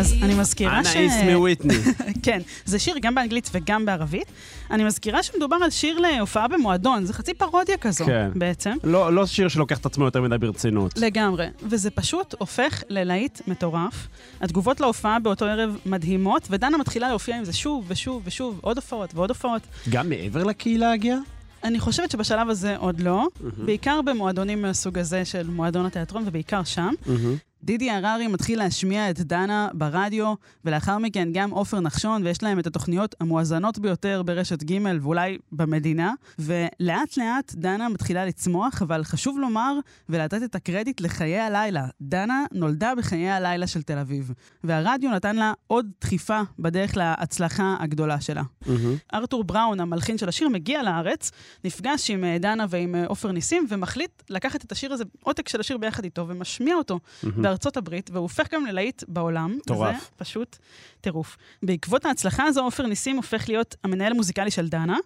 אז 0.00 0.14
אני 0.22 0.34
מזכירה 0.34 0.84
ש... 0.84 0.96
אנא 0.96 1.02
איסמי 1.02 1.34
וויטני. 1.34 1.74
כן, 2.22 2.40
זה 2.64 2.78
שיר 2.78 2.94
גם 3.00 3.14
באנגלית 3.14 3.50
וגם 3.52 3.86
בערבית. 3.86 4.26
אני 4.70 4.84
מזכירה 4.84 5.22
שמדובר 5.22 5.56
על 5.56 5.70
שיר 5.70 5.98
להופעה 5.98 6.48
במועדון, 6.48 7.04
זה 7.04 7.12
חצי 7.12 7.34
פרודיה 7.34 7.76
כזו 7.76 8.04
כן. 8.04 8.30
בעצם. 8.34 8.76
לא, 8.84 9.12
לא 9.14 9.26
שיר 9.26 9.48
שלוקח 9.48 9.78
את 9.78 9.86
עצמו 9.86 10.04
יותר 10.04 10.22
מדי 10.22 10.38
ברצינות. 10.38 10.98
לגמרי, 10.98 11.46
וזה 11.62 11.90
פשוט 11.90 12.34
הופך 12.38 12.82
ללהיט 12.88 13.40
מטורף. 13.46 14.08
התגובות 14.40 14.80
להופעה 14.80 15.18
באותו 15.18 15.44
ערב 15.44 15.76
מדהימות, 15.86 16.48
ודנה 16.50 16.78
מתחילה 16.78 17.08
להופיע 17.08 17.36
עם 17.36 17.44
זה 17.44 17.52
שוב 17.52 17.84
ושוב 17.88 18.22
ושוב, 18.24 18.58
עוד 18.62 18.76
הופעות 18.76 19.14
ועוד 19.14 19.30
הופעות. 19.30 19.62
גם 19.90 20.08
מעבר 20.08 20.44
לקהילה 20.44 20.92
הגאה? 20.92 21.18
אני 21.64 21.80
חושבת 21.80 22.10
שבשלב 22.10 22.50
הזה 22.50 22.76
עוד 22.76 23.00
לא, 23.00 23.26
mm-hmm. 23.26 23.44
בעיקר 23.64 24.00
במועדונים 24.02 24.62
מהסוג 24.62 24.98
הזה 24.98 25.24
של 25.24 25.50
מועדון 25.50 25.86
התיאטרון, 25.86 26.22
ובעיקר 26.26 26.64
שם. 26.64 26.90
Mm-hmm. 27.06 27.49
דידי 27.64 27.90
הררי 27.90 28.26
מתחיל 28.26 28.58
להשמיע 28.58 29.10
את 29.10 29.20
דנה 29.20 29.68
ברדיו, 29.74 30.34
ולאחר 30.64 30.98
מכן 30.98 31.28
גם 31.32 31.50
עופר 31.50 31.80
נחשון, 31.80 32.26
ויש 32.26 32.42
להם 32.42 32.58
את 32.58 32.66
התוכניות 32.66 33.14
המואזנות 33.20 33.78
ביותר 33.78 34.22
ברשת 34.22 34.62
ג' 34.62 34.78
ואולי 35.02 35.38
במדינה. 35.52 36.12
ולאט 36.38 37.16
לאט 37.16 37.54
דנה 37.54 37.88
מתחילה 37.88 38.26
לצמוח, 38.26 38.82
אבל 38.82 39.04
חשוב 39.04 39.38
לומר 39.38 39.78
ולתת 40.08 40.42
את 40.42 40.54
הקרדיט 40.54 41.00
לחיי 41.00 41.40
הלילה. 41.40 41.86
דנה 42.00 42.44
נולדה 42.52 42.92
בחיי 42.94 43.30
הלילה 43.30 43.66
של 43.66 43.82
תל 43.82 43.98
אביב, 43.98 44.32
והרדיו 44.64 45.10
נתן 45.10 45.36
לה 45.36 45.52
עוד 45.66 45.86
דחיפה 46.00 46.40
בדרך 46.58 46.96
להצלחה 46.96 47.76
הגדולה 47.80 48.20
שלה. 48.20 48.42
Mm-hmm. 48.42 48.68
ארתור 49.14 49.44
בראון, 49.44 49.80
המלחין 49.80 50.18
של 50.18 50.28
השיר, 50.28 50.48
מגיע 50.48 50.82
לארץ, 50.82 51.30
נפגש 51.64 52.10
עם 52.10 52.24
אה, 52.24 52.38
דנה 52.38 52.66
ועם 52.68 52.94
אה, 52.94 53.06
עופר 53.06 53.32
ניסים, 53.32 53.66
ומחליט 53.68 54.22
לקחת 54.30 54.64
את 54.64 54.72
השיר 54.72 54.92
הזה, 54.92 55.04
עותק 55.22 55.48
של 55.48 55.60
השיר 55.60 55.78
ביחד 55.78 56.04
איתו, 56.04 56.28
ומשמיע 56.28 56.74
אותו. 56.74 56.98
Mm-hmm. 56.98 57.26
בארצות 57.50 57.76
הברית, 57.76 58.10
והוא 58.12 58.22
הופך 58.22 58.54
גם 58.54 58.66
ללהיט 58.66 59.04
בעולם. 59.08 59.56
מטורף. 59.56 60.00
זה 60.00 60.06
פשוט 60.16 60.56
טירוף. 61.00 61.36
בעקבות 61.62 62.06
ההצלחה 62.06 62.44
הזו, 62.44 62.62
עופר 62.62 62.86
ניסים 62.86 63.16
הופך 63.16 63.48
להיות 63.48 63.76
המנהל 63.84 64.12
המוזיקלי 64.12 64.50
של 64.50 64.68
דנה, 64.68 64.96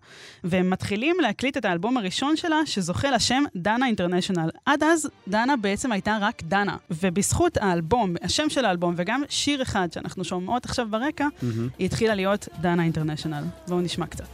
והם 0.44 0.70
מתחילים 0.70 1.16
להקליט 1.20 1.56
את 1.56 1.64
האלבום 1.64 1.96
הראשון 1.96 2.36
שלה, 2.36 2.56
שזוכה 2.66 3.10
לשם 3.10 3.44
דנה 3.56 3.86
אינטרנשיונל. 3.86 4.50
עד 4.66 4.82
אז, 4.82 5.08
דנה 5.28 5.56
בעצם 5.56 5.92
הייתה 5.92 6.18
רק 6.20 6.42
דנה, 6.42 6.76
ובזכות 6.90 7.56
האלבום, 7.56 8.14
השם 8.22 8.50
של 8.50 8.64
האלבום, 8.64 8.94
וגם 8.96 9.22
שיר 9.28 9.62
אחד 9.62 9.88
שאנחנו 9.92 10.24
שומעות 10.24 10.64
עכשיו 10.64 10.86
ברקע, 10.90 11.26
mm-hmm. 11.26 11.44
היא 11.78 11.86
התחילה 11.86 12.14
להיות 12.14 12.48
דנה 12.60 12.82
אינטרנשיונל. 12.82 13.44
בואו 13.68 13.80
נשמע 13.80 14.06
קצת. 14.06 14.28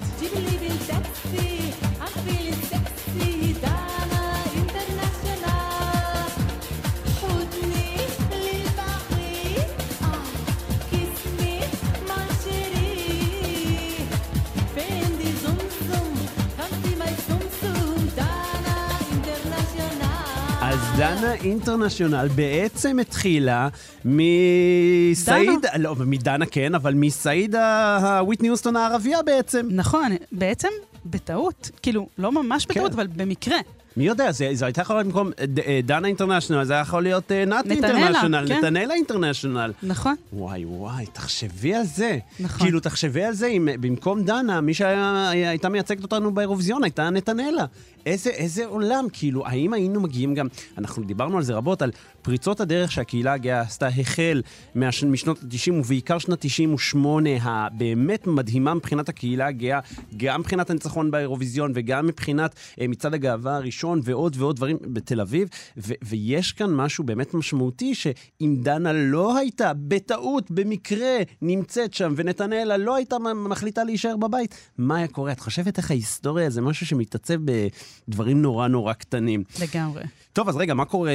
דנה 21.01 21.35
אינטרנשיונל 21.35 22.29
בעצם 22.35 22.99
התחילה 22.99 23.69
מסעיד, 24.05 25.67
לא, 25.79 25.95
מדנה 26.07 26.47
כן, 26.47 26.75
אבל 26.75 26.95
מסעיד 26.95 27.55
הוויטני 27.55 28.49
יוסטון 28.49 28.77
הערבייה 28.77 29.23
בעצם. 29.23 29.69
נכון, 29.71 30.13
בעצם 30.33 30.69
בטעות, 31.07 31.71
כאילו, 31.83 32.09
לא 32.19 32.33
ממש 32.33 32.67
בטעות, 32.67 32.93
כן. 32.93 32.95
אבל 32.95 33.07
במקרה. 33.07 33.57
מי 33.97 34.07
יודע, 34.07 34.33
זה, 34.33 34.51
זה 34.53 34.65
הייתה 34.65 34.81
יכולה 34.81 34.99
להיות 34.99 35.15
במקום 35.15 35.31
אה, 35.67 35.81
דנה 35.85 36.09
אינטרנשיונל, 36.09 36.65
זה 36.65 36.73
היה 36.73 36.83
יכול 36.83 37.03
להיות 37.03 37.33
אה, 37.33 37.45
נאט 37.45 37.67
אינטרנשיונל, 37.71 38.45
כן. 38.49 38.59
נתנאלה 38.59 38.95
אינטרנשיונל. 38.95 39.73
נכון. 39.83 40.15
וואי 40.33 40.65
וואי, 40.65 41.07
תחשבי 41.13 41.75
על 41.75 41.85
זה. 41.85 42.19
נכון. 42.41 42.67
כאילו, 42.67 42.81
תחשבי 42.81 43.25
על 43.25 43.33
זה, 43.33 43.47
אם 43.47 43.69
במקום 43.81 44.23
דנה, 44.23 44.61
מי 44.61 44.75
שהייתה 44.75 45.69
מייצגת 45.69 46.03
אותנו 46.03 46.35
באירוויזיון 46.35 46.85
הייתה 46.85 47.11
נתנאלה. 47.11 47.65
איזה, 48.07 48.31
איזה 48.31 48.67
עולם, 48.67 49.07
כאילו, 49.13 49.47
האם 49.47 49.73
היינו 49.73 50.01
מגיעים 50.01 50.35
גם, 50.35 50.47
אנחנו 50.79 51.03
דיברנו 51.03 51.37
על 51.37 51.43
זה 51.43 51.55
רבות, 51.55 51.83
על 51.83 51.91
פריצות 52.23 52.61
הדרך 52.61 52.93
שהקהילה 52.93 53.33
הגאה 53.33 53.61
עשתה 53.61 53.89
החל 53.89 54.43
מהש, 54.75 55.05
משנות 55.05 55.39
ה-90 55.43 55.73
ובעיקר 55.73 56.19
שנת 56.19 56.39
98, 56.41 57.31
הבאמת 57.43 58.27
מדהימה 58.27 58.75
מבחינת 58.75 59.09
הקהילה 59.09 59.47
הגאה, 59.47 59.81
גם 60.17 60.41
מבחינת 60.41 60.71
הניצחון 60.71 61.11
באירוויזיון 61.11 61.73
וגם 61.75 62.07
מבחינת 62.07 62.55
אה, 62.81 62.89
מצעד 62.89 63.15
הגאווה 63.15 63.57
הראשון 63.57 63.80
ועוד 64.05 64.37
ועוד 64.39 64.57
דברים 64.57 64.77
בתל 64.83 65.21
אביב, 65.21 65.49
ו- 65.77 65.93
ויש 66.05 66.53
כאן 66.53 66.71
משהו 66.75 67.05
באמת 67.05 67.35
משמעותי, 67.35 67.95
שאם 67.95 68.57
דנה 68.63 68.93
לא 68.93 69.37
הייתה 69.37 69.73
בטעות, 69.75 70.51
במקרה, 70.51 71.17
נמצאת 71.43 71.95
שם, 71.95 72.15
ונתנאלה 72.17 72.77
לא 72.77 72.95
הייתה 72.95 73.17
מחליטה 73.19 73.85
להישאר 73.85 74.17
בבית, 74.17 74.55
מה 74.79 74.97
היה 74.97 75.09
קורה? 75.09 75.33
את 75.33 75.41
חושבת 75.41 75.79
איך 75.79 75.91
ההיסטוריה 75.91 76.51
זה 76.51 76.61
משהו 76.61 76.87
שמתעצב 76.87 77.35
ב... 77.45 77.69
דברים 78.09 78.43
נורא 78.43 78.69
נורא 78.69 78.93
קטנים. 78.93 79.45
לגמרי. 79.61 80.03
טוב, 80.33 80.49
אז 80.49 80.57
רגע, 80.57 80.75
מה 80.75 80.85
קורה? 80.85 81.13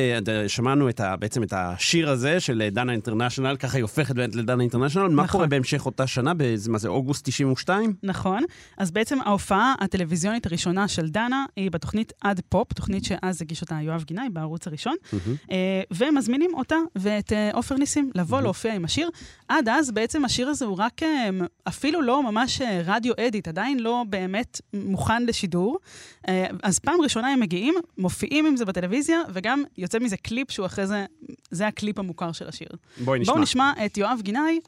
שמענו 0.47 0.89
את 0.89 0.99
ה, 0.99 1.16
בעצם 1.16 1.43
את 1.43 1.53
השיר 1.53 2.09
הזה 2.09 2.39
של 2.39 2.70
דנה 2.72 2.91
אינטרנשיונל, 2.91 3.55
ככה 3.55 3.78
היא 3.78 3.82
הופכת 3.82 4.16
באמת 4.16 4.36
לדנה 4.36 4.61
אינטרנשיונל. 4.61 5.07
נכון. 5.07 5.16
מה 5.16 5.28
קורה 5.28 5.47
בהמשך 5.47 5.86
אותה 5.86 6.07
שנה, 6.07 6.34
באיזה, 6.34 6.72
מה 6.72 6.78
זה, 6.78 6.88
אוגוסט 6.88 7.30
92? 7.30 7.93
נכון. 8.03 8.43
אז 8.78 8.91
בעצם 8.91 9.18
ההופעה 9.22 9.76
הטלוויזיונית 9.80 10.45
הראשונה 10.45 10.88
של 10.88 11.09
דנה 11.09 11.45
היא 11.55 11.72
בתוכנית 11.72 12.13
עד 12.22 12.41
פופ, 12.49 12.74
תוכנית 12.74 13.05
שאז 13.05 13.41
הגיש 13.41 13.61
אותה 13.61 13.76
יואב 13.82 14.03
גינאי 14.03 14.30
בערוץ 14.30 14.68
הראשון, 14.68 14.95
mm-hmm. 15.03 15.53
ומזמינים 15.91 16.51
אותה 16.53 16.78
ואת 16.95 17.34
אה, 17.34 17.51
עופר 17.53 17.76
ניסים 17.76 18.11
לבוא 18.16 18.38
mm-hmm. 18.38 18.41
להופיע 18.41 18.76
עם 18.76 18.86
השיר. 18.86 19.09
עד 19.47 19.70
אז 19.70 19.91
בעצם 19.91 20.26
השיר 20.26 20.49
הזה 20.49 20.66
הוא 20.66 20.76
רק 20.80 21.03
אה, 21.03 21.30
אפילו 21.68 22.01
לא 22.01 22.32
ממש 22.32 22.61
רדיו 22.86 23.13
אדיט, 23.28 23.47
עדיין 23.47 23.80
לא 23.80 24.03
באמת 24.09 24.61
מוכן 24.74 25.26
לשידור. 25.26 25.78
אז 26.63 26.80
פעם 26.80 27.01
ראשונה 27.01 27.28
הם 27.28 27.39
מגיעים, 27.39 27.74
מופיעים 27.97 28.45
עם 28.45 28.57
זה 28.57 28.66
בטלוויזיה, 28.66 29.05
וגם 29.34 29.64
יוצא 29.78 29.99
מזה 29.99 30.18
קליפ 30.18 30.51
שהוא 30.51 30.66
אחרי 30.66 30.88
זה, 30.88 31.06
זה 31.51 31.68
הקליפ 31.68 31.99
המוכר 31.99 32.32
של 32.32 32.47
השיר. 32.47 32.70
בואי 32.97 33.20
נשמע. 33.20 33.34
בואו 33.34 33.43
נשמע 33.43 33.74
את 33.86 33.97
יואב 33.97 34.20
גינאי 34.22 34.60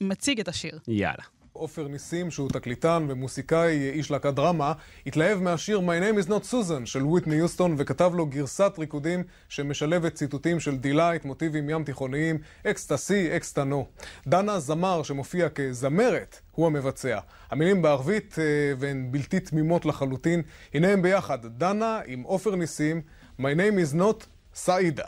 מציג 0.00 0.40
את 0.40 0.48
השיר. 0.48 0.78
יאללה. 0.88 1.22
עופר 1.56 1.88
ניסים, 1.88 2.30
שהוא 2.30 2.48
תקליטן 2.48 3.06
ומוסיקאי, 3.08 3.90
איש 3.90 4.10
להקת 4.10 4.34
דרמה, 4.34 4.72
התלהב 5.06 5.42
מהשיר 5.42 5.78
My 5.80 5.82
Name 5.82 6.26
is 6.26 6.28
Not 6.28 6.52
Susan 6.52 6.86
של 6.86 7.02
וויטני 7.02 7.34
יוסטון 7.34 7.74
וכתב 7.78 8.12
לו 8.14 8.26
גרסת 8.26 8.72
ריקודים 8.78 9.22
שמשלבת 9.48 10.14
ציטוטים 10.14 10.60
של 10.60 10.76
Deee-Lite, 10.76 11.24
מוטיבים 11.24 11.70
ים 11.70 11.84
תיכוניים, 11.84 12.38
אקסטסי, 12.66 13.36
אקסטנו. 13.36 13.86
דנה 14.26 14.60
זמר 14.60 15.02
שמופיע 15.02 15.48
כזמרת, 15.48 16.40
הוא 16.50 16.66
המבצע. 16.66 17.18
המילים 17.50 17.82
בערבית 17.82 18.36
והן 18.78 19.08
בלתי 19.10 19.40
תמימות 19.40 19.86
לחלוטין. 19.86 20.42
הנה 20.74 20.88
הם 20.88 21.02
ביחד, 21.02 21.38
דנה 21.46 22.00
עם 22.06 22.22
עופר 22.22 22.54
ניסים, 22.54 23.02
My 23.40 23.42
Name 23.42 23.94
is 23.94 23.96
Not 23.96 24.24
סעידה. 24.54 25.04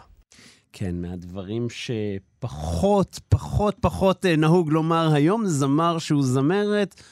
כן, 0.72 1.03
מהדברים 1.03 1.66
שפחות, 1.70 3.20
פחות, 3.29 3.76
פחות 3.81 4.24
נהוג 4.26 4.70
לומר 4.72 5.14
היום, 5.14 5.47
זמר 5.47 5.99
שהוא 5.99 6.22
זמרת, 6.22 7.03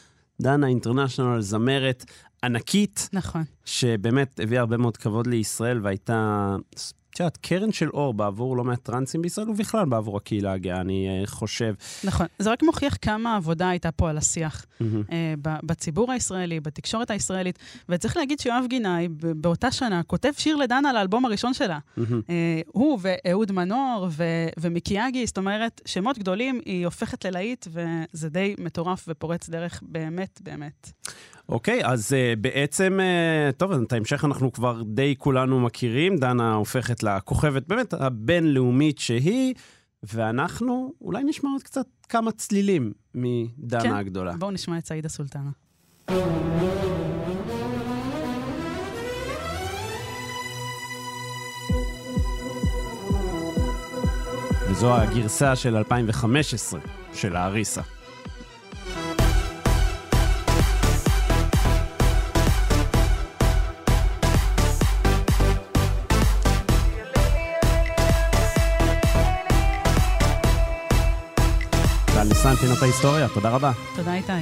דנה 0.41 0.67
אינטרנשיונל, 0.67 1.41
זמרת 1.41 2.05
ענקית. 2.45 3.09
נכון. 3.12 3.43
שבאמת 3.64 4.41
הביאה 4.43 4.61
הרבה 4.61 4.77
מאוד 4.77 4.97
כבוד 4.97 5.27
לישראל 5.27 5.81
והייתה 5.83 6.57
את 7.17 7.21
יודעת, 7.21 7.37
קרן 7.37 7.73
של 7.73 7.89
אור 7.91 8.14
בעבור 8.14 8.57
לא 8.57 8.64
מעט 8.64 8.83
טרנסים 8.83 9.23
בישראל, 9.23 9.51
ובכלל 9.51 9.85
בעבור 9.85 10.17
הקהילה 10.17 10.53
הגאה, 10.53 10.81
אני 10.81 11.23
uh, 11.25 11.27
חושב. 11.27 11.75
נכון. 12.05 12.27
זה 12.39 12.53
רק 12.53 12.62
מוכיח 12.62 12.97
כמה 13.03 13.37
עבודה 13.37 13.69
הייתה 13.69 13.93
פה 13.93 14.11
על 14.11 14.19
השיח. 14.19 14.67
Mm-hmm. 14.81 14.85
בציבור 15.43 16.12
הישראלי, 16.12 16.61
בתקשורת 16.61 17.11
הישראלית. 17.11 17.59
וצריך 17.89 18.17
להגיד 18.17 18.41
שיואב 18.41 18.64
גינאי, 18.69 19.09
באותה 19.19 19.71
שנה, 19.71 20.03
כותב 20.03 20.33
שיר 20.39 20.57
לדנה 20.57 20.91
על 20.91 20.97
האלבום 20.97 21.25
הראשון 21.25 21.55
שלה. 21.55 21.79
Mm-hmm. 21.79 22.03
הוא 22.67 22.99
ואהוד 23.03 23.53
מנור 23.53 24.09
ו- 24.11 24.49
ומיקי 24.61 24.95
יגי, 25.07 25.27
זאת 25.27 25.39
אומרת, 25.39 25.81
שמות 25.85 26.19
גדולים, 26.19 26.61
היא 26.64 26.85
הופכת 26.85 27.25
ללהיט, 27.25 27.67
וזה 27.71 28.29
די 28.29 28.55
מטורף 28.59 29.05
ופורץ 29.09 29.49
דרך 29.49 29.83
באמת, 29.87 30.41
באמת. 30.45 30.93
אוקיי, 31.49 31.84
okay, 31.84 31.88
אז 31.88 32.12
uh, 32.12 32.40
בעצם, 32.40 32.99
uh, 33.01 33.53
טוב, 33.53 33.72
את 33.72 33.92
ההמשך 33.92 34.24
אנחנו 34.24 34.53
כבר 34.53 34.82
די 34.82 35.14
כולנו 35.18 35.61
מכירים. 35.61 36.16
דנה 36.16 36.55
הופכת 36.55 37.03
לכוכבת 37.03 37.66
באמת 37.66 37.92
הבינלאומית 37.92 38.99
שהיא, 38.99 39.55
ואנחנו 40.03 40.92
אולי 41.01 41.24
נשמע 41.24 41.51
עוד 41.51 41.62
קצת 41.62 41.86
כמה 42.09 42.32
צלילים 42.32 42.92
מדנה 43.14 43.80
כן, 43.80 43.94
הגדולה. 43.94 44.32
בואו 44.38 44.51
נשמע 44.51 44.78
את 44.78 44.86
סעידה 44.86 45.09
סולטנה. 45.09 45.51
וזו 54.70 54.94
הגרסה 54.94 55.57
של 55.57 55.76
2015 55.76 56.80
של 57.14 57.36
האריסה. 57.36 57.82
ניסן, 72.29 72.55
פינות 72.55 72.83
ההיסטוריה, 72.83 73.29
תודה 73.29 73.51
רבה. 73.51 73.72
תודה 73.97 74.14
איתי. 74.14 74.33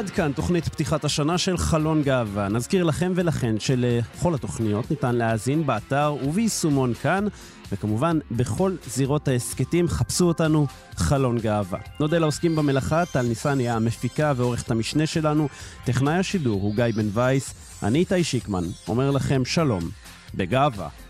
עד 0.00 0.10
כאן 0.10 0.32
תוכנית 0.32 0.68
פתיחת 0.68 1.04
השנה 1.04 1.38
של 1.38 1.56
חלון 1.56 2.02
גאווה. 2.02 2.48
נזכיר 2.48 2.84
לכם 2.84 3.12
ולכן 3.16 3.54
שלכל 3.58 4.34
התוכניות 4.34 4.90
ניתן 4.90 5.14
להאזין 5.14 5.66
באתר 5.66 6.16
וביישומון 6.24 6.94
כאן, 6.94 7.26
וכמובן 7.72 8.18
בכל 8.30 8.74
זירות 8.86 9.28
ההסכתים 9.28 9.88
חפשו 9.88 10.24
אותנו 10.24 10.66
חלון 10.96 11.38
גאווה. 11.38 11.78
נודה 12.00 12.18
לעוסקים 12.18 12.56
במלאכה, 12.56 13.06
טל 13.06 13.22
ניסני 13.22 13.68
המפיקה 13.68 14.32
ועורכת 14.36 14.70
המשנה 14.70 15.06
שלנו, 15.06 15.48
טכנאי 15.84 16.14
השידור 16.14 16.62
הוא 16.62 16.74
גיא 16.74 16.84
בן 16.96 17.08
וייס, 17.12 17.54
אני 17.82 17.98
איתי 17.98 18.24
שיקמן, 18.24 18.64
אומר 18.88 19.10
לכם 19.10 19.44
שלום, 19.44 19.90
בגאווה. 20.34 21.09